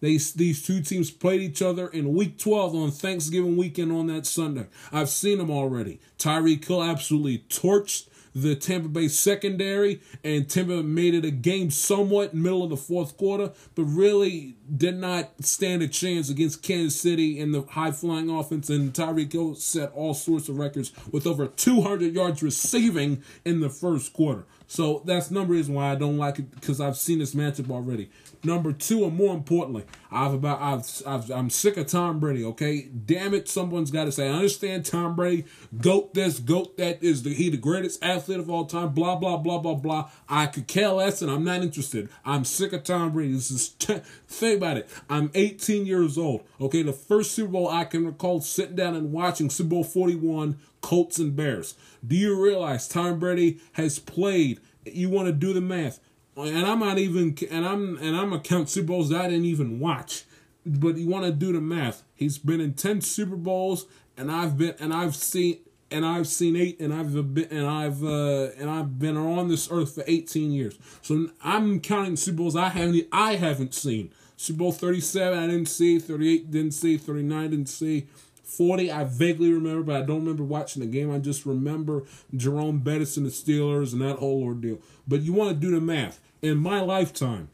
They, 0.00 0.16
these 0.16 0.62
two 0.62 0.80
teams 0.80 1.10
played 1.10 1.40
each 1.40 1.62
other 1.62 1.88
in 1.88 2.14
week 2.14 2.38
12 2.38 2.74
on 2.74 2.90
Thanksgiving 2.90 3.56
weekend 3.56 3.92
on 3.92 4.06
that 4.08 4.26
Sunday. 4.26 4.66
I've 4.92 5.08
seen 5.08 5.38
them 5.38 5.50
already. 5.50 6.00
Tyreek 6.18 6.64
Hill 6.64 6.82
absolutely 6.82 7.44
torched 7.48 8.08
the 8.34 8.54
Tampa 8.54 8.88
Bay 8.88 9.08
secondary, 9.08 10.00
and 10.22 10.48
Tampa 10.48 10.82
made 10.82 11.14
it 11.14 11.24
a 11.24 11.30
game 11.30 11.70
somewhat 11.70 12.34
middle 12.34 12.62
of 12.62 12.70
the 12.70 12.76
fourth 12.76 13.16
quarter, 13.16 13.52
but 13.74 13.84
really 13.84 14.56
did 14.76 14.96
not 14.96 15.30
stand 15.44 15.82
a 15.82 15.88
chance 15.88 16.28
against 16.28 16.62
Kansas 16.62 17.00
City 17.00 17.40
and 17.40 17.54
the 17.54 17.62
high 17.62 17.90
flying 17.90 18.30
offense. 18.30 18.70
And 18.70 18.92
Tyreek 18.92 19.32
Hill 19.32 19.54
set 19.54 19.92
all 19.92 20.14
sorts 20.14 20.48
of 20.48 20.58
records 20.58 20.92
with 21.10 21.26
over 21.26 21.46
200 21.46 22.14
yards 22.14 22.42
receiving 22.42 23.22
in 23.44 23.60
the 23.60 23.70
first 23.70 24.12
quarter. 24.12 24.44
So 24.70 25.02
that's 25.06 25.30
number 25.30 25.54
reason 25.54 25.74
why 25.74 25.90
I 25.90 25.94
don't 25.94 26.18
like 26.18 26.38
it 26.38 26.50
because 26.50 26.78
I've 26.78 26.98
seen 26.98 27.20
this 27.20 27.34
matchup 27.34 27.70
already. 27.70 28.10
Number 28.44 28.70
two, 28.70 29.04
and 29.04 29.16
more 29.16 29.34
importantly, 29.34 29.84
I've 30.12 30.34
about 30.34 30.60
I've, 30.60 30.84
I've 31.06 31.30
I'm 31.30 31.48
sick 31.48 31.78
of 31.78 31.86
Tom 31.86 32.20
Brady. 32.20 32.44
Okay, 32.44 32.82
damn 32.82 33.32
it, 33.32 33.48
someone's 33.48 33.90
got 33.90 34.04
to 34.04 34.12
say. 34.12 34.28
I 34.28 34.32
understand 34.32 34.84
Tom 34.84 35.16
Brady, 35.16 35.46
goat 35.80 36.12
this, 36.12 36.38
goat 36.38 36.76
that 36.76 37.02
is 37.02 37.22
the 37.22 37.32
he 37.32 37.48
the 37.48 37.56
greatest 37.56 38.04
athlete 38.04 38.38
of 38.38 38.50
all 38.50 38.66
time. 38.66 38.90
Blah 38.90 39.16
blah 39.16 39.38
blah 39.38 39.58
blah 39.58 39.74
blah. 39.74 40.10
I 40.28 40.46
could 40.46 40.66
care 40.66 40.90
less, 40.90 41.22
and 41.22 41.30
I'm 41.30 41.44
not 41.44 41.62
interested. 41.62 42.10
I'm 42.26 42.44
sick 42.44 42.74
of 42.74 42.84
Tom 42.84 43.12
Brady. 43.12 43.32
This 43.32 43.50
is 43.50 43.70
t- 43.70 44.02
think 44.28 44.58
about 44.58 44.76
it. 44.76 44.88
I'm 45.08 45.30
18 45.34 45.86
years 45.86 46.18
old. 46.18 46.44
Okay, 46.60 46.82
the 46.82 46.92
first 46.92 47.32
Super 47.32 47.52
Bowl 47.52 47.68
I 47.68 47.84
can 47.84 48.04
recall 48.04 48.42
sitting 48.42 48.76
down 48.76 48.94
and 48.94 49.12
watching 49.12 49.48
Super 49.48 49.70
Bowl 49.70 49.84
41, 49.84 50.58
Colts 50.80 51.18
and 51.18 51.34
Bears. 51.34 51.74
Do 52.06 52.16
you 52.16 52.40
realize 52.42 52.88
Tom 52.88 53.18
Brady 53.18 53.60
has 53.72 53.98
played? 53.98 54.60
You 54.84 55.10
want 55.10 55.26
to 55.26 55.32
do 55.32 55.52
the 55.52 55.60
math? 55.60 56.00
and 56.46 56.66
I'm 56.66 56.80
not 56.80 56.98
even 56.98 57.36
and 57.50 57.66
I'm 57.66 57.96
and 57.98 58.16
I'm 58.16 58.32
a 58.32 58.40
count 58.40 58.68
Super 58.68 58.88
Bowls 58.88 59.10
that 59.10 59.22
I 59.22 59.28
didn't 59.28 59.46
even 59.46 59.80
watch. 59.80 60.24
But 60.64 60.96
you 60.96 61.08
want 61.08 61.24
to 61.24 61.32
do 61.32 61.52
the 61.52 61.60
math. 61.60 62.02
He's 62.14 62.38
been 62.38 62.60
in 62.60 62.74
ten 62.74 63.00
Super 63.00 63.36
Bowls, 63.36 63.86
and 64.16 64.30
I've 64.30 64.56
been 64.56 64.74
and 64.78 64.92
I've 64.92 65.16
seen 65.16 65.60
and 65.90 66.04
I've 66.04 66.28
seen 66.28 66.56
eight, 66.56 66.78
and 66.80 66.92
I've 66.92 67.34
been 67.34 67.48
and 67.50 67.66
I've 67.66 68.04
uh, 68.04 68.50
and 68.58 68.70
I've 68.70 68.98
been 68.98 69.16
on 69.16 69.48
this 69.48 69.68
earth 69.70 69.94
for 69.94 70.04
18 70.06 70.52
years. 70.52 70.78
So 71.02 71.30
I'm 71.42 71.80
counting 71.80 72.16
Super 72.16 72.38
Bowls 72.38 72.56
I 72.56 72.68
haven't 72.68 73.08
I 73.12 73.36
haven't 73.36 73.74
seen. 73.74 74.12
Super 74.36 74.58
Bowl 74.58 74.72
37 74.72 75.36
I 75.36 75.46
didn't 75.48 75.66
see, 75.66 75.98
38 75.98 76.50
didn't 76.50 76.70
see, 76.72 76.96
39 76.96 77.50
didn't 77.50 77.68
see. 77.68 78.06
40, 78.48 78.90
I 78.90 79.04
vaguely 79.04 79.52
remember, 79.52 79.82
but 79.82 79.96
I 79.96 80.04
don't 80.04 80.20
remember 80.20 80.42
watching 80.42 80.80
the 80.80 80.88
game. 80.88 81.10
I 81.10 81.18
just 81.18 81.44
remember 81.44 82.04
Jerome 82.34 82.80
Bettis 82.80 83.16
and 83.16 83.26
the 83.26 83.30
Steelers 83.30 83.92
and 83.92 84.00
that 84.00 84.16
whole 84.16 84.42
ordeal. 84.42 84.78
But 85.06 85.20
you 85.20 85.32
want 85.32 85.50
to 85.50 85.54
do 85.54 85.70
the 85.70 85.80
math 85.80 86.18
in 86.42 86.58
my 86.58 86.80
lifetime, 86.80 87.48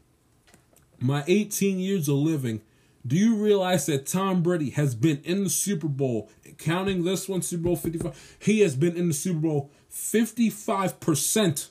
my 0.99 1.23
18 1.27 1.79
years 1.79 2.07
of 2.07 2.15
living, 2.15 2.61
do 3.05 3.15
you 3.15 3.35
realize 3.35 3.85
that 3.85 4.07
Tom 4.07 4.41
Brady 4.41 4.71
has 4.71 4.95
been 4.95 5.21
in 5.23 5.43
the 5.43 5.49
Super 5.49 5.87
Bowl, 5.87 6.29
counting 6.57 7.03
this 7.03 7.29
one, 7.29 7.41
Super 7.41 7.63
Bowl 7.63 7.75
55? 7.75 8.37
He 8.39 8.61
has 8.61 8.75
been 8.75 8.95
in 8.95 9.07
the 9.07 9.13
Super 9.13 9.39
Bowl 9.39 9.71
55%, 9.91 11.69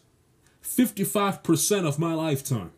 55% 0.62 1.87
of 1.87 1.99
my 1.99 2.14
lifetime. 2.14 2.72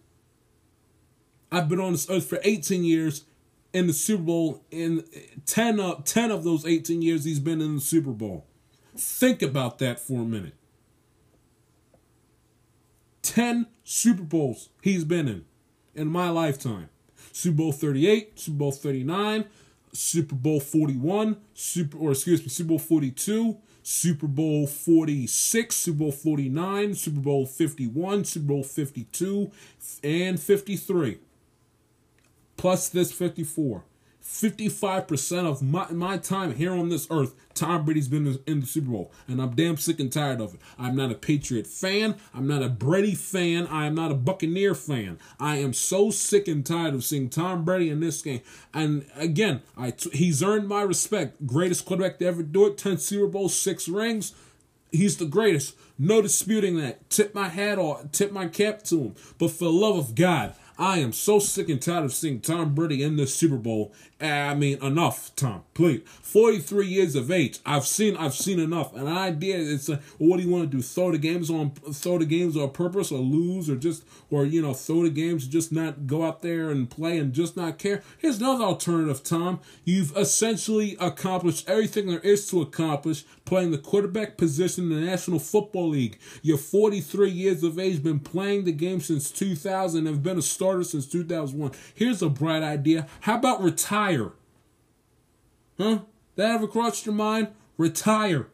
I've 1.52 1.68
been 1.68 1.80
on 1.80 1.92
this 1.92 2.08
earth 2.10 2.26
for 2.26 2.40
18 2.42 2.84
years. 2.84 3.24
In 3.72 3.86
the 3.88 3.92
Super 3.92 4.22
Bowl, 4.22 4.62
in 4.70 5.04
10 5.44 5.80
of, 5.80 6.04
10 6.04 6.30
of 6.30 6.44
those 6.44 6.64
18 6.64 7.02
years, 7.02 7.24
he's 7.24 7.40
been 7.40 7.60
in 7.60 7.76
the 7.76 7.80
Super 7.80 8.12
Bowl. 8.12 8.46
Think 8.96 9.42
about 9.42 9.78
that 9.78 10.00
for 10.00 10.22
a 10.22 10.24
minute. 10.24 10.54
10 13.22 13.66
Super 13.84 14.22
Bowls 14.22 14.70
he's 14.80 15.04
been 15.04 15.28
in 15.28 15.44
in 15.94 16.08
my 16.08 16.30
lifetime. 16.30 16.88
Super 17.32 17.56
Bowl 17.56 17.72
38, 17.72 18.38
Super 18.38 18.56
Bowl 18.56 18.72
39, 18.72 19.44
Super 19.92 20.34
Bowl 20.34 20.60
41, 20.60 21.36
Super 21.52 21.98
or 21.98 22.12
excuse 22.12 22.42
me, 22.42 22.48
Super 22.48 22.68
Bowl 22.68 22.78
42, 22.78 23.58
Super 23.82 24.26
Bowl 24.26 24.66
46, 24.66 25.76
Super 25.76 25.98
Bowl 25.98 26.12
49, 26.12 26.94
Super 26.94 27.20
Bowl 27.20 27.46
51, 27.46 28.24
Super 28.24 28.46
Bowl 28.46 28.62
52, 28.62 29.50
and 30.02 30.40
53. 30.40 31.18
Plus 32.56 32.88
this 32.88 33.12
54. 33.12 33.84
55% 34.26 35.46
of 35.46 35.62
my, 35.62 35.88
my 35.92 36.18
time 36.18 36.54
here 36.54 36.72
on 36.72 36.88
this 36.88 37.06
earth, 37.10 37.34
Tom 37.54 37.84
Brady's 37.84 38.08
been 38.08 38.38
in, 38.46 38.60
the 38.60 38.66
Super 38.66 38.90
Bowl. 38.90 39.12
And 39.28 39.40
I'm 39.40 39.54
damn 39.54 39.76
sick 39.76 40.00
and 40.00 40.12
tired 40.12 40.40
of 40.40 40.54
it. 40.54 40.60
I'm 40.78 40.96
not 40.96 41.12
a 41.12 41.14
Patriot 41.14 41.66
fan. 41.66 42.16
I'm 42.34 42.46
not 42.46 42.62
a 42.62 42.68
Brady 42.68 43.14
fan. 43.14 43.68
I 43.68 43.86
am 43.86 43.94
not 43.94 44.10
a 44.10 44.14
Buccaneer 44.14 44.74
fan. 44.74 45.18
I 45.38 45.56
am 45.56 45.72
so 45.72 46.10
sick 46.10 46.48
and 46.48 46.66
tired 46.66 46.94
of 46.94 47.04
seeing 47.04 47.30
Tom 47.30 47.64
Brady 47.64 47.88
in 47.88 48.00
this 48.00 48.20
game. 48.20 48.40
And 48.74 49.06
again, 49.14 49.62
I 49.76 49.92
t- 49.92 50.10
he's 50.10 50.42
earned 50.42 50.68
my 50.68 50.82
respect. 50.82 51.46
Greatest 51.46 51.86
quarterback 51.86 52.18
to 52.18 52.26
ever 52.26 52.42
do 52.42 52.66
it. 52.66 52.78
10 52.78 52.98
Super 52.98 53.28
Bowls, 53.28 53.54
6 53.54 53.88
rings. 53.88 54.34
He's 54.90 55.16
the 55.18 55.26
greatest. 55.26 55.76
No 55.98 56.20
disputing 56.20 56.76
that. 56.78 57.08
Tip 57.10 57.34
my 57.34 57.48
hat 57.48 57.78
off, 57.78 58.10
tip 58.12 58.32
my 58.32 58.48
cap 58.48 58.82
to 58.84 58.98
him. 58.98 59.14
But 59.38 59.52
for 59.52 59.64
the 59.64 59.72
love 59.72 59.96
of 59.96 60.14
God, 60.14 60.54
I 60.78 60.98
am 60.98 61.12
so 61.12 61.38
sick 61.38 61.68
and 61.68 61.80
tired 61.80 62.04
of 62.04 62.12
seeing 62.12 62.40
Tom 62.40 62.74
Brady 62.74 63.02
in 63.02 63.16
the 63.16 63.26
Super 63.26 63.56
Bowl. 63.56 63.94
I 64.18 64.54
mean, 64.54 64.82
enough, 64.82 65.30
Tom. 65.36 65.64
Please, 65.74 66.00
forty-three 66.22 66.86
years 66.86 67.14
of 67.16 67.30
age. 67.30 67.58
I've 67.66 67.84
seen, 67.84 68.16
I've 68.16 68.34
seen 68.34 68.58
enough. 68.58 68.96
An 68.96 69.06
idea. 69.06 69.58
Like, 69.58 69.88
well, 69.88 70.00
what 70.18 70.36
do 70.38 70.42
you 70.42 70.48
want 70.48 70.70
to 70.70 70.76
do? 70.78 70.82
Throw 70.82 71.12
the 71.12 71.18
games 71.18 71.50
on, 71.50 71.72
throw 71.72 72.16
the 72.18 72.24
games 72.24 72.56
on 72.56 72.70
purpose, 72.70 73.12
or 73.12 73.18
lose, 73.18 73.68
or 73.68 73.76
just, 73.76 74.04
or 74.30 74.46
you 74.46 74.62
know, 74.62 74.72
throw 74.72 75.02
the 75.02 75.10
games, 75.10 75.46
just 75.46 75.70
not 75.70 76.06
go 76.06 76.24
out 76.24 76.40
there 76.40 76.70
and 76.70 76.88
play 76.88 77.18
and 77.18 77.34
just 77.34 77.58
not 77.58 77.78
care. 77.78 78.02
Here's 78.16 78.38
another 78.38 78.64
alternative, 78.64 79.22
Tom. 79.22 79.60
You've 79.84 80.16
essentially 80.16 80.96
accomplished 80.98 81.68
everything 81.68 82.06
there 82.06 82.20
is 82.20 82.48
to 82.48 82.62
accomplish 82.62 83.24
playing 83.44 83.70
the 83.70 83.78
quarterback 83.78 84.38
position 84.38 84.90
in 84.90 85.00
the 85.00 85.06
National 85.06 85.38
Football 85.38 85.90
League. 85.90 86.18
You're 86.40 86.56
43 86.56 87.30
years 87.30 87.62
of 87.62 87.78
age, 87.78 88.02
been 88.02 88.20
playing 88.20 88.64
the 88.64 88.72
game 88.72 89.00
since 89.00 89.30
2000, 89.30 90.06
have 90.06 90.22
been 90.22 90.38
a 90.38 90.42
starter 90.42 90.84
since 90.84 91.06
2001. 91.06 91.72
Here's 91.94 92.22
a 92.22 92.30
bright 92.30 92.62
idea. 92.62 93.06
How 93.20 93.36
about 93.36 93.62
retire? 93.62 94.05
Huh? 95.78 96.00
That 96.36 96.54
ever 96.54 96.68
crossed 96.68 97.06
your 97.06 97.14
mind? 97.14 97.48
Retire. 97.76 98.48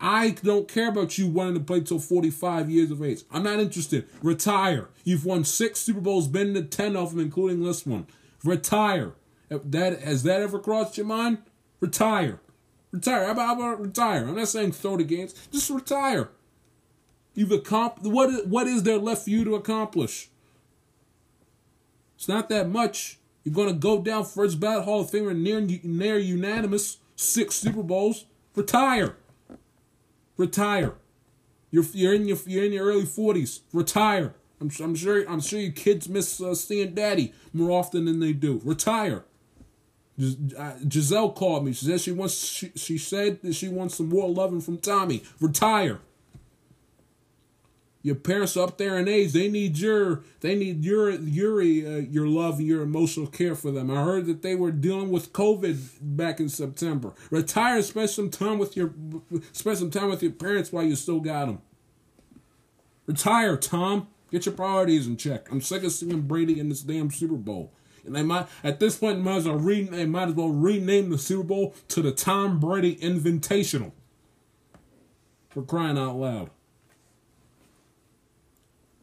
I 0.00 0.30
don't 0.30 0.68
care 0.68 0.88
about 0.88 1.18
you 1.18 1.26
wanting 1.26 1.54
to 1.54 1.60
play 1.60 1.80
till 1.80 1.98
45 1.98 2.70
years 2.70 2.90
of 2.90 3.02
age. 3.02 3.22
I'm 3.30 3.42
not 3.42 3.58
interested. 3.58 4.08
Retire. 4.22 4.88
You've 5.04 5.24
won 5.24 5.44
six 5.44 5.80
Super 5.80 6.00
Bowls, 6.00 6.28
been 6.28 6.54
to 6.54 6.62
10 6.62 6.96
of 6.96 7.10
them, 7.10 7.20
including 7.20 7.62
this 7.62 7.84
one. 7.84 8.06
Retire. 8.44 9.14
That 9.48 10.00
Has 10.00 10.22
that 10.24 10.40
ever 10.40 10.58
crossed 10.58 10.96
your 10.96 11.06
mind? 11.06 11.38
Retire. 11.80 12.40
Retire. 12.92 13.24
How 13.24 13.32
about, 13.32 13.46
how 13.46 13.54
about 13.54 13.80
retire? 13.80 14.26
I'm 14.26 14.36
not 14.36 14.48
saying 14.48 14.72
throw 14.72 14.96
the 14.96 15.04
games. 15.04 15.34
Just 15.50 15.70
retire. 15.70 16.30
You've 17.34 17.52
accomplished 17.52 18.12
what? 18.12 18.46
What 18.46 18.66
is 18.66 18.82
there 18.82 18.98
left 18.98 19.24
for 19.24 19.30
you 19.30 19.44
to 19.44 19.54
accomplish? 19.54 20.28
It's 22.16 22.28
not 22.28 22.48
that 22.48 22.68
much. 22.68 23.17
You're 23.48 23.54
gonna 23.54 23.78
go 23.78 24.02
down 24.02 24.26
first 24.26 24.60
ballot 24.60 24.84
Hall 24.84 25.00
of 25.00 25.10
Famer 25.10 25.34
near 25.34 25.58
near 25.82 26.18
unanimous 26.18 26.98
six 27.16 27.54
Super 27.54 27.82
Bowls. 27.82 28.26
Retire. 28.54 29.16
Retire. 30.36 30.92
You're 31.70 31.86
you're 31.94 32.12
in 32.12 32.28
your 32.28 32.36
you're 32.44 32.64
in 32.64 32.74
your 32.74 32.84
early 32.84 33.06
forties. 33.06 33.62
Retire. 33.72 34.34
I'm 34.60 34.70
I'm 34.82 34.94
sure 34.94 35.26
I'm 35.26 35.40
sure 35.40 35.58
your 35.58 35.72
kids 35.72 36.10
miss 36.10 36.42
uh, 36.42 36.54
seeing 36.54 36.92
daddy 36.92 37.32
more 37.54 37.70
often 37.70 38.04
than 38.04 38.20
they 38.20 38.34
do. 38.34 38.60
Retire. 38.62 39.24
Uh, 40.20 40.74
Gisele 40.86 41.30
called 41.32 41.64
me. 41.64 41.72
She 41.72 41.86
said 41.86 42.02
she 42.02 42.12
wants. 42.12 42.34
She, 42.34 42.70
she 42.74 42.98
said 42.98 43.40
that 43.40 43.54
she 43.54 43.68
wants 43.68 43.94
some 43.94 44.10
more 44.10 44.28
loving 44.28 44.60
from 44.60 44.76
Tommy. 44.76 45.22
Retire. 45.40 46.00
Your 48.02 48.14
parents 48.14 48.56
are 48.56 48.64
up 48.68 48.78
there 48.78 48.96
in 48.96 49.08
age. 49.08 49.32
They 49.32 49.48
need 49.48 49.78
your. 49.78 50.22
They 50.40 50.54
need 50.54 50.84
your 50.84 51.10
your 51.10 51.60
uh, 51.60 51.64
your 51.64 52.28
love 52.28 52.58
and 52.58 52.66
your 52.66 52.82
emotional 52.82 53.26
care 53.26 53.56
for 53.56 53.72
them. 53.72 53.90
I 53.90 54.04
heard 54.04 54.26
that 54.26 54.42
they 54.42 54.54
were 54.54 54.70
dealing 54.70 55.10
with 55.10 55.32
COVID 55.32 55.98
back 56.00 56.38
in 56.38 56.48
September. 56.48 57.12
Retire. 57.30 57.82
Spend 57.82 58.10
some 58.10 58.30
time 58.30 58.58
with 58.58 58.76
your. 58.76 58.94
Spend 59.52 59.78
some 59.78 59.90
time 59.90 60.10
with 60.10 60.22
your 60.22 60.32
parents 60.32 60.72
while 60.72 60.84
you 60.84 60.94
still 60.94 61.20
got 61.20 61.46
them. 61.46 61.60
Retire, 63.06 63.56
Tom. 63.56 64.06
Get 64.30 64.46
your 64.46 64.54
priorities 64.54 65.06
in 65.06 65.16
check. 65.16 65.50
I'm 65.50 65.60
sick 65.60 65.82
of 65.82 65.90
seeing 65.90 66.22
Brady 66.22 66.60
in 66.60 66.68
this 66.68 66.82
damn 66.82 67.10
Super 67.10 67.36
Bowl. 67.36 67.72
And 68.04 68.14
they 68.14 68.22
might 68.22 68.46
at 68.62 68.78
this 68.78 68.96
point 68.96 69.20
might 69.20 69.38
as 69.38 69.46
well 69.46 69.56
re, 69.56 69.82
they 69.82 70.06
might 70.06 70.28
as 70.28 70.34
well 70.34 70.50
rename 70.50 71.10
the 71.10 71.18
Super 71.18 71.42
Bowl 71.42 71.74
to 71.88 72.02
the 72.02 72.12
Tom 72.12 72.60
Brady 72.60 72.96
Invitational. 72.96 73.92
For 75.50 75.62
crying 75.62 75.98
out 75.98 76.16
loud. 76.16 76.50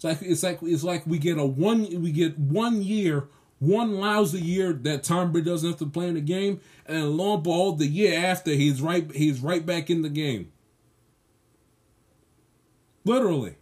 Like 0.05 0.21
it's 0.21 0.43
like 0.43 0.59
it's 0.61 0.83
like 0.83 1.07
we 1.07 1.17
get 1.17 1.39
a 1.39 1.45
one 1.45 2.03
we 2.03 2.11
get 2.11 2.37
one 2.37 2.83
year, 2.83 3.27
one 3.57 3.95
lousy 3.95 4.39
year 4.39 4.71
that 4.71 5.03
Tom 5.03 5.31
Brady 5.31 5.49
doesn't 5.49 5.67
have 5.67 5.79
to 5.79 5.87
play 5.87 6.07
in 6.07 6.13
the 6.13 6.21
game, 6.21 6.61
and 6.85 7.17
lo 7.17 7.33
and 7.33 7.43
behold, 7.43 7.79
the 7.79 7.87
year 7.87 8.23
after 8.23 8.51
he's 8.51 8.83
right 8.83 9.11
he's 9.15 9.39
right 9.39 9.65
back 9.65 9.89
in 9.89 10.03
the 10.03 10.09
game. 10.09 10.51
Literally. 13.03 13.55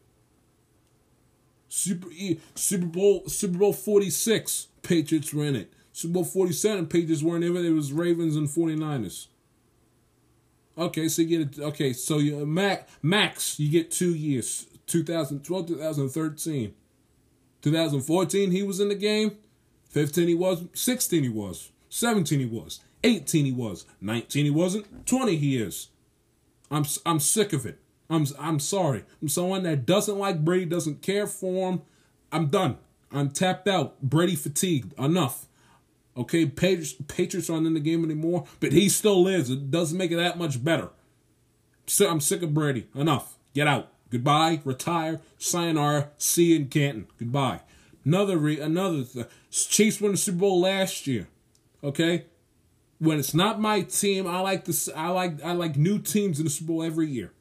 Super 1.70 2.10
Super 2.56 2.88
Bowl 2.88 3.24
Super 3.28 3.58
Bowl 3.58 3.72
46 3.72 4.68
Patriots 4.82 5.34
were 5.34 5.46
in 5.46 5.56
it. 5.56 5.72
Super 5.94 6.16
Bowl 6.16 6.26
47 6.26 6.88
Patriots 6.88 7.24
weren't 7.24 7.46
in 7.46 7.56
it. 7.56 7.66
It 7.66 7.72
was 7.72 7.94
Ravens 7.94 8.36
and 8.36 8.50
49ers. 8.50 9.28
Okay, 10.78 11.08
so 11.08 11.22
you 11.22 11.28
get 11.30 11.58
it. 11.58 11.64
Okay, 11.64 11.94
so 11.94 12.18
you 12.18 12.46
max 12.46 12.92
max 13.02 13.60
you 13.62 13.70
get 13.72 13.92
2 13.92 14.14
years. 14.14 14.68
2012 14.88 15.68
2013. 15.68 16.74
2014 17.62 18.52
he 18.52 18.64
was 18.64 18.80
in 18.80 18.90
the 18.90 18.96
game. 18.96 19.38
15 19.90 20.28
he 20.28 20.34
was, 20.34 20.66
16 20.74 21.24
he 21.24 21.30
was, 21.30 21.72
17 21.90 22.40
he 22.40 22.46
was, 22.46 22.80
18 23.04 23.46
he 23.46 23.52
was, 23.52 23.86
19 24.02 24.46
he 24.46 24.52
wasn't, 24.52 25.06
20 25.06 25.36
he 25.36 25.58
is. 25.58 25.90
I'm 26.72 26.86
I'm 27.06 27.20
sick 27.20 27.54
of 27.54 27.66
it. 27.66 27.80
I'm 28.10 28.26
I'm 28.40 28.60
sorry. 28.60 29.04
I'm 29.22 29.30
someone 29.30 29.64
that 29.64 29.86
doesn't 29.86 30.18
like 30.18 30.44
Brady, 30.44 30.66
doesn't 30.66 31.04
care 31.04 31.28
for 31.28 31.72
him. 31.72 31.82
I'm 32.32 32.48
done. 32.48 32.78
I'm 33.12 33.30
tapped 33.30 33.68
out. 33.68 34.02
Brady 34.02 34.36
fatigued. 34.36 34.98
Enough. 35.00 35.46
Okay, 36.18 36.46
Patriots, 36.46 36.96
Patriots 37.08 37.50
aren't 37.50 37.68
in 37.68 37.74
the 37.74 37.80
game 37.80 38.04
anymore, 38.04 38.46
but 38.60 38.72
he 38.72 38.90
still 38.90 39.28
is. 39.28 39.50
It 39.50 39.72
doesn't 39.72 39.98
make 39.98 40.12
it 40.12 40.18
that 40.18 40.38
much 40.38 40.64
better. 40.64 40.90
So 41.88 42.10
I'm 42.10 42.20
sick 42.20 42.42
of 42.42 42.54
Brady. 42.54 42.88
Enough. 42.96 43.38
Get 43.54 43.68
out. 43.68 43.93
Goodbye. 44.14 44.62
Retire. 44.64 45.20
Sayonara. 45.40 46.12
See 46.20 46.52
you 46.52 46.58
in 46.58 46.68
Canton. 46.68 47.08
Goodbye. 47.18 47.62
Another 48.06 48.38
re- 48.38 48.60
another 48.60 49.04
th- 49.04 49.26
Chiefs 49.50 50.00
won 50.00 50.12
the 50.12 50.18
Super 50.18 50.38
Bowl 50.38 50.62
last 50.62 51.08
year. 51.08 51.28
Okay, 51.84 52.26
when 53.00 53.18
it's 53.18 53.34
not 53.34 53.60
my 53.60 53.82
team, 53.82 54.28
I 54.28 54.40
like 54.42 54.66
this. 54.66 54.88
I 54.96 55.08
like 55.08 55.44
I 55.44 55.54
like 55.54 55.78
new 55.78 55.98
teams 55.98 56.38
in 56.38 56.46
the 56.46 56.52
Super 56.52 56.68
Bowl 56.68 56.84
every 56.84 57.08
year. 57.10 57.32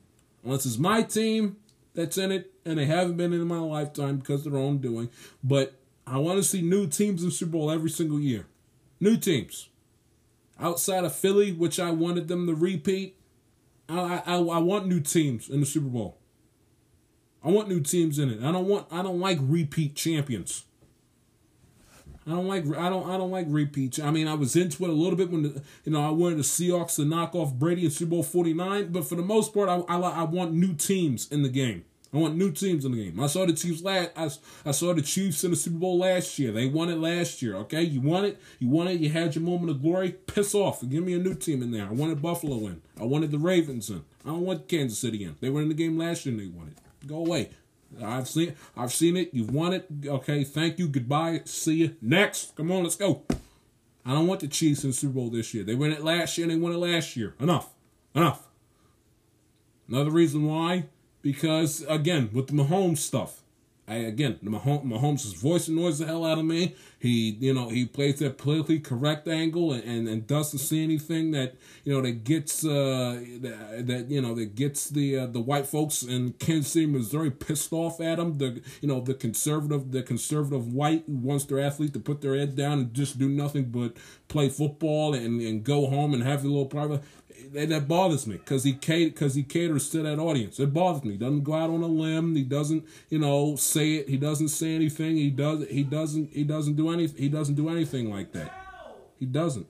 Unless 0.45 0.65
it's 0.65 0.79
my 0.79 1.03
team 1.03 1.57
that's 1.93 2.17
in 2.17 2.33
it, 2.33 2.51
and 2.65 2.79
they 2.79 2.87
haven't 2.87 3.19
been 3.19 3.35
in 3.35 3.47
my 3.47 3.59
lifetime 3.59 4.17
because 4.17 4.47
of 4.47 4.53
their 4.53 4.61
own 4.63 4.79
doing. 4.79 5.11
But 5.45 5.75
I 6.07 6.17
want 6.17 6.39
to 6.39 6.43
see 6.43 6.63
new 6.63 6.87
teams 6.87 7.23
in 7.23 7.29
the 7.29 7.35
Super 7.35 7.53
Bowl 7.53 7.71
every 7.71 7.91
single 7.91 8.19
year. 8.19 8.47
New 8.99 9.19
teams. 9.19 9.69
Outside 10.59 11.05
of 11.05 11.15
Philly, 11.15 11.53
which 11.53 11.79
I 11.79 11.91
wanted 11.91 12.29
them 12.29 12.47
to 12.47 12.55
repeat, 12.55 13.19
I, 13.91 14.23
I, 14.25 14.37
I 14.37 14.59
want 14.59 14.87
new 14.87 15.01
teams 15.01 15.51
in 15.51 15.61
the 15.61 15.67
Super 15.67 15.89
Bowl. 15.89 16.19
I 17.45 17.51
want 17.51 17.69
new 17.69 17.81
teams 17.81 18.19
in 18.19 18.31
it. 18.31 18.43
I 18.43 18.53
don't 18.53 18.67
want 18.67 18.87
I 18.91 19.03
don't 19.03 19.21
like 19.21 19.39
repeat 19.41 19.95
champions. 19.95 20.65
I 22.27 22.31
don't 22.31 22.47
like 22.47 22.65
I 22.77 22.89
don't 22.89 23.09
I 23.09 23.17
don't 23.17 23.31
like 23.31 23.47
repeats. 23.49 23.99
I 23.99 24.11
mean, 24.11 24.29
I 24.29 24.35
was 24.35 24.55
into 24.55 24.85
it 24.85 24.91
a 24.91 24.93
little 24.93 25.17
bit 25.17 25.31
when 25.31 25.43
the, 25.43 25.63
you 25.85 25.93
know 25.93 26.07
I 26.07 26.11
wanted 26.11 26.39
the 26.39 26.43
Seahawks 26.43 26.97
to 26.97 27.05
knock 27.05 27.35
off 27.35 27.53
Brady 27.55 27.85
in 27.85 27.91
Super 27.91 28.11
Bowl 28.11 28.23
forty 28.23 28.55
nine, 28.55 28.93
but 28.93 29.05
for 29.05 29.17
the 29.17 29.23
most 29.23 29.53
part, 29.53 29.69
I, 29.69 29.83
I 29.89 29.99
I 29.99 30.23
want 30.23 30.53
new 30.53 30.75
teams 30.75 31.31
in 31.31 31.43
the 31.43 31.49
game. 31.49 31.85
I 32.15 32.19
want 32.19 32.37
new 32.37 32.53
teams 32.53 32.85
in 32.85 32.93
the 32.93 33.03
game. 33.03 33.19
I 33.19 33.27
saw 33.27 33.47
the 33.47 33.55
Chiefs 33.55 33.83
last. 33.83 34.11
I, 34.15 34.29
I 34.69 34.73
saw 34.73 34.93
the 34.93 35.01
Chiefs 35.01 35.45
in 35.45 35.51
the 35.51 35.57
Super 35.57 35.79
Bowl 35.79 35.99
last 35.99 36.39
year. 36.39 36.53
They 36.53 36.67
won 36.67 36.91
it 36.91 36.99
last 36.99 37.41
year. 37.41 37.57
Okay, 37.57 37.83
you 37.83 38.03
won 38.03 38.27
it. 38.27 38.39
You 38.59 38.69
won 38.69 38.87
it. 38.87 39.01
You 39.01 39.09
had 39.09 39.35
your 39.35 39.43
moment 39.43 39.71
of 39.71 39.81
glory. 39.81 40.13
Piss 40.13 40.55
off. 40.55 40.87
Give 40.87 41.03
me 41.03 41.15
a 41.15 41.19
new 41.19 41.35
team 41.35 41.63
in 41.63 41.71
there. 41.71 41.87
I 41.87 41.93
wanted 41.93 42.21
Buffalo 42.21 42.67
in. 42.67 42.83
I 43.01 43.05
wanted 43.05 43.31
the 43.31 43.39
Ravens 43.39 43.89
in. 43.89 44.05
I 44.27 44.29
don't 44.29 44.43
want 44.43 44.69
Kansas 44.69 44.99
City 44.99 45.25
in. 45.25 45.37
They 45.41 45.49
were 45.49 45.63
in 45.63 45.69
the 45.69 45.75
game 45.75 45.97
last 45.97 46.27
year 46.27 46.35
and 46.35 46.43
they 46.43 46.55
won 46.55 46.69
it. 46.69 46.77
Go 47.07 47.19
away. 47.19 47.51
I've 48.03 48.29
seen 48.29 48.51
it. 48.51 48.57
I've 48.77 48.93
seen 48.93 49.17
it. 49.17 49.31
You've 49.33 49.53
won 49.53 49.73
it. 49.75 49.87
Okay, 50.07 50.45
thank 50.45 50.79
you. 50.79 50.89
Goodbye. 50.89 51.43
See 51.45 51.75
you. 51.75 51.97
Next. 52.01 52.57
Come 52.57 52.73
on, 52.73 52.83
let's 52.85 52.97
go. 52.97 53.23
I 54.05 54.13
don't 54.13 54.27
want 54.27 54.41
the 54.41 54.49
Chiefs 54.49 54.83
in 54.85 54.91
the 54.91 54.95
Super 54.97 55.15
Bowl 55.15 55.31
this 55.31 55.55
year. 55.55 55.63
They 55.65 55.75
won 55.75 55.93
it 55.93 56.03
last 56.03 56.37
year 56.37 56.49
and 56.49 56.53
they 56.53 56.61
won 56.61 56.73
it 56.73 56.79
last 56.79 57.17
year. 57.17 57.35
Enough. 57.39 57.69
Enough. 58.15 58.49
Another 59.89 60.11
reason 60.11 60.47
why, 60.47 60.87
because 61.21 61.85
again, 61.89 62.31
with 62.33 62.47
the 62.49 62.55
Mahomes 62.55 62.99
stuff, 62.99 63.42
I, 63.93 63.97
again, 63.97 64.39
Mahomes, 64.43 64.85
Mahomes 64.85 65.27
is 65.27 65.35
voice 65.35 65.69
annoys 65.69 65.99
the 65.99 66.07
hell 66.07 66.25
out 66.25 66.39
of 66.39 66.45
me. 66.45 66.75
He, 66.99 67.31
you 67.41 67.53
know, 67.53 67.69
he 67.69 67.85
plays 67.85 68.21
that 68.21 68.39
politically 68.39 68.79
correct 68.79 69.29
angle 69.29 69.73
and, 69.73 69.83
and, 69.83 70.09
and 70.09 70.27
doesn't 70.27 70.61
see 70.61 70.83
anything 70.83 71.33
that 71.33 71.57
you 71.85 71.93
know 71.93 72.01
that 72.01 72.25
gets 72.25 72.65
uh, 72.65 73.21
that, 73.41 73.87
that 73.87 74.07
you 74.09 74.23
know 74.23 74.35
that 74.35 74.55
gets 74.55 74.89
the 74.89 75.19
uh, 75.19 75.27
the 75.27 75.41
white 75.41 75.67
folks 75.67 76.03
in 76.03 76.33
Kansas 76.35 76.73
City, 76.73 76.87
Missouri, 76.87 77.31
pissed 77.31 77.73
off 77.73 78.01
at 78.01 78.19
him. 78.19 78.39
The 78.39 78.63
you 78.81 78.89
know 78.89 79.01
the 79.01 79.15
conservative 79.15 79.91
the 79.91 80.03
conservative 80.03 80.73
white 80.73 81.09
wants 81.09 81.45
their 81.45 81.61
athlete 81.61 81.93
to 81.95 82.01
put 82.01 82.21
their 82.21 82.37
head 82.37 82.57
down 82.57 82.79
and 82.79 82.95
just 82.95 83.19
do 83.19 83.29
nothing 83.29 83.65
but 83.65 83.97
play 84.29 84.49
football 84.49 85.13
and, 85.13 85.41
and 85.41 85.65
go 85.65 85.87
home 85.87 86.15
and 86.15 86.23
have 86.23 86.45
a 86.45 86.49
little 86.49 86.67
private 86.67 87.03
that, 87.53 87.69
that 87.69 87.89
bothers 87.89 88.27
me 88.27 88.37
because 88.37 88.65
he 88.65 88.73
because 88.73 89.35
he 89.35 89.43
caters 89.43 89.91
to 89.91 90.03
that 90.03 90.19
audience. 90.19 90.59
It 90.61 90.73
bothers 90.73 91.05
me. 91.05 91.13
He 91.13 91.19
doesn't 91.19 91.45
go 91.45 91.55
out 91.55 91.71
on 91.71 91.83
a 91.83 91.87
limb. 91.87 92.35
He 92.35 92.43
doesn't 92.43 92.85
you 93.09 93.19
know 93.19 93.57
say 93.57 93.95
it. 93.95 94.09
He 94.09 94.17
doesn't 94.17 94.49
say 94.49 94.75
anything. 94.75 95.17
He 95.17 95.31
does 95.31 95.67
he 95.69 95.83
doesn't 95.83 96.33
he 96.33 96.45
doesn't 96.45 96.75
do 96.75 96.91
any 96.91 97.07
he 97.09 97.29
doesn't 97.29 97.55
do 97.55 97.69
anything 97.69 98.11
like 98.11 98.33
that. 98.33 98.53
He 99.19 99.27
doesn't. 99.27 99.67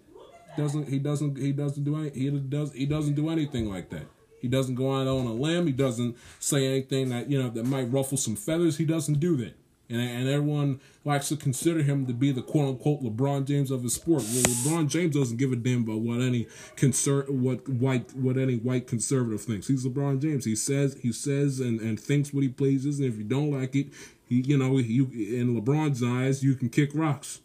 Doesn't 0.56 0.88
he 0.88 0.98
doesn't 0.98 1.38
he 1.38 1.52
doesn't 1.52 1.84
do 1.84 1.96
any 1.96 2.10
he 2.10 2.30
does 2.30 2.72
he 2.72 2.86
doesn't 2.86 3.14
do 3.14 3.30
anything 3.30 3.70
like 3.70 3.90
that. 3.90 4.06
He 4.40 4.48
doesn't 4.48 4.74
go 4.74 4.94
out 4.94 5.06
on 5.06 5.26
a 5.26 5.32
limb. 5.32 5.66
He 5.66 5.72
doesn't 5.72 6.16
say 6.40 6.66
anything 6.66 7.10
that 7.10 7.30
you 7.30 7.42
know 7.42 7.48
that 7.50 7.64
might 7.64 7.92
ruffle 7.92 8.18
some 8.18 8.36
feathers. 8.36 8.76
He 8.78 8.84
doesn't 8.84 9.20
do 9.20 9.36
that 9.36 9.54
and, 9.92 10.00
and 10.00 10.28
everyone 10.28 10.80
likes 11.04 11.28
to 11.28 11.36
consider 11.36 11.82
him 11.82 12.06
to 12.06 12.14
be 12.14 12.32
the 12.32 12.42
quote 12.42 12.68
unquote 12.68 13.02
LeBron 13.02 13.44
James 13.44 13.70
of 13.70 13.82
his 13.82 13.94
sport. 13.94 14.22
Well, 14.22 14.42
LeBron 14.42 14.88
James 14.88 15.14
doesn't 15.14 15.36
give 15.36 15.52
a 15.52 15.56
damn 15.56 15.82
about 15.82 16.00
what 16.00 16.20
any 16.20 16.46
conser- 16.76 17.28
what 17.28 17.68
white 17.68 18.14
what 18.16 18.38
any 18.38 18.56
white 18.56 18.86
conservative 18.86 19.42
thinks. 19.42 19.68
He's 19.68 19.84
LeBron 19.84 20.20
James. 20.22 20.46
He 20.46 20.56
says 20.56 20.96
he 21.02 21.12
says 21.12 21.60
and, 21.60 21.80
and 21.80 22.00
thinks 22.00 22.32
what 22.32 22.42
he 22.42 22.48
pleases, 22.48 22.98
and 22.98 23.08
if 23.08 23.18
you 23.18 23.24
don't 23.24 23.50
like 23.50 23.76
it, 23.76 23.88
he 24.26 24.40
you 24.40 24.56
know 24.56 24.78
you 24.78 25.04
in 25.12 25.54
LeBron's 25.54 26.02
eyes 26.02 26.42
you 26.42 26.54
can 26.54 26.70
kick 26.70 26.90
rocks. 26.94 27.40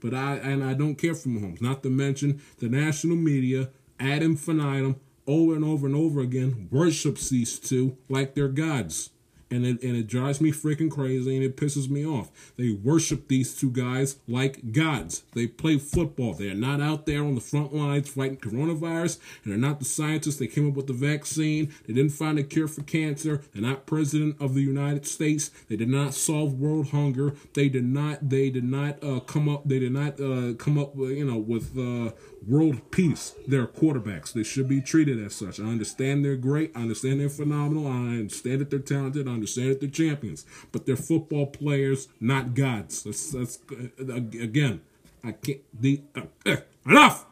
But 0.00 0.14
I 0.14 0.36
and 0.36 0.64
I 0.64 0.74
don't 0.74 0.96
care 0.96 1.14
for 1.14 1.28
Mahomes. 1.28 1.60
Not 1.60 1.82
to 1.82 1.90
mention 1.90 2.40
the 2.58 2.68
national 2.68 3.16
media 3.16 3.70
ad 4.00 4.22
infinitum 4.22 5.00
over 5.26 5.54
and 5.54 5.64
over 5.64 5.86
and 5.86 5.96
over 5.96 6.20
again 6.20 6.68
worships 6.70 7.30
these 7.30 7.58
two 7.58 7.96
like 8.08 8.34
they're 8.34 8.48
gods 8.48 9.10
and 9.50 9.66
it, 9.66 9.82
and 9.82 9.96
it 9.96 10.06
drives 10.06 10.40
me 10.40 10.52
freaking 10.52 10.90
crazy 10.90 11.34
and 11.36 11.44
it 11.44 11.56
pisses 11.56 11.88
me 11.88 12.06
off. 12.06 12.30
They 12.56 12.70
worship 12.72 13.28
these 13.28 13.54
two 13.58 13.70
guys 13.70 14.16
like 14.26 14.72
gods. 14.72 15.22
They 15.34 15.46
play 15.46 15.78
football. 15.78 16.34
They're 16.34 16.54
not 16.54 16.80
out 16.80 17.06
there 17.06 17.22
on 17.22 17.34
the 17.34 17.40
front 17.40 17.74
lines 17.74 18.08
fighting 18.08 18.38
coronavirus, 18.38 19.18
and 19.42 19.52
they're 19.52 19.58
not 19.58 19.78
the 19.78 19.84
scientists 19.84 20.36
that 20.36 20.48
came 20.48 20.68
up 20.68 20.74
with 20.74 20.86
the 20.86 20.92
vaccine. 20.92 21.72
They 21.86 21.94
didn't 21.94 22.12
find 22.12 22.38
a 22.38 22.42
cure 22.42 22.68
for 22.68 22.82
cancer. 22.82 23.42
They're 23.52 23.62
not 23.62 23.86
president 23.86 24.36
of 24.40 24.54
the 24.54 24.62
United 24.62 25.06
States. 25.06 25.50
They 25.68 25.76
did 25.76 25.88
not 25.88 26.14
solve 26.14 26.54
world 26.54 26.90
hunger. 26.90 27.34
They 27.54 27.68
did 27.68 27.84
not. 27.84 28.28
They 28.28 28.50
did 28.50 28.64
not 28.64 29.02
uh, 29.02 29.20
come 29.20 29.48
up. 29.48 29.68
They 29.68 29.78
did 29.78 29.92
not 29.92 30.20
uh, 30.20 30.54
come 30.54 30.78
up. 30.78 30.96
You 30.96 31.24
know, 31.24 31.38
with 31.38 31.78
uh, 31.78 32.12
world 32.46 32.90
peace. 32.90 33.34
They're 33.46 33.66
quarterbacks. 33.66 34.32
They 34.32 34.42
should 34.42 34.68
be 34.68 34.80
treated 34.80 35.22
as 35.24 35.34
such. 35.34 35.60
I 35.60 35.64
understand 35.64 36.24
they're 36.24 36.36
great. 36.36 36.72
I 36.74 36.80
understand 36.80 37.20
they're 37.20 37.28
phenomenal. 37.28 37.86
I 37.86 38.18
understand 38.18 38.60
that 38.60 38.70
they're 38.70 38.78
talented. 38.78 39.28
I 39.28 39.32
understand 39.32 39.70
that 39.70 39.80
they're 39.80 39.90
champions. 39.90 40.44
But 40.72 40.86
they're 40.86 40.96
football 40.96 41.46
players, 41.46 42.08
not 42.20 42.54
gods. 42.54 43.02
That's, 43.02 43.30
that's 43.32 43.58
uh, 43.70 44.14
again. 44.14 44.80
I 45.22 45.32
can't. 45.32 45.60
The 45.78 46.02
uh, 46.14 46.22
uh, 46.46 46.56
enough. 46.86 47.26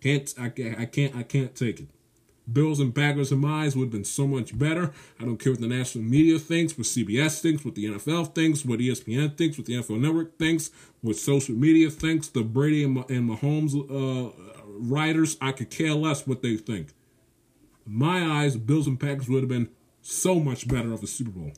Can't. 0.00 0.32
I, 0.38 0.46
I 0.78 0.84
can't. 0.86 1.16
I 1.16 1.22
can't 1.22 1.54
take 1.54 1.80
it. 1.80 1.88
Bills 2.52 2.80
and 2.80 2.94
Packers 2.94 3.32
and 3.32 3.40
my 3.40 3.64
eyes 3.64 3.76
would 3.76 3.84
have 3.84 3.92
been 3.92 4.04
so 4.04 4.26
much 4.26 4.56
better. 4.58 4.92
I 5.20 5.24
don't 5.24 5.38
care 5.38 5.52
what 5.52 5.60
the 5.60 5.66
national 5.66 6.04
media 6.04 6.38
thinks, 6.38 6.76
what 6.76 6.86
CBS 6.86 7.40
thinks, 7.40 7.64
what 7.64 7.74
the 7.74 7.86
NFL 7.86 8.34
thinks, 8.34 8.64
what 8.64 8.80
ESPN 8.80 9.36
thinks, 9.36 9.58
what 9.58 9.66
the 9.66 9.74
NFL 9.74 10.00
Network 10.00 10.38
thinks, 10.38 10.70
what 11.00 11.16
social 11.16 11.54
media 11.54 11.90
thinks, 11.90 12.28
the 12.28 12.42
Brady 12.42 12.84
and, 12.84 12.96
and 13.10 13.30
Mahomes 13.30 13.74
uh, 13.74 14.32
writers. 14.66 15.36
I 15.40 15.52
could 15.52 15.70
care 15.70 15.94
less 15.94 16.26
what 16.26 16.42
they 16.42 16.56
think. 16.56 16.88
In 17.86 17.94
my 17.98 18.24
eyes, 18.24 18.56
Bills 18.56 18.86
and 18.86 18.98
Packers 18.98 19.28
would 19.28 19.42
have 19.42 19.48
been 19.48 19.70
so 20.00 20.40
much 20.40 20.68
better 20.68 20.92
of 20.92 21.02
a 21.02 21.06
Super 21.06 21.30
Bowl. 21.30 21.52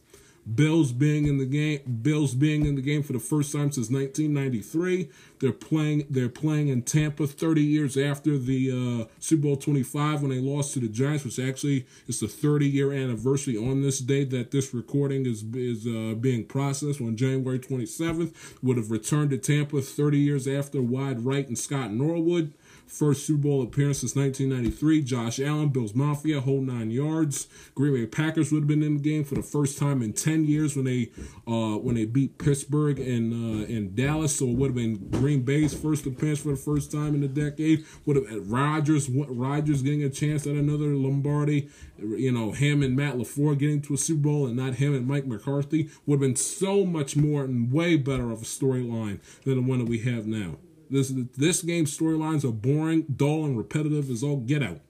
Bills 0.52 0.92
being 0.92 1.26
in 1.26 1.38
the 1.38 1.46
game, 1.46 1.80
Bills 2.02 2.34
being 2.34 2.66
in 2.66 2.74
the 2.74 2.82
game 2.82 3.02
for 3.02 3.14
the 3.14 3.18
first 3.18 3.52
time 3.52 3.72
since 3.72 3.90
1993. 3.90 5.08
They're 5.40 5.52
playing. 5.52 6.06
They're 6.10 6.28
playing 6.28 6.68
in 6.68 6.82
Tampa 6.82 7.26
30 7.26 7.62
years 7.62 7.96
after 7.96 8.36
the 8.36 9.04
uh, 9.04 9.12
Super 9.18 9.42
Bowl 9.44 9.56
25 9.56 10.22
when 10.22 10.30
they 10.30 10.40
lost 10.40 10.74
to 10.74 10.80
the 10.80 10.88
Giants, 10.88 11.24
which 11.24 11.38
actually 11.38 11.86
is 12.06 12.20
the 12.20 12.28
30 12.28 12.66
year 12.68 12.92
anniversary 12.92 13.56
on 13.56 13.82
this 13.82 13.98
day 13.98 14.24
that 14.24 14.50
this 14.50 14.74
recording 14.74 15.26
is 15.26 15.42
is 15.54 15.86
uh, 15.86 16.14
being 16.14 16.44
processed 16.44 17.00
on 17.00 17.16
January 17.16 17.58
27th. 17.58 18.34
Would 18.62 18.76
have 18.76 18.90
returned 18.90 19.30
to 19.30 19.38
Tampa 19.38 19.80
30 19.80 20.18
years 20.18 20.46
after 20.46 20.82
Wide 20.82 21.24
Right 21.24 21.46
and 21.48 21.58
Scott 21.58 21.92
Norwood. 21.92 22.52
First 22.86 23.26
Super 23.26 23.42
Bowl 23.42 23.62
appearance 23.62 24.00
since 24.00 24.14
1993. 24.14 25.02
Josh 25.02 25.40
Allen, 25.40 25.68
Bills 25.68 25.94
Mafia, 25.94 26.40
whole 26.40 26.60
nine 26.60 26.90
yards. 26.90 27.48
Green 27.74 27.94
Bay 27.94 28.06
Packers 28.06 28.52
would 28.52 28.60
have 28.60 28.68
been 28.68 28.82
in 28.82 28.98
the 28.98 29.02
game 29.02 29.24
for 29.24 29.34
the 29.34 29.42
first 29.42 29.78
time 29.78 30.02
in 30.02 30.12
10 30.12 30.44
years 30.44 30.76
when 30.76 30.84
they 30.84 31.10
uh, 31.46 31.76
when 31.78 31.94
they 31.94 32.04
beat 32.04 32.38
Pittsburgh 32.38 32.98
and 33.00 33.32
uh, 33.32 33.66
in 33.66 33.94
Dallas. 33.94 34.36
So 34.36 34.46
it 34.46 34.56
would 34.56 34.68
have 34.68 34.76
been 34.76 35.08
Green 35.10 35.42
Bay's 35.42 35.74
first 35.74 36.06
appearance 36.06 36.40
for 36.40 36.50
the 36.50 36.56
first 36.56 36.92
time 36.92 37.14
in 37.14 37.22
a 37.22 37.28
decade. 37.28 37.84
Would 38.06 38.16
have 38.16 38.50
Rodgers 38.50 39.08
Rodgers 39.10 39.82
getting 39.82 40.04
a 40.04 40.10
chance 40.10 40.46
at 40.46 40.54
another 40.54 40.94
Lombardi. 40.94 41.68
You 41.98 42.32
know 42.32 42.52
him 42.52 42.82
and 42.82 42.96
Matt 42.96 43.14
LaFleur 43.16 43.58
getting 43.58 43.80
to 43.82 43.94
a 43.94 43.98
Super 43.98 44.22
Bowl 44.22 44.46
and 44.46 44.56
not 44.56 44.74
him 44.74 44.94
and 44.94 45.06
Mike 45.06 45.26
McCarthy 45.26 45.90
would 46.06 46.16
have 46.16 46.20
been 46.20 46.36
so 46.36 46.84
much 46.84 47.16
more 47.16 47.44
and 47.44 47.72
way 47.72 47.96
better 47.96 48.30
of 48.30 48.42
a 48.42 48.44
storyline 48.44 49.20
than 49.44 49.56
the 49.56 49.62
one 49.62 49.78
that 49.78 49.88
we 49.88 49.98
have 50.00 50.26
now. 50.26 50.56
This 50.90 51.12
this 51.36 51.62
game's 51.62 51.96
storylines 51.96 52.44
are 52.44 52.52
boring, 52.52 53.02
dull, 53.16 53.44
and 53.44 53.56
repetitive 53.56 54.10
as 54.10 54.22
all 54.22 54.36
get 54.38 54.62
out. 54.62 54.80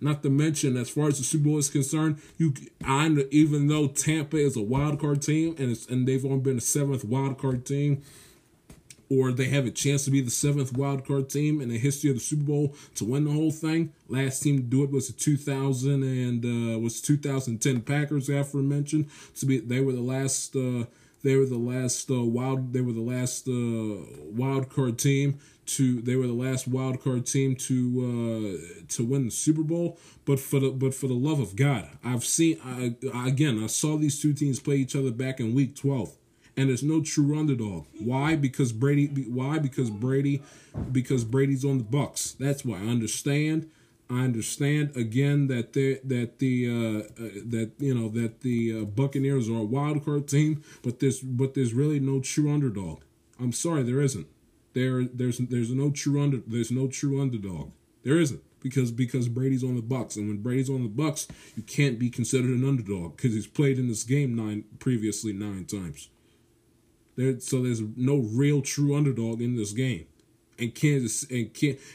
Not 0.00 0.22
to 0.22 0.30
mention, 0.30 0.76
as 0.76 0.90
far 0.90 1.08
as 1.08 1.18
the 1.18 1.24
Super 1.24 1.44
Bowl 1.44 1.58
is 1.58 1.70
concerned, 1.70 2.20
you 2.36 2.52
I, 2.84 3.08
even 3.30 3.68
though 3.68 3.88
Tampa 3.88 4.36
is 4.36 4.56
a 4.56 4.62
wild 4.62 5.00
card 5.00 5.22
team 5.22 5.54
and 5.58 5.70
it's, 5.70 5.86
and 5.86 6.06
they've 6.06 6.24
only 6.24 6.40
been 6.40 6.58
a 6.58 6.60
seventh 6.60 7.04
wild 7.04 7.38
card 7.38 7.64
team, 7.64 8.02
or 9.08 9.32
they 9.32 9.48
have 9.48 9.66
a 9.66 9.70
chance 9.70 10.04
to 10.04 10.10
be 10.10 10.20
the 10.20 10.30
seventh 10.30 10.76
wild 10.76 11.06
card 11.06 11.30
team 11.30 11.60
in 11.60 11.68
the 11.68 11.78
history 11.78 12.10
of 12.10 12.16
the 12.16 12.20
Super 12.20 12.44
Bowl 12.44 12.74
to 12.96 13.04
win 13.04 13.24
the 13.24 13.32
whole 13.32 13.52
thing. 13.52 13.92
Last 14.08 14.40
team 14.40 14.56
to 14.56 14.62
do 14.62 14.82
it 14.84 14.90
was 14.90 15.06
the 15.06 15.12
2000 15.14 16.02
and 16.02 16.44
uh, 16.44 16.78
was 16.78 17.00
2010 17.00 17.82
Packers, 17.82 18.28
aforementioned. 18.28 19.08
To 19.36 19.46
be 19.46 19.58
they 19.58 19.80
were 19.80 19.92
the 19.92 20.00
last. 20.00 20.54
Uh, 20.56 20.84
they 21.24 21.36
were 21.36 21.46
the 21.46 21.58
last 21.58 22.10
uh, 22.10 22.22
wild. 22.22 22.72
They 22.72 22.82
were 22.82 22.92
the 22.92 23.00
last 23.00 23.48
uh, 23.48 24.06
wild 24.30 24.68
card 24.68 24.98
team 24.98 25.40
to 25.66 26.02
they 26.02 26.16
were 26.16 26.26
the 26.26 26.32
last 26.34 26.68
wild 26.68 27.02
card 27.02 27.26
team 27.26 27.56
to 27.56 28.58
uh, 28.60 28.84
to 28.88 29.04
win 29.04 29.24
the 29.24 29.30
Super 29.30 29.62
Bowl. 29.62 29.98
But 30.26 30.38
for 30.38 30.60
the 30.60 30.70
but 30.70 30.94
for 30.94 31.08
the 31.08 31.14
love 31.14 31.40
of 31.40 31.56
God, 31.56 31.88
I've 32.04 32.24
seen 32.24 32.60
I, 32.62 32.94
again. 33.26 33.62
I 33.64 33.66
saw 33.66 33.96
these 33.96 34.20
two 34.20 34.34
teams 34.34 34.60
play 34.60 34.76
each 34.76 34.94
other 34.94 35.10
back 35.10 35.40
in 35.40 35.54
Week 35.54 35.74
12, 35.74 36.14
and 36.56 36.68
there's 36.68 36.82
no 36.82 37.02
true 37.02 37.38
underdog. 37.38 37.86
Why? 37.98 38.36
Because 38.36 38.72
Brady. 38.72 39.06
Why? 39.06 39.58
Because 39.58 39.90
Brady. 39.90 40.42
Because 40.92 41.24
Brady's 41.24 41.64
on 41.64 41.78
the 41.78 41.84
Bucks. 41.84 42.32
That's 42.32 42.64
why 42.64 42.78
I 42.78 42.86
understand. 42.86 43.70
I 44.14 44.24
understand 44.24 44.96
again 44.96 45.48
that 45.48 45.72
that 45.72 46.38
the 46.38 46.68
uh, 46.68 46.98
uh, 47.22 47.28
that 47.46 47.72
you 47.78 47.94
know 47.94 48.08
that 48.10 48.40
the 48.40 48.80
uh, 48.80 48.84
Buccaneers 48.84 49.48
are 49.48 49.58
a 49.58 49.64
wild 49.64 50.04
card 50.04 50.28
team, 50.28 50.62
but 50.82 51.00
there's 51.00 51.20
but 51.20 51.54
there's 51.54 51.74
really 51.74 51.98
no 51.98 52.20
true 52.20 52.52
underdog. 52.52 53.02
I'm 53.40 53.52
sorry, 53.52 53.82
there 53.82 54.00
isn't. 54.00 54.28
There, 54.74 55.04
there's 55.04 55.38
there's 55.38 55.70
no 55.70 55.90
true 55.90 56.22
under 56.22 56.38
there's 56.46 56.70
no 56.70 56.86
true 56.88 57.20
underdog. 57.20 57.72
There 58.04 58.18
isn't 58.18 58.42
because 58.60 58.92
because 58.92 59.28
Brady's 59.28 59.64
on 59.64 59.76
the 59.76 59.82
Bucks, 59.82 60.16
and 60.16 60.28
when 60.28 60.42
Brady's 60.42 60.70
on 60.70 60.82
the 60.82 60.88
Bucks, 60.88 61.26
you 61.56 61.62
can't 61.62 61.98
be 61.98 62.10
considered 62.10 62.50
an 62.50 62.66
underdog 62.66 63.16
because 63.16 63.34
he's 63.34 63.46
played 63.46 63.78
in 63.78 63.88
this 63.88 64.04
game 64.04 64.34
nine 64.34 64.64
previously 64.78 65.32
nine 65.32 65.64
times. 65.64 66.08
There, 67.16 67.38
so 67.40 67.62
there's 67.62 67.82
no 67.96 68.18
real 68.18 68.62
true 68.62 68.96
underdog 68.96 69.40
in 69.40 69.56
this 69.56 69.72
game, 69.72 70.06
and 70.58 70.74
Kansas 70.74 71.24
and 71.30 71.50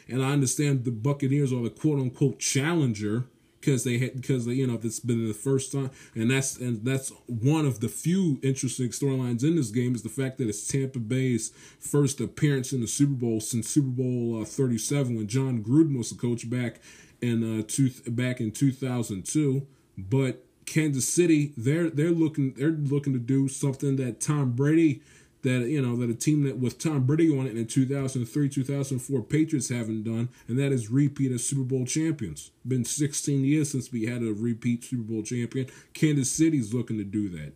and 0.08 0.24
I 0.24 0.32
understand 0.32 0.86
the 0.86 0.92
Buccaneers 0.92 1.54
are 1.54 1.64
the 1.64 1.70
quote 1.70 2.00
unquote 2.00 2.40
challenger 2.40 3.26
because 3.60 3.84
they 3.84 3.98
had 3.98 4.16
because 4.16 4.48
you 4.48 4.66
know 4.66 4.80
it's 4.82 5.00
been 5.00 5.28
the 5.28 5.34
first 5.34 5.72
time 5.72 5.92
and 6.16 6.32
that's 6.32 6.58
and 6.58 6.84
that's 6.86 7.12
one 7.28 7.66
of 7.66 7.80
the 7.80 7.90
few 7.90 8.40
interesting 8.42 8.90
storylines 8.90 9.44
in 9.44 9.56
this 9.56 9.72
game 9.72 9.96
is 9.96 10.04
the 10.04 10.10
fact 10.10 10.38
that 10.38 10.48
it's 10.48 10.68
Tampa 10.68 11.00
Bay's 11.00 11.52
first 11.80 12.22
appearance 12.22 12.74
in 12.74 12.82
the 12.82 12.88
Super 12.88 13.14
Bowl 13.14 13.40
since 13.40 13.70
Super 13.70 13.90
Bowl 13.90 14.42
uh, 14.42 14.46
37 14.46 15.16
when 15.16 15.28
Jon 15.28 15.64
Gruden 15.64 15.98
was 15.98 16.10
the 16.10 16.18
coach 16.18 16.50
back 16.50 16.80
in 17.22 17.60
uh 17.60 17.64
two, 17.68 17.92
back 18.08 18.40
in 18.40 18.52
2002 18.52 19.66
but 19.98 20.44
Kansas 20.66 21.08
City 21.08 21.54
they're 21.58 21.90
they're 21.90 22.12
looking 22.12 22.54
they're 22.54 22.70
looking 22.70 23.14
to 23.14 23.20
do 23.20 23.48
something 23.48 23.98
that 23.98 24.22
Tom 24.22 24.52
Brady 24.52 25.02
that 25.44 25.68
you 25.70 25.82
know 25.82 25.96
that 25.96 26.10
a 26.10 26.14
team 26.14 26.44
that 26.44 26.58
with 26.58 26.80
Tom 26.80 27.06
Brady 27.06 27.30
on 27.38 27.48
it 27.48 27.56
in 27.56 27.66
2003, 27.66 28.50
2004 28.50 29.22
Patriots 29.24 29.70
haven't 29.70 30.04
done, 30.04 30.30
and 30.48 30.60
that 30.60 30.72
is 30.72 30.90
repeat 30.90 31.32
as 31.32 31.46
Super 31.46 31.64
Bowl 31.64 31.86
champions. 31.86 32.52
Been 32.68 32.86
16 32.86 33.46
years 33.46 33.72
since 33.72 33.92
we 33.92 34.06
had 34.06 34.22
a 34.22 34.34
repeat 34.34 34.84
Super 34.84 35.04
Bowl 35.04 35.24
champion. 35.24 35.68
Kansas 35.94 36.32
City's 36.32 36.74
looking 36.74 36.98
to 36.98 37.04
do 37.04 37.30
that, 37.30 37.54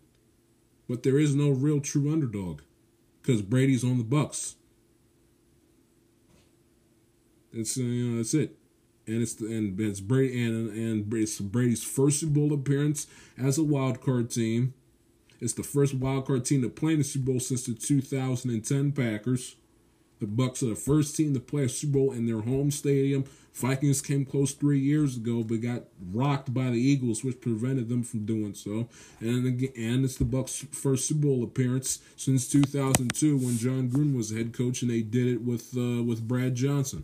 but 0.87 1.03
there 1.03 1.19
is 1.19 1.35
no 1.35 1.49
real 1.49 1.81
true 1.81 2.11
underdog 2.11 2.61
because 3.21 3.41
Brady's 3.41 3.83
on 3.83 3.97
the 3.97 4.03
Bucks. 4.03 4.55
That's 7.53 7.77
uh, 7.77 7.81
you 7.81 8.09
know 8.09 8.17
that's 8.17 8.33
it, 8.33 8.55
and 9.05 9.21
it's 9.21 9.33
the, 9.33 9.45
and 9.47 9.79
it's 9.79 9.99
Brady 9.99 10.43
and 10.43 10.69
and 10.71 11.13
it's 11.13 11.39
Brady's 11.39 11.83
first 11.83 12.21
Super 12.21 12.33
Bowl 12.33 12.53
appearance 12.53 13.07
as 13.37 13.57
a 13.57 13.63
wild 13.63 14.01
card 14.01 14.29
team. 14.29 14.73
It's 15.39 15.53
the 15.53 15.63
first 15.63 15.93
wild 15.93 16.27
card 16.27 16.45
team 16.45 16.61
to 16.61 16.69
play 16.69 16.93
in 16.93 16.99
the 16.99 17.03
Super 17.03 17.31
Bowl 17.31 17.39
since 17.39 17.65
the 17.65 17.73
2010 17.73 18.91
Packers. 18.91 19.55
The 20.19 20.27
Bucks 20.27 20.63
are 20.63 20.67
the 20.67 20.75
first 20.75 21.17
team 21.17 21.33
to 21.33 21.39
play 21.39 21.65
a 21.65 21.69
Super 21.69 21.93
Bowl 21.97 22.11
in 22.13 22.25
their 22.25 22.41
home 22.41 22.71
stadium. 22.71 23.25
Vikings 23.53 24.01
came 24.01 24.25
close 24.25 24.53
three 24.53 24.79
years 24.79 25.17
ago, 25.17 25.43
but 25.43 25.61
got 25.61 25.83
rocked 26.11 26.53
by 26.53 26.69
the 26.69 26.79
Eagles, 26.79 27.23
which 27.23 27.41
prevented 27.41 27.87
them 27.89 28.03
from 28.03 28.25
doing 28.25 28.53
so. 28.53 28.87
And 29.19 29.45
again, 29.45 29.73
and 29.75 30.05
it's 30.05 30.17
the 30.17 30.25
Bucks' 30.25 30.65
first 30.71 31.07
Super 31.07 31.27
Bowl 31.27 31.43
appearance 31.43 31.99
since 32.15 32.49
2002, 32.49 33.37
when 33.37 33.57
Jon 33.57 33.89
Gruden 33.89 34.15
was 34.15 34.31
head 34.31 34.53
coach, 34.53 34.81
and 34.81 34.89
they 34.89 35.01
did 35.01 35.27
it 35.27 35.41
with 35.41 35.77
uh, 35.77 36.01
with 36.01 36.27
Brad 36.27 36.55
Johnson. 36.55 37.03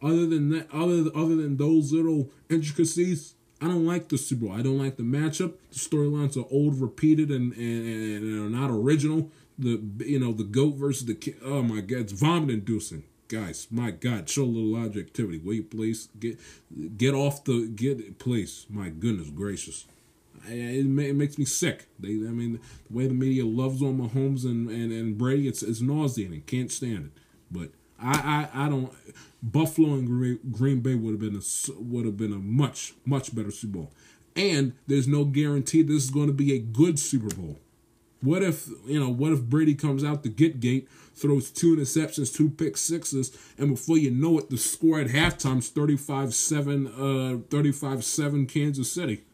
Other 0.00 0.26
than 0.26 0.50
that, 0.50 0.68
other 0.72 1.10
other 1.14 1.34
than 1.36 1.56
those 1.56 1.92
little 1.92 2.30
intricacies, 2.48 3.34
I 3.60 3.66
don't 3.66 3.86
like 3.86 4.08
the 4.08 4.18
Super 4.18 4.46
Bowl. 4.46 4.54
I 4.54 4.62
don't 4.62 4.78
like 4.78 4.96
the 4.96 5.02
matchup. 5.02 5.54
The 5.70 5.78
storylines 5.78 6.36
are 6.36 6.46
old, 6.50 6.80
repeated, 6.80 7.30
and, 7.30 7.52
and, 7.54 8.22
and 8.22 8.46
are 8.46 8.60
not 8.60 8.70
original. 8.70 9.30
The 9.58 9.82
you 10.04 10.20
know 10.20 10.32
the 10.32 10.44
goat 10.44 10.76
versus 10.76 11.06
the 11.06 11.14
kid. 11.14 11.36
Oh 11.44 11.62
my 11.62 11.80
God, 11.80 11.98
it's 11.98 12.12
vomit 12.12 12.50
inducing, 12.50 13.02
guys. 13.26 13.66
My 13.70 13.90
God, 13.90 14.28
show 14.28 14.44
a 14.44 14.44
little 14.44 14.76
objectivity, 14.76 15.38
will 15.38 15.54
you 15.54 15.64
please? 15.64 16.08
Get 16.20 16.38
get 16.96 17.14
off 17.14 17.42
the 17.42 17.66
get 17.66 18.20
please. 18.20 18.66
My 18.70 18.88
goodness 18.90 19.30
gracious, 19.30 19.86
I, 20.46 20.52
it, 20.52 20.86
it 20.86 21.16
makes 21.16 21.38
me 21.38 21.44
sick. 21.44 21.88
They, 21.98 22.10
I 22.10 22.30
mean, 22.30 22.60
the 22.88 22.96
way 22.96 23.08
the 23.08 23.14
media 23.14 23.44
loves 23.44 23.82
on 23.82 23.98
Mahomes 23.98 24.44
and 24.44 24.70
and, 24.70 24.92
and 24.92 25.18
Brady, 25.18 25.48
it's 25.48 25.64
it's 25.64 25.80
nauseating. 25.80 26.42
Can't 26.42 26.70
stand 26.70 27.06
it. 27.06 27.22
But 27.50 27.70
I, 28.00 28.48
I, 28.54 28.66
I 28.66 28.68
don't. 28.68 28.92
Buffalo 29.42 29.94
and 29.94 30.06
Green, 30.06 30.38
Green 30.50 30.80
Bay 30.80 30.94
would 30.94 31.12
have 31.12 31.20
been 31.20 31.36
a 31.36 31.72
would 31.80 32.06
have 32.06 32.16
been 32.16 32.32
a 32.32 32.38
much 32.38 32.94
much 33.04 33.34
better 33.34 33.50
Super 33.50 33.78
Bowl, 33.78 33.92
and 34.36 34.74
there's 34.86 35.08
no 35.08 35.24
guarantee 35.24 35.82
this 35.82 36.04
is 36.04 36.10
going 36.10 36.28
to 36.28 36.32
be 36.32 36.54
a 36.54 36.58
good 36.58 36.98
Super 36.98 37.34
Bowl. 37.34 37.60
What 38.20 38.42
if 38.42 38.68
you 38.86 38.98
know? 38.98 39.10
What 39.10 39.32
if 39.32 39.42
Brady 39.42 39.74
comes 39.74 40.02
out 40.02 40.22
the 40.22 40.28
get 40.28 40.60
gate, 40.60 40.88
throws 41.14 41.50
two 41.50 41.76
interceptions, 41.76 42.34
two 42.34 42.50
pick 42.50 42.76
sixes, 42.76 43.36
and 43.56 43.70
before 43.70 43.98
you 43.98 44.10
know 44.10 44.38
it, 44.38 44.50
the 44.50 44.58
score 44.58 45.00
at 45.00 45.08
halftime 45.08 45.58
is 45.58 45.70
35-7, 45.70 46.86
uh, 46.86 47.36
35-7 47.48 48.48
Kansas 48.48 48.90
City. 48.90 49.24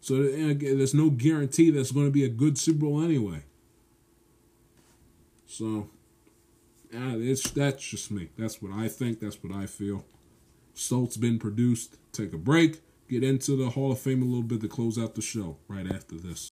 So 0.00 0.22
there's 0.22 0.94
no 0.94 1.10
guarantee 1.10 1.70
that's 1.70 1.92
going 1.92 2.06
to 2.06 2.12
be 2.12 2.24
a 2.24 2.28
good 2.28 2.58
Super 2.58 2.80
Bowl 2.80 3.02
anyway. 3.02 3.42
So 5.46 5.88
uh, 6.94 7.18
it's 7.18 7.50
that's 7.50 7.84
just 7.86 8.10
me. 8.10 8.30
That's 8.38 8.62
what 8.62 8.72
I 8.72 8.88
think. 8.88 9.20
That's 9.20 9.42
what 9.42 9.52
I 9.52 9.66
feel. 9.66 10.04
Salt's 10.74 11.16
been 11.16 11.38
produced. 11.38 11.96
Take 12.12 12.32
a 12.32 12.38
break. 12.38 12.80
Get 13.08 13.24
into 13.24 13.56
the 13.56 13.70
Hall 13.70 13.90
of 13.90 13.98
Fame 13.98 14.22
a 14.22 14.24
little 14.24 14.42
bit 14.42 14.60
to 14.60 14.68
close 14.68 14.98
out 14.98 15.14
the 15.14 15.22
show 15.22 15.56
right 15.66 15.86
after 15.86 16.16
this. 16.16 16.50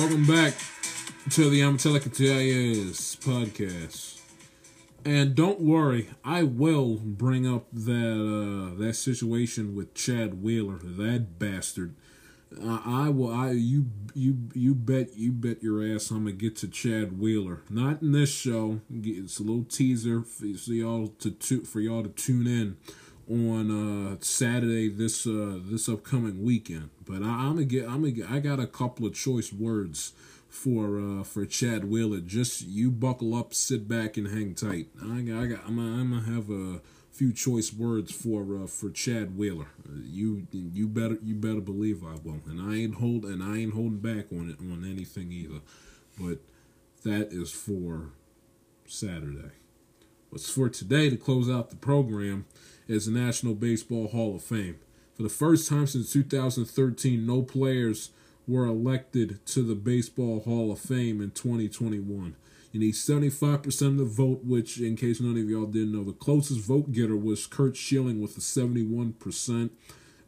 Welcome 0.00 0.24
back 0.24 0.54
to 1.28 1.50
the 1.50 1.60
Amatelica 1.60 2.08
TIS 2.08 3.16
podcast. 3.16 4.18
And 5.04 5.34
don't 5.34 5.60
worry, 5.60 6.08
I 6.24 6.42
will 6.42 6.96
bring 6.96 7.46
up 7.46 7.66
that 7.70 8.72
uh, 8.72 8.82
that 8.82 8.94
situation 8.94 9.76
with 9.76 9.92
Chad 9.92 10.42
Wheeler, 10.42 10.78
that 10.82 11.38
bastard. 11.38 11.96
I 12.58 13.10
will. 13.10 13.30
I 13.30 13.50
you 13.50 13.90
you 14.14 14.38
you 14.54 14.74
bet 14.74 15.18
you 15.18 15.32
bet 15.32 15.62
your 15.62 15.86
ass 15.94 16.10
I'm 16.10 16.24
gonna 16.24 16.32
get 16.32 16.56
to 16.56 16.68
Chad 16.68 17.20
Wheeler. 17.20 17.60
Not 17.68 18.00
in 18.00 18.12
this 18.12 18.34
show. 18.34 18.80
It's 18.90 19.38
a 19.38 19.42
little 19.42 19.64
teaser 19.64 20.22
for 20.22 20.46
y'all 20.46 21.08
to 21.08 21.60
for 21.66 21.80
y'all 21.80 22.04
to 22.04 22.08
tune 22.08 22.46
in 22.46 22.78
on 23.30 23.70
uh, 23.70 24.16
Saturday 24.20 24.88
this 24.88 25.26
uh, 25.26 25.58
this 25.62 25.88
upcoming 25.88 26.42
weekend. 26.42 26.90
But 27.06 27.22
I, 27.22 27.46
am 27.46 27.54
gonna 27.54 27.64
get 27.64 27.84
I'm 27.84 28.02
gonna 28.02 28.10
get, 28.10 28.30
I 28.30 28.40
got 28.40 28.58
a 28.58 28.66
couple 28.66 29.06
of 29.06 29.14
choice 29.14 29.52
words 29.52 30.12
for 30.48 30.98
uh, 30.98 31.22
for 31.22 31.46
Chad 31.46 31.84
Wheeler. 31.84 32.20
Just 32.20 32.62
you 32.62 32.90
buckle 32.90 33.34
up, 33.34 33.54
sit 33.54 33.88
back, 33.88 34.16
and 34.16 34.28
hang 34.28 34.54
tight. 34.54 34.88
I 35.00 35.20
got, 35.20 35.42
I 35.42 35.46
got 35.46 35.60
I'm, 35.66 35.76
gonna, 35.76 36.00
I'm 36.00 36.10
gonna 36.10 36.22
have 36.22 36.50
a 36.50 36.80
few 37.12 37.32
choice 37.32 37.72
words 37.72 38.12
for 38.12 38.64
uh, 38.64 38.66
for 38.66 38.90
Chad 38.90 39.36
Wheeler. 39.36 39.68
You 40.02 40.48
you 40.50 40.88
better 40.88 41.18
you 41.22 41.36
better 41.36 41.60
believe 41.60 42.02
I 42.02 42.16
will, 42.24 42.40
and 42.48 42.60
I 42.60 42.76
ain't 42.76 42.96
hold 42.96 43.24
and 43.24 43.42
I 43.42 43.58
ain't 43.58 43.74
holding 43.74 44.00
back 44.00 44.32
on 44.32 44.50
it 44.50 44.58
on 44.60 44.84
anything 44.84 45.30
either. 45.30 45.60
But 46.18 46.38
that 47.04 47.32
is 47.32 47.52
for 47.52 48.10
Saturday. 48.86 49.52
What's 50.30 50.50
for 50.50 50.68
today 50.68 51.10
to 51.10 51.16
close 51.16 51.50
out 51.50 51.70
the 51.70 51.76
program 51.76 52.46
is 52.90 53.06
the 53.06 53.12
National 53.12 53.54
Baseball 53.54 54.08
Hall 54.08 54.34
of 54.34 54.42
Fame. 54.42 54.76
For 55.14 55.22
the 55.22 55.28
first 55.28 55.68
time 55.68 55.86
since 55.86 56.12
2013, 56.12 57.24
no 57.24 57.42
players 57.42 58.10
were 58.48 58.66
elected 58.66 59.38
to 59.46 59.62
the 59.62 59.76
Baseball 59.76 60.40
Hall 60.40 60.72
of 60.72 60.80
Fame 60.80 61.20
in 61.20 61.30
2021. 61.30 62.34
You 62.72 62.80
need 62.80 62.94
75% 62.94 63.86
of 63.86 63.96
the 63.96 64.04
vote, 64.04 64.44
which, 64.44 64.80
in 64.80 64.96
case 64.96 65.20
none 65.20 65.38
of 65.38 65.48
y'all 65.48 65.66
didn't 65.66 65.92
know, 65.92 66.02
the 66.02 66.12
closest 66.12 66.60
vote 66.60 66.90
getter 66.90 67.16
was 67.16 67.46
Curt 67.46 67.76
Schilling 67.76 68.20
with 68.20 68.36
a 68.36 68.40
71%. 68.40 69.70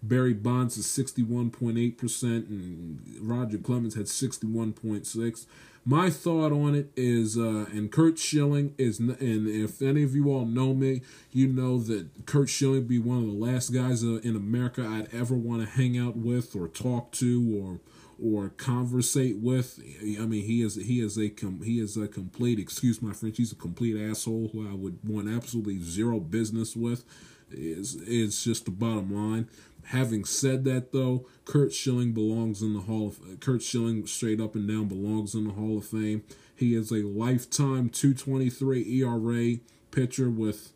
Barry 0.00 0.34
Bonds 0.34 0.76
is 0.76 0.86
61.8%, 0.86 2.22
and 2.48 3.00
Roger 3.20 3.58
Clemens 3.58 3.94
had 3.94 4.06
61.6 4.06 5.46
my 5.84 6.10
thought 6.10 6.52
on 6.52 6.74
it 6.74 6.90
is, 6.96 7.36
uh, 7.36 7.66
and 7.72 7.90
Curt 7.90 8.18
Schilling 8.18 8.74
is, 8.78 9.00
and 9.00 9.16
if 9.48 9.82
any 9.82 10.04
of 10.04 10.14
you 10.14 10.32
all 10.32 10.44
know 10.44 10.74
me, 10.74 11.02
you 11.32 11.48
know 11.48 11.78
that 11.78 12.24
Curt 12.26 12.48
Schilling 12.48 12.86
be 12.86 12.98
one 12.98 13.18
of 13.18 13.26
the 13.26 13.32
last 13.32 13.70
guys 13.70 14.04
uh, 14.04 14.20
in 14.22 14.36
America 14.36 14.86
I'd 14.86 15.12
ever 15.12 15.34
want 15.34 15.62
to 15.62 15.68
hang 15.68 15.98
out 15.98 16.16
with 16.16 16.54
or 16.54 16.68
talk 16.68 17.10
to 17.12 17.60
or 17.60 17.80
or 18.22 18.50
conversate 18.50 19.38
with. 19.38 19.80
I 20.02 20.24
mean, 20.26 20.44
he 20.44 20.62
is 20.62 20.76
he 20.76 21.00
is 21.00 21.18
a 21.18 21.28
com, 21.28 21.62
he 21.64 21.80
is 21.80 21.96
a 21.96 22.06
complete. 22.06 22.58
Excuse 22.58 23.02
my 23.02 23.12
French. 23.12 23.36
He's 23.36 23.52
a 23.52 23.56
complete 23.56 24.00
asshole 24.00 24.50
who 24.52 24.68
I 24.68 24.74
would 24.74 24.98
want 25.04 25.28
absolutely 25.28 25.80
zero 25.80 26.20
business 26.20 26.76
with. 26.76 27.04
Is 27.50 27.96
it's 28.06 28.44
just 28.44 28.64
the 28.64 28.70
bottom 28.70 29.14
line. 29.14 29.48
Having 29.86 30.24
said 30.24 30.64
that, 30.64 30.92
though, 30.92 31.26
Curt 31.44 31.72
Schilling 31.72 32.12
belongs 32.12 32.62
in 32.62 32.74
the 32.74 32.80
Hall 32.80 33.08
of 33.08 33.40
Curt 33.40 33.62
Schilling 33.62 34.06
straight 34.06 34.40
up 34.40 34.54
and 34.54 34.66
down 34.66 34.86
belongs 34.86 35.34
in 35.34 35.44
the 35.44 35.52
Hall 35.52 35.78
of 35.78 35.86
Fame. 35.86 36.22
He 36.54 36.74
is 36.74 36.90
a 36.90 37.02
lifetime 37.02 37.88
223 37.88 39.02
ERA 39.02 39.56
pitcher 39.90 40.30
with 40.30 40.72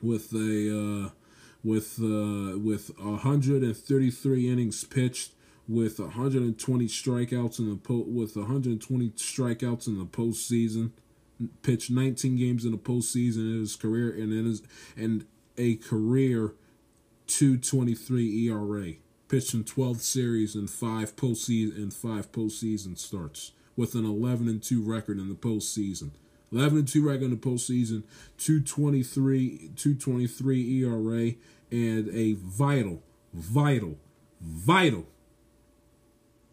with 0.00 0.32
a 0.32 1.06
uh, 1.06 1.10
with 1.64 1.98
uh, 2.00 2.58
with 2.58 2.90
133 2.98 4.48
innings 4.48 4.84
pitched 4.84 5.32
with 5.66 5.98
120 5.98 6.86
strikeouts 6.86 7.58
in 7.58 7.68
the 7.68 7.76
po- 7.76 8.06
with 8.06 8.36
120 8.36 9.10
strikeouts 9.10 9.86
in 9.86 9.98
the 9.98 10.06
postseason. 10.06 10.92
Pitched 11.62 11.90
19 11.90 12.36
games 12.36 12.64
in 12.64 12.72
the 12.72 12.78
postseason 12.78 13.54
in 13.54 13.60
his 13.60 13.76
career, 13.76 14.10
and 14.10 14.32
in 14.32 14.44
his 14.44 14.62
and 14.96 15.26
a 15.56 15.76
career 15.76 16.54
2.23 17.28 18.48
ERA. 18.48 18.94
Pitched 19.28 19.54
in 19.54 19.64
12 19.64 20.00
series 20.00 20.54
and 20.54 20.68
five 20.68 21.14
postseason 21.14 21.76
and 21.76 21.92
five 21.92 22.32
postseason 22.32 22.98
starts 22.98 23.52
with 23.76 23.94
an 23.94 24.04
11 24.04 24.48
and 24.48 24.62
2 24.62 24.82
record 24.82 25.18
in 25.18 25.28
the 25.28 25.34
postseason. 25.34 26.10
11 26.50 26.78
and 26.78 26.88
2 26.88 27.06
record 27.06 27.24
in 27.24 27.30
the 27.30 27.36
postseason, 27.36 28.02
223 28.38 29.72
223 29.76 30.82
ERA 30.82 31.32
and 31.70 32.08
a 32.08 32.32
vital 32.32 33.02
vital 33.34 33.98
vital 34.40 35.06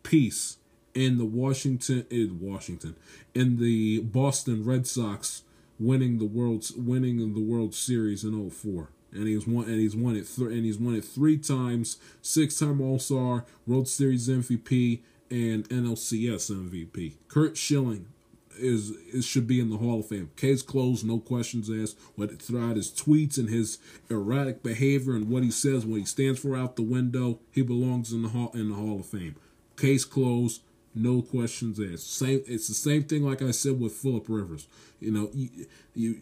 piece 0.04 0.58
in 0.94 1.18
the 1.18 1.26
Washington 1.26 2.06
in 2.10 2.40
Washington 2.42 2.96
in 3.34 3.58
the 3.58 4.02
Boston 4.02 4.66
Red 4.66 4.86
Sox 4.86 5.44
winning 5.80 6.20
the 6.20 6.26
world's 6.26 6.74
winning 6.74 7.34
the 7.34 7.42
World 7.42 7.74
Series 7.74 8.24
in 8.24 8.50
04. 8.50 8.90
And 9.16 9.28
he's 9.28 9.48
won 9.48 9.66
and 9.66 9.80
he's 9.80 9.96
won 9.96 10.16
it 10.16 10.28
th- 10.28 10.50
and 10.50 10.66
he's 10.66 10.78
won 10.78 10.96
it 10.96 11.06
three 11.06 11.38
times, 11.38 11.98
six 12.22 12.60
time 12.60 12.82
All 12.82 13.00
Star, 13.00 13.46
World 13.66 13.88
Series 13.88 14.28
MVP, 14.28 15.02
and 15.32 15.68
NLCS 15.70 16.52
MVP. 16.52 17.16
Curt 17.28 17.58
Schilling 17.58 18.08
is, 18.58 18.94
should 19.26 19.48
be 19.48 19.60
in 19.60 19.70
the 19.70 19.78
Hall 19.78 20.00
of 20.00 20.08
Fame. 20.08 20.32
Case 20.36 20.62
closed, 20.62 21.06
no 21.06 21.20
questions 21.20 21.70
asked. 21.70 21.98
What 22.16 22.42
throughout 22.42 22.76
his 22.76 22.92
tweets 22.92 23.38
and 23.38 23.50
his 23.50 23.78
erratic 24.10 24.64
behavior 24.64 25.16
and 25.16 25.30
what 25.30 25.44
he 25.44 25.52
says, 25.52 25.86
what 25.86 26.00
he 26.00 26.06
stands 26.06 26.40
for 26.40 26.56
out 26.56 26.76
the 26.76 26.84
window, 26.84 27.40
he 27.52 27.62
belongs 27.62 28.12
in 28.12 28.22
the 28.22 28.30
hall 28.30 28.52
in 28.54 28.70
the 28.70 28.76
Hall 28.76 29.00
of 29.00 29.06
Fame. 29.06 29.36
Case 29.78 30.06
closed, 30.06 30.62
no 30.94 31.22
questions 31.22 31.80
asked. 31.80 32.14
Same, 32.14 32.42
it's 32.48 32.68
the 32.68 32.74
same 32.74 33.04
thing 33.04 33.24
like 33.24 33.42
I 33.42 33.52
said 33.52 33.80
with 33.80 33.94
Philip 33.94 34.26
Rivers. 34.28 34.68
You 35.00 35.12
know, 35.12 35.30
you, 35.34 35.50
you 35.94 36.22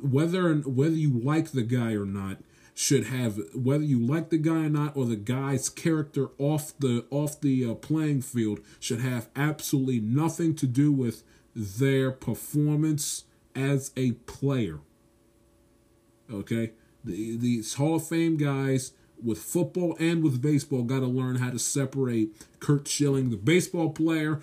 whether 0.00 0.54
whether 0.54 0.94
you 0.94 1.10
like 1.10 1.52
the 1.52 1.62
guy 1.62 1.92
or 1.92 2.04
not 2.04 2.38
should 2.74 3.06
have 3.06 3.40
whether 3.54 3.82
you 3.82 3.98
like 3.98 4.30
the 4.30 4.38
guy 4.38 4.64
or 4.66 4.68
not 4.68 4.96
or 4.96 5.04
the 5.04 5.16
guy's 5.16 5.68
character 5.68 6.28
off 6.38 6.72
the 6.78 7.04
off 7.10 7.40
the 7.40 7.68
uh, 7.68 7.74
playing 7.74 8.22
field 8.22 8.60
should 8.78 9.00
have 9.00 9.28
absolutely 9.34 10.00
nothing 10.00 10.54
to 10.54 10.66
do 10.66 10.92
with 10.92 11.24
their 11.54 12.12
performance 12.12 13.24
as 13.54 13.90
a 13.96 14.12
player. 14.12 14.78
Okay? 16.32 16.72
The, 17.04 17.36
these 17.36 17.74
Hall 17.74 17.96
of 17.96 18.06
Fame 18.06 18.36
guys 18.36 18.92
with 19.22 19.38
football 19.38 19.96
and 19.98 20.22
with 20.22 20.40
baseball 20.40 20.84
got 20.84 21.00
to 21.00 21.06
learn 21.06 21.36
how 21.36 21.50
to 21.50 21.58
separate 21.58 22.30
Curt 22.60 22.86
Schilling, 22.86 23.30
the 23.30 23.36
baseball 23.36 23.90
player, 23.90 24.42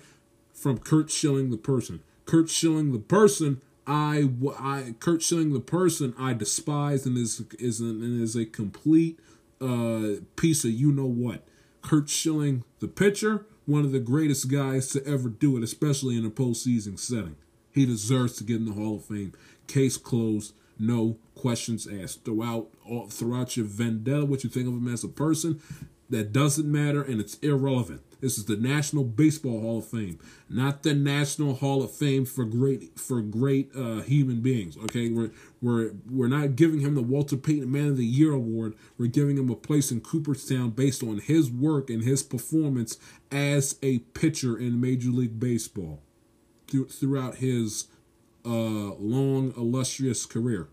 from 0.52 0.78
Curt 0.78 1.10
Schilling, 1.10 1.50
the 1.50 1.56
person. 1.56 2.02
Curt 2.26 2.50
Schilling, 2.50 2.92
the 2.92 2.98
person, 2.98 3.62
I, 3.86 4.28
I 4.58 4.94
Curt 4.98 5.22
Schilling, 5.22 5.52
the 5.52 5.60
person, 5.60 6.14
I 6.18 6.32
despise 6.32 7.06
and 7.06 7.16
is 7.16 7.42
is 7.58 7.80
an, 7.80 8.02
and 8.02 8.20
is 8.20 8.34
a 8.34 8.44
complete 8.44 9.20
uh, 9.60 10.20
piece 10.36 10.64
of 10.64 10.72
you 10.72 10.92
know 10.92 11.06
what. 11.06 11.46
Curt 11.82 12.08
Schilling, 12.08 12.64
the 12.80 12.88
pitcher, 12.88 13.46
one 13.64 13.84
of 13.84 13.92
the 13.92 14.00
greatest 14.00 14.50
guys 14.50 14.88
to 14.90 15.06
ever 15.06 15.28
do 15.28 15.56
it, 15.56 15.62
especially 15.62 16.16
in 16.16 16.26
a 16.26 16.30
postseason 16.30 16.98
setting. 16.98 17.36
He 17.72 17.86
deserves 17.86 18.36
to 18.36 18.44
get 18.44 18.56
in 18.56 18.64
the 18.64 18.72
Hall 18.72 18.96
of 18.96 19.04
Fame. 19.04 19.32
Case 19.66 19.96
closed. 19.96 20.54
No 20.78 21.18
questions 21.34 21.86
asked. 21.86 22.24
Throughout 22.24 22.68
all, 22.88 23.08
throughout 23.08 23.56
your 23.56 23.66
vendetta, 23.66 24.24
what 24.24 24.44
you 24.44 24.50
think 24.50 24.66
of 24.66 24.74
him 24.74 24.92
as 24.92 25.04
a 25.04 25.08
person, 25.08 25.60
that 26.10 26.32
doesn't 26.32 26.70
matter 26.70 27.02
and 27.02 27.20
it's 27.20 27.38
irrelevant. 27.38 28.02
This 28.20 28.38
is 28.38 28.46
the 28.46 28.56
National 28.56 29.04
Baseball 29.04 29.60
Hall 29.60 29.78
of 29.78 29.86
Fame, 29.86 30.18
not 30.48 30.82
the 30.82 30.94
National 30.94 31.54
Hall 31.54 31.82
of 31.82 31.92
Fame 31.92 32.24
for 32.24 32.44
great 32.44 32.98
for 32.98 33.20
great 33.20 33.70
uh, 33.76 34.00
human 34.00 34.40
beings. 34.40 34.76
Okay, 34.76 35.10
we're 35.10 35.30
we're 35.60 35.92
we're 36.10 36.28
not 36.28 36.56
giving 36.56 36.80
him 36.80 36.94
the 36.94 37.02
Walter 37.02 37.36
Payton 37.36 37.70
Man 37.70 37.88
of 37.88 37.96
the 37.98 38.06
Year 38.06 38.32
award. 38.32 38.74
We're 38.96 39.08
giving 39.08 39.36
him 39.36 39.50
a 39.50 39.56
place 39.56 39.90
in 39.90 40.00
Cooperstown 40.00 40.70
based 40.70 41.02
on 41.02 41.18
his 41.18 41.50
work 41.50 41.90
and 41.90 42.04
his 42.04 42.22
performance 42.22 42.98
as 43.30 43.78
a 43.82 43.98
pitcher 43.98 44.58
in 44.58 44.80
Major 44.80 45.10
League 45.10 45.38
Baseball 45.38 46.00
throughout 46.90 47.36
his 47.36 47.88
uh, 48.44 48.94
long 48.94 49.52
illustrious 49.56 50.24
career. 50.24 50.68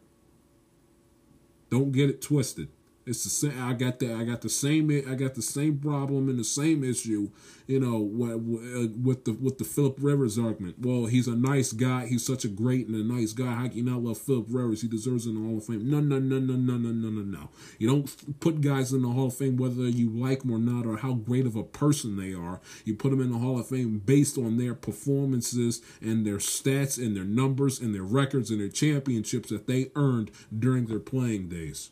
Don't 1.70 1.92
get 1.92 2.10
it 2.10 2.22
twisted. 2.22 2.70
It's 3.06 3.26
the 3.26 3.30
same. 3.30 3.62
I 3.62 3.74
got 3.74 4.00
the 4.00 4.14
I 4.14 4.24
got 4.24 4.42
the 4.42 4.50
same 4.50 4.90
I 4.90 5.16
got 5.16 5.36
the 5.36 5.42
same 5.42 5.78
problem 5.78 6.30
and 6.30 6.40
the 6.40 6.44
same 6.46 6.86
issue, 6.86 7.32
you 7.68 7.80
know, 7.80 7.98
uh, 7.98 8.88
with 8.98 9.26
the 9.26 9.34
with 9.34 9.58
the 9.58 9.66
Philip 9.66 9.98
Rivers 10.00 10.40
argument. 10.40 10.78
Well, 10.80 11.08
he's 11.08 11.28
a 11.28 11.36
nice 11.36 11.74
guy. 11.74 12.06
He's 12.08 12.26
such 12.26 12.46
a 12.46 12.48
great 12.48 12.88
and 12.88 12.96
a 12.96 13.04
nice 13.04 13.34
guy. 13.34 13.56
How 13.56 13.68
can 13.68 13.78
you 13.78 13.84
not 13.84 14.02
love 14.02 14.18
Philip 14.18 14.46
Rivers? 14.50 14.82
He 14.82 14.88
deserves 14.88 15.26
in 15.26 15.36
the 15.36 15.42
Hall 15.42 15.58
of 15.58 15.66
Fame. 15.66 15.90
No, 15.90 16.00
no, 16.00 16.18
no, 16.18 16.40
no, 16.40 16.56
no, 16.56 16.78
no, 16.78 16.92
no, 16.92 17.10
no, 17.10 17.22
no. 17.22 17.50
You 17.78 17.90
don't 17.90 18.40
put 18.40 18.62
guys 18.62 18.94
in 18.94 19.02
the 19.02 19.10
Hall 19.10 19.28
of 19.28 19.36
Fame 19.36 19.58
whether 19.58 19.82
you 19.82 20.10
like 20.10 20.44
them 20.44 20.52
or 20.52 20.58
not 20.58 20.86
or 20.86 20.98
how 20.98 21.14
great 21.14 21.46
of 21.46 21.58
a 21.58 21.64
person 21.64 22.16
they 22.16 22.34
are. 22.34 22.62
You 22.86 22.96
put 22.96 23.10
them 23.10 23.22
in 23.22 23.34
the 23.34 23.40
Hall 23.40 23.60
of 23.60 23.68
Fame 23.68 24.00
based 24.00 24.38
on 24.38 24.56
their 24.56 24.76
performances 24.76 25.82
and 26.02 26.26
their 26.26 26.38
stats 26.38 26.98
and 26.98 27.18
their 27.18 27.26
numbers 27.26 27.82
and 27.82 27.94
their 27.94 28.04
records 28.04 28.50
and 28.50 28.62
their 28.62 28.70
championships 28.70 29.50
that 29.50 29.68
they 29.68 29.92
earned 29.94 30.32
during 30.58 30.86
their 30.86 31.00
playing 31.00 31.50
days. 31.50 31.90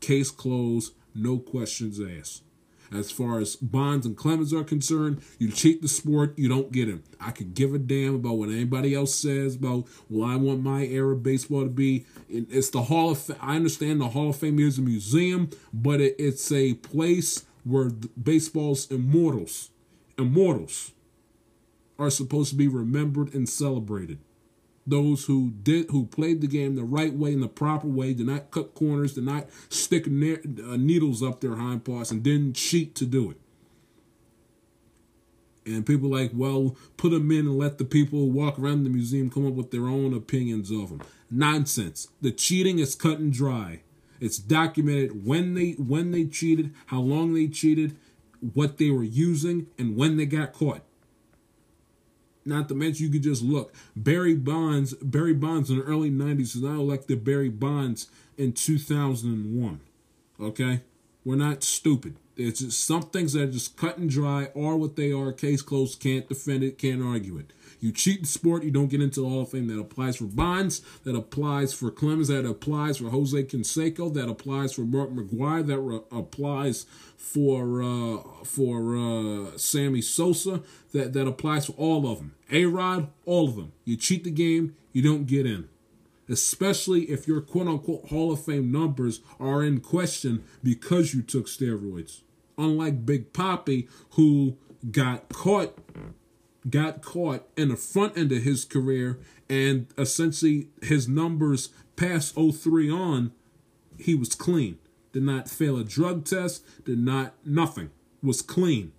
Case 0.00 0.30
closed, 0.30 0.94
no 1.14 1.38
questions 1.38 2.00
asked. 2.00 2.42
As 2.92 3.12
far 3.12 3.38
as 3.38 3.54
Bonds 3.54 4.04
and 4.04 4.16
Clemens 4.16 4.52
are 4.52 4.64
concerned, 4.64 5.22
you 5.38 5.50
cheat 5.50 5.80
the 5.80 5.86
sport, 5.86 6.36
you 6.36 6.48
don't 6.48 6.72
get 6.72 6.88
him. 6.88 7.04
I 7.20 7.30
could 7.30 7.54
give 7.54 7.72
a 7.72 7.78
damn 7.78 8.16
about 8.16 8.38
what 8.38 8.48
anybody 8.48 8.94
else 8.94 9.14
says 9.14 9.54
about, 9.54 9.86
well, 10.08 10.28
I 10.28 10.34
want 10.34 10.62
my 10.62 10.82
era 10.86 11.12
of 11.12 11.22
baseball 11.22 11.62
to 11.62 11.68
be. 11.68 12.04
It's 12.28 12.70
the 12.70 12.82
Hall 12.82 13.10
of 13.12 13.18
Fame. 13.18 13.36
I 13.40 13.54
understand 13.54 14.00
the 14.00 14.08
Hall 14.08 14.30
of 14.30 14.36
Fame 14.36 14.58
is 14.58 14.78
a 14.78 14.82
museum, 14.82 15.50
but 15.72 16.00
it's 16.00 16.50
a 16.50 16.74
place 16.74 17.44
where 17.62 17.90
baseball's 17.90 18.90
immortals, 18.90 19.70
immortals, 20.18 20.90
are 21.96 22.10
supposed 22.10 22.50
to 22.50 22.56
be 22.56 22.66
remembered 22.66 23.32
and 23.34 23.48
celebrated 23.48 24.18
those 24.90 25.24
who 25.24 25.50
did 25.62 25.90
who 25.90 26.06
played 26.06 26.40
the 26.40 26.46
game 26.46 26.74
the 26.76 26.84
right 26.84 27.14
way 27.14 27.32
in 27.32 27.40
the 27.40 27.48
proper 27.48 27.86
way 27.86 28.12
did 28.12 28.26
not 28.26 28.50
cut 28.50 28.74
corners 28.74 29.14
did 29.14 29.24
not 29.24 29.48
stick 29.68 30.06
ne- 30.06 30.34
uh, 30.34 30.76
needles 30.76 31.22
up 31.22 31.40
their 31.40 31.56
hind 31.56 31.84
parts 31.84 32.10
and 32.10 32.22
didn't 32.22 32.54
cheat 32.54 32.94
to 32.96 33.06
do 33.06 33.30
it. 33.30 33.36
And 35.66 35.86
people 35.86 36.10
like 36.10 36.32
well 36.34 36.76
put 36.96 37.10
them 37.10 37.30
in 37.30 37.40
and 37.40 37.58
let 37.58 37.78
the 37.78 37.84
people 37.84 38.30
walk 38.30 38.58
around 38.58 38.84
the 38.84 38.90
museum 38.90 39.30
come 39.30 39.46
up 39.46 39.54
with 39.54 39.70
their 39.70 39.86
own 39.86 40.12
opinions 40.12 40.70
of 40.70 40.90
them 40.90 41.02
nonsense. 41.30 42.08
The 42.20 42.32
cheating 42.32 42.78
is 42.78 42.94
cut 42.94 43.18
and 43.18 43.32
dry. 43.32 43.82
It's 44.20 44.38
documented 44.38 45.24
when 45.24 45.54
they 45.54 45.72
when 45.72 46.10
they 46.10 46.26
cheated 46.26 46.74
how 46.86 47.00
long 47.00 47.34
they 47.34 47.48
cheated 47.48 47.96
what 48.54 48.78
they 48.78 48.90
were 48.90 49.04
using 49.04 49.66
and 49.78 49.96
when 49.96 50.16
they 50.16 50.26
got 50.26 50.52
caught 50.52 50.82
not 52.44 52.68
to 52.68 52.74
mention, 52.74 53.06
you 53.06 53.12
could 53.12 53.22
just 53.22 53.42
look. 53.42 53.74
Barry 53.94 54.34
Bonds, 54.34 54.94
Barry 54.94 55.34
Bonds 55.34 55.70
in 55.70 55.78
the 55.78 55.84
early 55.84 56.10
'90s 56.10 56.56
is 56.56 56.62
not 56.62 56.76
elected 56.76 57.24
Barry 57.24 57.48
Bonds 57.48 58.08
in 58.38 58.52
2001. 58.52 59.80
Okay, 60.40 60.80
we're 61.24 61.36
not 61.36 61.62
stupid. 61.62 62.16
It's 62.36 62.60
just 62.60 62.86
some 62.86 63.02
things 63.02 63.34
that 63.34 63.42
are 63.42 63.52
just 63.52 63.76
cut 63.76 63.98
and 63.98 64.08
dry, 64.08 64.48
are 64.56 64.76
what 64.76 64.96
they 64.96 65.12
are. 65.12 65.32
Case 65.32 65.60
closed. 65.60 66.00
Can't 66.00 66.28
defend 66.28 66.64
it. 66.64 66.78
Can't 66.78 67.02
argue 67.02 67.36
it. 67.36 67.52
You 67.80 67.92
cheat 67.92 68.22
the 68.22 68.28
sport, 68.28 68.62
you 68.62 68.70
don't 68.70 68.88
get 68.88 69.00
into 69.00 69.22
the 69.22 69.28
Hall 69.28 69.42
of 69.42 69.50
Fame. 69.50 69.66
That 69.68 69.80
applies 69.80 70.16
for 70.16 70.24
Bonds, 70.24 70.82
that 71.04 71.16
applies 71.16 71.72
for 71.72 71.90
Clemens, 71.90 72.28
that 72.28 72.44
applies 72.44 72.98
for 72.98 73.08
Jose 73.08 73.42
Canseco, 73.44 74.12
that 74.14 74.28
applies 74.28 74.74
for 74.74 74.82
Mark 74.82 75.10
McGwire, 75.10 75.66
that 75.66 75.78
re- 75.78 76.00
applies 76.12 76.84
for 77.16 77.82
uh, 77.82 78.18
for 78.44 78.96
uh, 78.96 79.56
Sammy 79.56 80.02
Sosa, 80.02 80.62
that, 80.92 81.14
that 81.14 81.26
applies 81.26 81.66
for 81.66 81.72
all 81.72 82.10
of 82.10 82.18
them. 82.18 82.34
A 82.52 82.66
Rod, 82.66 83.08
all 83.24 83.48
of 83.48 83.56
them. 83.56 83.72
You 83.84 83.96
cheat 83.96 84.24
the 84.24 84.30
game, 84.30 84.76
you 84.92 85.02
don't 85.02 85.26
get 85.26 85.46
in. 85.46 85.68
Especially 86.28 87.10
if 87.10 87.26
your 87.26 87.40
quote 87.40 87.66
unquote 87.66 88.08
Hall 88.08 88.30
of 88.30 88.44
Fame 88.44 88.70
numbers 88.70 89.20
are 89.40 89.64
in 89.64 89.80
question 89.80 90.44
because 90.62 91.14
you 91.14 91.22
took 91.22 91.46
steroids. 91.46 92.20
Unlike 92.56 93.06
Big 93.06 93.32
Papi, 93.32 93.88
who 94.10 94.56
got 94.90 95.28
caught 95.30 95.76
got 96.68 97.02
caught 97.02 97.48
in 97.56 97.68
the 97.68 97.76
front 97.76 98.18
end 98.18 98.32
of 98.32 98.42
his 98.42 98.64
career 98.64 99.18
and 99.48 99.86
essentially 99.96 100.68
his 100.82 101.08
numbers 101.08 101.70
past 101.96 102.34
03 102.34 102.90
on, 102.90 103.32
he 103.98 104.14
was 104.14 104.34
clean. 104.34 104.78
Did 105.12 105.24
not 105.24 105.50
fail 105.50 105.76
a 105.76 105.84
drug 105.84 106.24
test, 106.24 106.64
did 106.84 106.98
not, 106.98 107.34
nothing. 107.44 107.90
Was 108.22 108.42
clean. 108.42 108.92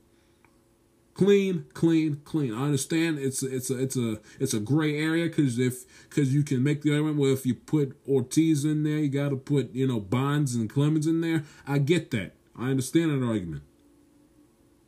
Clean, 1.14 1.66
clean, 1.74 2.22
clean. 2.26 2.54
I 2.54 2.64
understand 2.64 3.20
it's 3.20 3.44
a, 3.44 3.56
it's 3.56 3.70
a 3.70 3.78
it's 3.78 3.96
a 3.96 4.20
it's 4.40 4.54
a 4.54 4.60
gray 4.60 4.98
area 4.98 5.26
because 5.26 5.60
if 5.60 5.86
because 6.10 6.34
you 6.34 6.42
can 6.42 6.64
make 6.64 6.82
the 6.82 6.92
argument 6.92 7.18
well 7.18 7.34
if 7.34 7.46
you 7.46 7.54
put 7.54 7.98
Ortiz 8.08 8.66
in 8.66 8.84
there 8.84 8.98
you 8.98 9.10
got 9.10 9.30
to 9.30 9.36
put 9.36 9.76
you 9.76 9.86
know 9.86 10.00
Bonds 10.00 10.56
and 10.56 10.70
Clemens 10.70 11.06
in 11.06 11.22
there. 11.22 11.44
I 11.68 11.78
get 11.78 12.12
that. 12.12 12.34
I 12.58 12.70
understand 12.70 13.12
that 13.12 13.26
argument, 13.26 13.64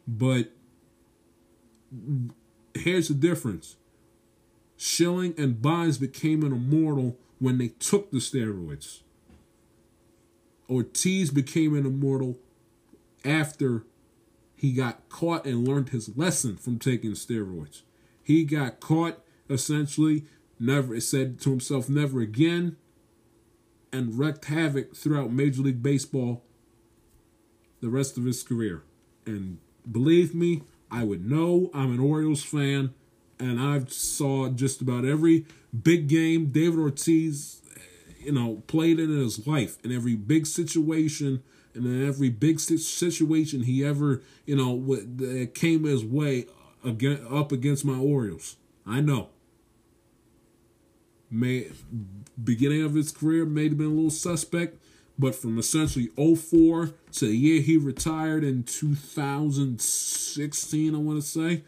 but 0.07 0.49
here's 2.73 3.07
the 3.07 3.13
difference. 3.13 3.77
Schilling 4.77 5.33
and 5.37 5.61
Bonds 5.61 5.97
became 5.97 6.43
an 6.43 6.51
immortal 6.51 7.17
when 7.39 7.57
they 7.57 7.69
took 7.69 8.11
the 8.11 8.17
steroids. 8.17 9.01
Ortiz 10.69 11.29
became 11.29 11.75
an 11.75 11.85
immortal 11.85 12.37
after 13.23 13.85
he 14.55 14.71
got 14.71 15.07
caught 15.09 15.45
and 15.45 15.67
learned 15.67 15.89
his 15.89 16.17
lesson 16.17 16.55
from 16.55 16.79
taking 16.79 17.11
steroids. 17.11 17.81
He 18.23 18.43
got 18.45 18.79
caught 18.79 19.19
essentially, 19.49 20.25
never 20.59 20.99
said 20.99 21.39
to 21.41 21.49
himself 21.49 21.89
never 21.89 22.21
again, 22.21 22.77
and 23.91 24.17
wreaked 24.17 24.45
havoc 24.45 24.95
throughout 24.95 25.31
Major 25.31 25.61
League 25.61 25.83
Baseball 25.83 26.43
the 27.81 27.89
rest 27.89 28.17
of 28.17 28.23
his 28.23 28.41
career. 28.41 28.83
And 29.25 29.59
believe 29.89 30.33
me, 30.33 30.63
I 30.93 31.03
would 31.03 31.27
know 31.27 31.71
I'm 31.73 31.91
an 31.91 31.99
Orioles 31.99 32.43
fan, 32.43 32.93
and 33.39 33.59
I've 33.59 33.91
saw 33.91 34.49
just 34.49 34.79
about 34.79 35.05
every 35.05 35.45
big 35.81 36.07
game 36.07 36.51
David 36.51 36.77
Ortiz, 36.77 37.61
you 38.19 38.31
know, 38.31 38.61
played 38.67 38.99
in 38.99 39.09
his 39.09 39.47
life, 39.47 39.83
in 39.83 39.91
every 39.91 40.15
big 40.15 40.45
situation, 40.45 41.41
and 41.73 41.87
in 41.87 42.07
every 42.07 42.29
big 42.29 42.59
situation 42.59 43.63
he 43.63 43.83
ever, 43.83 44.21
you 44.45 44.55
know, 44.55 44.95
that 44.95 45.55
came 45.55 45.83
his 45.85 46.05
way 46.05 46.45
again 46.85 47.25
up 47.27 47.51
against 47.51 47.83
my 47.83 47.97
Orioles. 47.97 48.57
I 48.85 49.01
know. 49.01 49.29
May 51.31 51.71
beginning 52.41 52.83
of 52.83 52.93
his 52.93 53.11
career 53.11 53.45
may 53.45 53.63
have 53.63 53.77
been 53.79 53.87
a 53.87 53.89
little 53.89 54.11
suspect, 54.11 54.77
but 55.17 55.35
from 55.35 55.57
essentially 55.59 56.09
04 56.15 56.91
to 57.13 57.27
the 57.27 57.35
year 57.35 57.61
he 57.61 57.77
retired 57.77 58.43
in 58.43 58.63
2016, 58.63 60.95
I 60.95 60.97
want 60.97 61.21
to 61.21 61.27
say, 61.27 61.63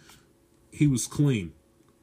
he 0.72 0.88
was 0.88 1.08
clean, 1.08 1.54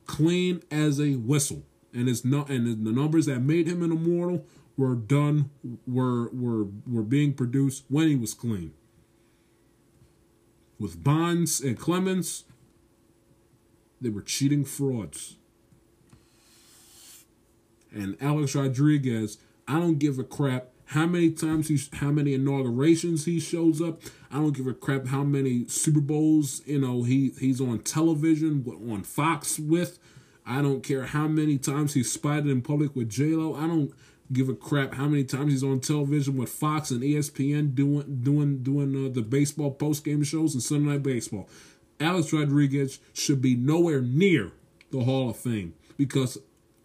clean 0.06 0.62
as 0.70 1.00
a 1.00 1.16
whistle, 1.16 1.64
and 1.92 2.08
it's 2.08 2.24
not 2.24 2.48
and 2.48 2.86
the 2.86 2.92
numbers 2.92 3.26
that 3.26 3.40
made 3.40 3.66
him 3.66 3.82
an 3.82 3.92
immortal 3.92 4.46
were 4.76 4.94
done 4.94 5.50
were 5.86 6.30
were 6.30 6.66
were 6.90 7.02
being 7.02 7.34
produced 7.34 7.84
when 7.88 8.08
he 8.08 8.16
was 8.16 8.34
clean. 8.34 8.72
With 10.78 11.04
Bonds 11.04 11.60
and 11.60 11.78
Clemens, 11.78 12.44
they 14.00 14.08
were 14.08 14.22
cheating 14.22 14.64
frauds. 14.64 15.36
And 17.94 18.16
Alex 18.20 18.54
Rodriguez, 18.54 19.36
I 19.68 19.78
don't 19.78 19.98
give 19.98 20.18
a 20.18 20.24
crap 20.24 20.71
how 20.86 21.06
many 21.06 21.30
times 21.30 21.68
he, 21.68 21.80
how 21.96 22.10
many 22.10 22.34
inaugurations 22.34 23.24
he 23.24 23.40
shows 23.40 23.80
up. 23.80 24.02
I 24.30 24.36
don't 24.36 24.56
give 24.56 24.66
a 24.66 24.74
crap 24.74 25.06
how 25.06 25.22
many 25.22 25.66
Super 25.68 26.00
Bowls 26.00 26.62
you 26.66 26.80
know 26.80 27.02
he 27.02 27.32
he's 27.38 27.60
on 27.60 27.80
television 27.80 28.64
on 28.90 29.02
Fox 29.02 29.58
with. 29.58 29.98
I 30.44 30.60
don't 30.60 30.82
care 30.82 31.04
how 31.04 31.28
many 31.28 31.56
times 31.56 31.94
he's 31.94 32.10
spotted 32.10 32.48
in 32.48 32.62
public 32.62 32.96
with 32.96 33.08
J 33.08 33.26
Lo. 33.34 33.54
I 33.54 33.66
don't 33.66 33.92
give 34.32 34.48
a 34.48 34.54
crap 34.54 34.94
how 34.94 35.06
many 35.06 35.24
times 35.24 35.52
he's 35.52 35.64
on 35.64 35.80
television 35.80 36.36
with 36.36 36.48
Fox 36.48 36.90
and 36.90 37.02
ESPN 37.02 37.74
doing 37.74 38.20
doing 38.22 38.62
doing 38.62 39.06
uh, 39.06 39.12
the 39.12 39.22
baseball 39.22 39.70
post 39.70 40.04
game 40.04 40.22
shows 40.22 40.54
and 40.54 40.62
Sunday 40.62 40.92
Night 40.92 41.02
Baseball. 41.02 41.48
Alex 42.00 42.32
Rodriguez 42.32 42.98
should 43.12 43.40
be 43.40 43.54
nowhere 43.54 44.00
near 44.00 44.52
the 44.90 45.04
Hall 45.04 45.30
of 45.30 45.36
Fame 45.36 45.74
because 45.96 46.38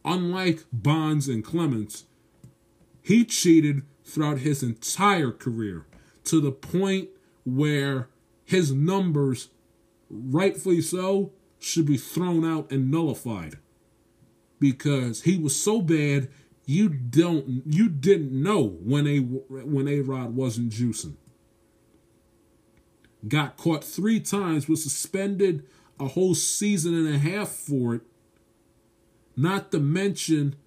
unlike 0.06 0.64
Bonds 0.72 1.28
and 1.28 1.44
Clemens, 1.44 2.06
he 3.08 3.24
cheated 3.24 3.84
throughout 4.04 4.40
his 4.40 4.62
entire 4.62 5.32
career 5.32 5.86
to 6.26 6.42
the 6.42 6.52
point 6.52 7.08
where 7.46 8.10
his 8.44 8.74
numbers, 8.74 9.48
rightfully 10.10 10.82
so, 10.82 11.32
should 11.58 11.86
be 11.86 11.96
thrown 11.96 12.44
out 12.44 12.70
and 12.70 12.92
nullified 12.92 13.60
because 14.60 15.22
he 15.22 15.38
was 15.38 15.58
so 15.58 15.82
bad 15.82 16.28
you 16.66 16.90
don't 16.90 17.64
you 17.66 17.88
didn't 17.88 18.34
know 18.34 18.62
when 18.84 19.08
a 19.08 19.20
when 19.20 19.88
a 19.88 20.02
Rod 20.02 20.36
wasn't 20.36 20.74
juicing. 20.74 21.16
Got 23.26 23.56
caught 23.56 23.86
three 23.86 24.20
times, 24.20 24.68
was 24.68 24.84
suspended 24.84 25.66
a 25.98 26.10
whole 26.10 26.36
season 26.36 26.94
and 26.94 27.08
a 27.08 27.20
half 27.20 27.48
for 27.48 27.96
it. 27.96 28.02
Not 29.38 29.72
to 29.72 29.80
mention, 29.80 30.58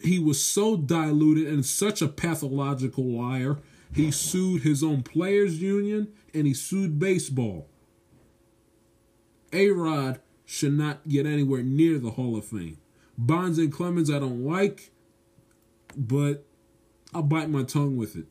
he 0.00 0.18
was 0.18 0.42
so 0.42 0.76
diluted 0.76 1.46
and 1.46 1.64
such 1.64 2.00
a 2.02 2.08
pathological 2.08 3.04
liar, 3.04 3.58
he 3.92 4.10
sued 4.10 4.62
his 4.62 4.82
own 4.82 5.02
players' 5.02 5.60
union 5.60 6.08
and 6.34 6.46
he 6.46 6.54
sued 6.54 6.98
baseball. 6.98 7.68
A 9.52 9.70
Rod 9.70 10.20
should 10.44 10.74
not 10.74 11.08
get 11.08 11.26
anywhere 11.26 11.62
near 11.62 11.98
the 11.98 12.12
Hall 12.12 12.36
of 12.36 12.44
Fame. 12.44 12.78
Bonds 13.16 13.58
and 13.58 13.72
Clemens, 13.72 14.10
I 14.10 14.18
don't 14.18 14.44
like, 14.44 14.90
but 15.96 16.44
I'll 17.14 17.22
bite 17.22 17.50
my 17.50 17.62
tongue 17.62 17.96
with 17.96 18.14
it. 18.14 18.26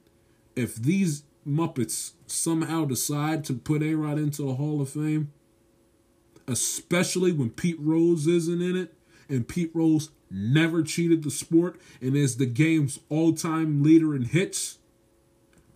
If 0.56 0.76
these 0.76 1.24
Muppets 1.46 2.12
somehow 2.28 2.86
decide 2.86 3.44
to 3.46 3.54
put 3.54 3.82
A 3.82 3.94
Rod 3.96 4.18
into 4.20 4.44
the 4.44 4.56
Hall 4.56 4.82
of 4.82 4.90
Fame, 4.90 5.32
especially 6.48 7.32
when 7.32 7.50
Pete 7.50 7.80
Rose 7.80 8.28
isn't 8.28 8.62
in 8.62 8.78
it, 8.78 8.94
and 9.30 9.48
Pete 9.48 9.72
Rose 9.74 10.12
never 10.30 10.84
cheated 10.84 11.24
the 11.24 11.32
sport 11.32 11.80
and 12.02 12.16
is 12.16 12.38
the 12.38 12.46
game's 12.46 13.00
all-time 13.10 13.84
leader 13.84 14.16
in 14.16 14.24
hits, 14.24 14.80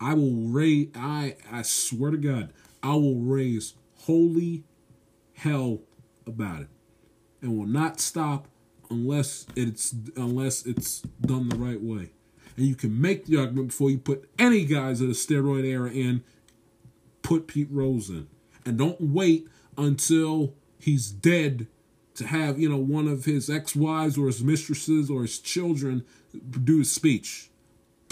I 0.00 0.14
will 0.14 0.48
raise 0.48 0.88
I 0.94 1.36
I 1.50 1.62
swear 1.62 2.10
to 2.10 2.16
God, 2.16 2.52
I 2.82 2.94
will 2.94 3.20
raise 3.20 3.74
holy 4.00 4.64
hell 5.34 5.80
about 6.26 6.62
it. 6.62 6.68
And 7.40 7.58
will 7.58 7.66
not 7.66 8.00
stop 8.00 8.46
unless 8.90 9.46
it's 9.56 9.94
unless 10.16 10.66
it's 10.66 11.00
done 11.20 11.48
the 11.48 11.56
right 11.56 11.80
way. 11.80 12.10
And 12.56 12.66
you 12.66 12.74
can 12.74 13.00
make 13.00 13.26
the 13.26 13.38
argument 13.38 13.68
before 13.68 13.90
you 13.90 13.98
put 13.98 14.28
any 14.38 14.64
guys 14.64 15.00
of 15.00 15.08
the 15.08 15.14
steroid 15.14 15.64
era 15.64 15.90
in, 15.90 16.22
put 17.22 17.46
Pete 17.46 17.68
Rose 17.70 18.10
in. 18.10 18.28
And 18.64 18.76
don't 18.76 19.00
wait 19.00 19.48
until 19.76 20.54
he's 20.78 21.10
dead 21.10 21.66
to 22.14 22.26
have, 22.26 22.58
you 22.58 22.68
know, 22.68 22.78
one 22.78 23.08
of 23.08 23.24
his 23.24 23.48
ex-wives 23.48 24.18
or 24.18 24.26
his 24.26 24.42
mistresses 24.42 25.10
or 25.10 25.22
his 25.22 25.38
children 25.38 26.04
do 26.64 26.78
his 26.78 26.92
speech. 26.92 27.50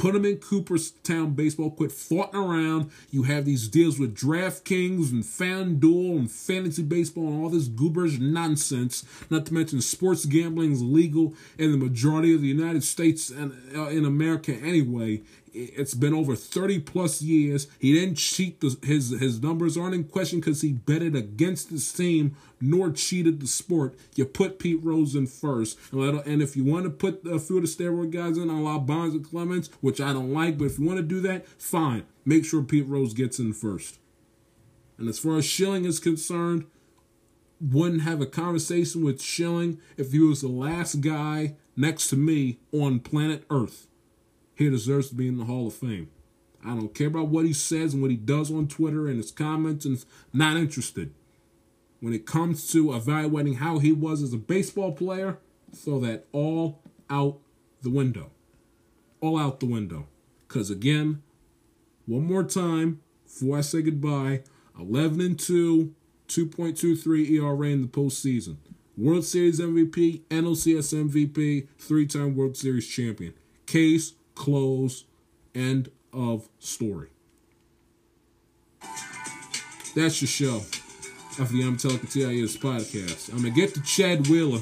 Put 0.01 0.15
him 0.15 0.25
in 0.25 0.39
Cooperstown 0.39 1.35
baseball. 1.35 1.71
Quit 1.71 1.91
farting 1.91 2.33
around. 2.33 2.91
You 3.11 3.25
have 3.25 3.45
these 3.45 3.69
deals 3.69 3.99
with 3.99 4.17
DraftKings 4.17 5.13
and 5.13 5.23
FanDuel 5.23 6.19
and 6.21 6.31
fantasy 6.31 6.83
baseball 6.83 7.29
and 7.29 7.45
all 7.45 7.51
this 7.51 7.69
gooberish 7.69 8.19
nonsense. 8.19 9.05
Not 9.29 9.45
to 9.47 9.53
mention 9.53 9.83
sports 9.83 10.25
gambling 10.25 10.73
is 10.73 10.83
legal 10.83 11.35
in 11.59 11.71
the 11.71 11.77
majority 11.77 12.35
of 12.35 12.41
the 12.41 12.49
United 12.49 12.83
States 12.83 13.29
and 13.29 13.53
uh, 13.77 13.89
in 13.89 14.07
America 14.07 14.55
anyway. 14.55 15.21
It's 15.53 15.95
been 15.95 16.15
over 16.15 16.37
30 16.37 16.81
plus 16.81 17.23
years. 17.23 17.67
He 17.79 17.93
didn't 17.93 18.17
cheat. 18.17 18.61
The, 18.61 18.77
his 18.83 19.11
his 19.11 19.43
numbers 19.43 19.77
aren't 19.77 19.95
in 19.95 20.05
question 20.05 20.41
because 20.41 20.63
he 20.63 20.73
betted 20.73 21.17
against 21.17 21.71
his 21.71 21.93
team 21.93 22.37
nor 22.61 22.91
cheated 22.91 23.41
the 23.41 23.47
sport. 23.47 23.97
You 24.15 24.27
put 24.27 24.59
Pete 24.59 24.83
Rose 24.83 25.15
in 25.15 25.27
first. 25.27 25.79
And, 25.93 26.43
if 26.43 26.57
you 26.57 26.65
want 26.65 26.85
to 26.85 26.91
put 26.91 27.25
a 27.27 27.39
few 27.39 27.57
of 27.57 27.63
the 27.63 27.69
steroid 27.69 28.11
guys 28.11 28.37
in, 28.37 28.51
a 28.51 28.61
la 28.61 28.79
Bonds 28.79 29.15
and 29.15 29.29
Clemens, 29.29 29.71
which 29.81 30.01
I 30.01 30.13
don't 30.13 30.33
like, 30.33 30.59
but 30.59 30.67
if 30.67 30.79
you 30.79 30.87
want 30.87 30.99
to 30.99 31.03
do 31.03 31.21
that, 31.21 31.47
fine. 31.47 32.05
Make 32.25 32.45
sure 32.45 32.63
Pete 32.63 32.87
Rose 32.87 33.15
gets 33.15 33.39
in 33.39 33.53
first. 33.55 33.99
And 34.99 35.09
as 35.09 35.19
far 35.19 35.39
as 35.39 35.47
Schilling 35.47 35.87
is 35.87 35.99
concerned, 35.99 36.67
wouldn't 37.61 38.03
have 38.03 38.21
a 38.21 38.27
conversation 38.27 39.03
with 39.03 39.23
Schilling 39.23 39.79
if 39.97 40.13
he 40.13 40.19
was 40.19 40.43
the 40.43 40.49
last 40.49 41.01
guy 41.01 41.57
next 41.77 42.09
to 42.09 42.17
me 42.17 42.59
on 42.73 43.01
planet 43.01 43.45
Earth. 43.51 43.87
He 44.61 44.69
deserves 44.69 45.09
to 45.09 45.15
be 45.15 45.27
in 45.27 45.39
the 45.39 45.47
Hall 45.47 45.69
of 45.69 45.73
Fame. 45.73 46.11
I 46.63 46.75
don't 46.75 46.95
care 46.95 47.07
about 47.07 47.29
what 47.29 47.47
he 47.47 47.55
says 47.55 47.95
and 47.95 48.03
what 48.03 48.11
he 48.11 48.17
does 48.19 48.53
on 48.53 48.69
Twitter 48.69 49.09
and 49.09 49.17
his 49.17 49.31
comments, 49.31 49.87
and 49.87 50.05
not 50.35 50.59
interested. 50.59 51.15
When 52.01 52.13
it 52.13 52.27
comes 52.27 52.71
to 52.73 52.95
evaluating 52.95 53.55
how 53.55 53.79
he 53.79 53.91
was 53.91 54.23
as 54.23 54.35
a 54.35 54.37
baseball 54.37 54.93
player, 54.93 55.39
throw 55.75 55.99
that 56.01 56.27
all 56.33 56.83
out 57.09 57.39
the 57.81 57.89
window. 57.89 58.33
All 59.23 59.39
out 59.39 59.61
the 59.61 59.67
window. 59.67 60.09
Because 60.47 60.69
again, 60.69 61.23
one 62.05 62.27
more 62.27 62.45
time 62.45 63.01
before 63.25 63.57
I 63.57 63.63
say 63.63 63.81
goodbye 63.81 64.43
11 64.79 65.23
and 65.23 65.39
2, 65.39 65.95
2.23 66.29 67.31
ERA 67.31 67.69
in 67.69 67.81
the 67.81 67.89
postseason. 67.89 68.57
World 68.99 69.25
Series 69.25 69.59
MVP, 69.59 70.21
NLCS 70.25 71.11
MVP, 71.11 71.69
three 71.79 72.07
time 72.07 72.37
World 72.37 72.59
Series 72.59 72.87
champion. 72.87 73.33
Case 73.65 74.13
closed. 74.41 75.05
End 75.55 75.91
of 76.15 76.49
story. 76.59 77.11
That's 79.95 80.23
your 80.23 80.29
show 80.29 80.57
of 81.39 81.53
the 81.53 81.63
I'm 81.63 81.77
TIS 81.77 82.57
podcast. 82.57 83.33
I'm 83.33 83.43
going 83.43 83.53
to 83.53 83.61
get 83.61 83.75
to 83.75 83.83
Chad 83.83 84.27
Wheeler. 84.29 84.61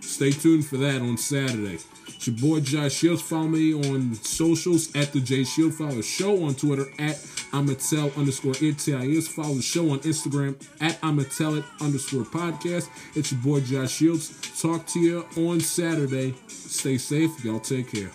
Stay 0.00 0.30
tuned 0.30 0.64
for 0.66 0.78
that 0.78 1.02
on 1.02 1.18
Saturday. 1.18 1.78
It's 2.06 2.26
your 2.26 2.36
boy 2.36 2.60
Josh 2.60 2.94
Shields. 2.94 3.20
Follow 3.20 3.48
me 3.48 3.74
on 3.74 4.14
socials 4.14 4.94
at 4.96 5.12
the 5.12 5.20
J 5.20 5.44
Shield. 5.44 5.74
Follow 5.74 5.96
the 5.96 6.02
show 6.02 6.44
on 6.44 6.54
Twitter 6.54 6.86
at 6.98 7.16
Amatel 7.52 8.16
underscore 8.16 8.54
ITIS. 8.54 9.28
Follow 9.28 9.54
the 9.54 9.62
show 9.62 9.90
on 9.90 9.98
Instagram 10.00 10.56
at 10.80 10.98
Amatel 11.02 11.62
underscore 11.82 12.24
podcast. 12.24 12.88
It's 13.14 13.30
your 13.30 13.42
boy 13.42 13.60
Josh 13.60 13.92
Shields. 13.92 14.60
Talk 14.60 14.86
to 14.86 15.00
you 15.00 15.26
on 15.36 15.60
Saturday. 15.60 16.34
Stay 16.46 16.96
safe. 16.96 17.44
Y'all 17.44 17.60
take 17.60 17.92
care. 17.92 18.10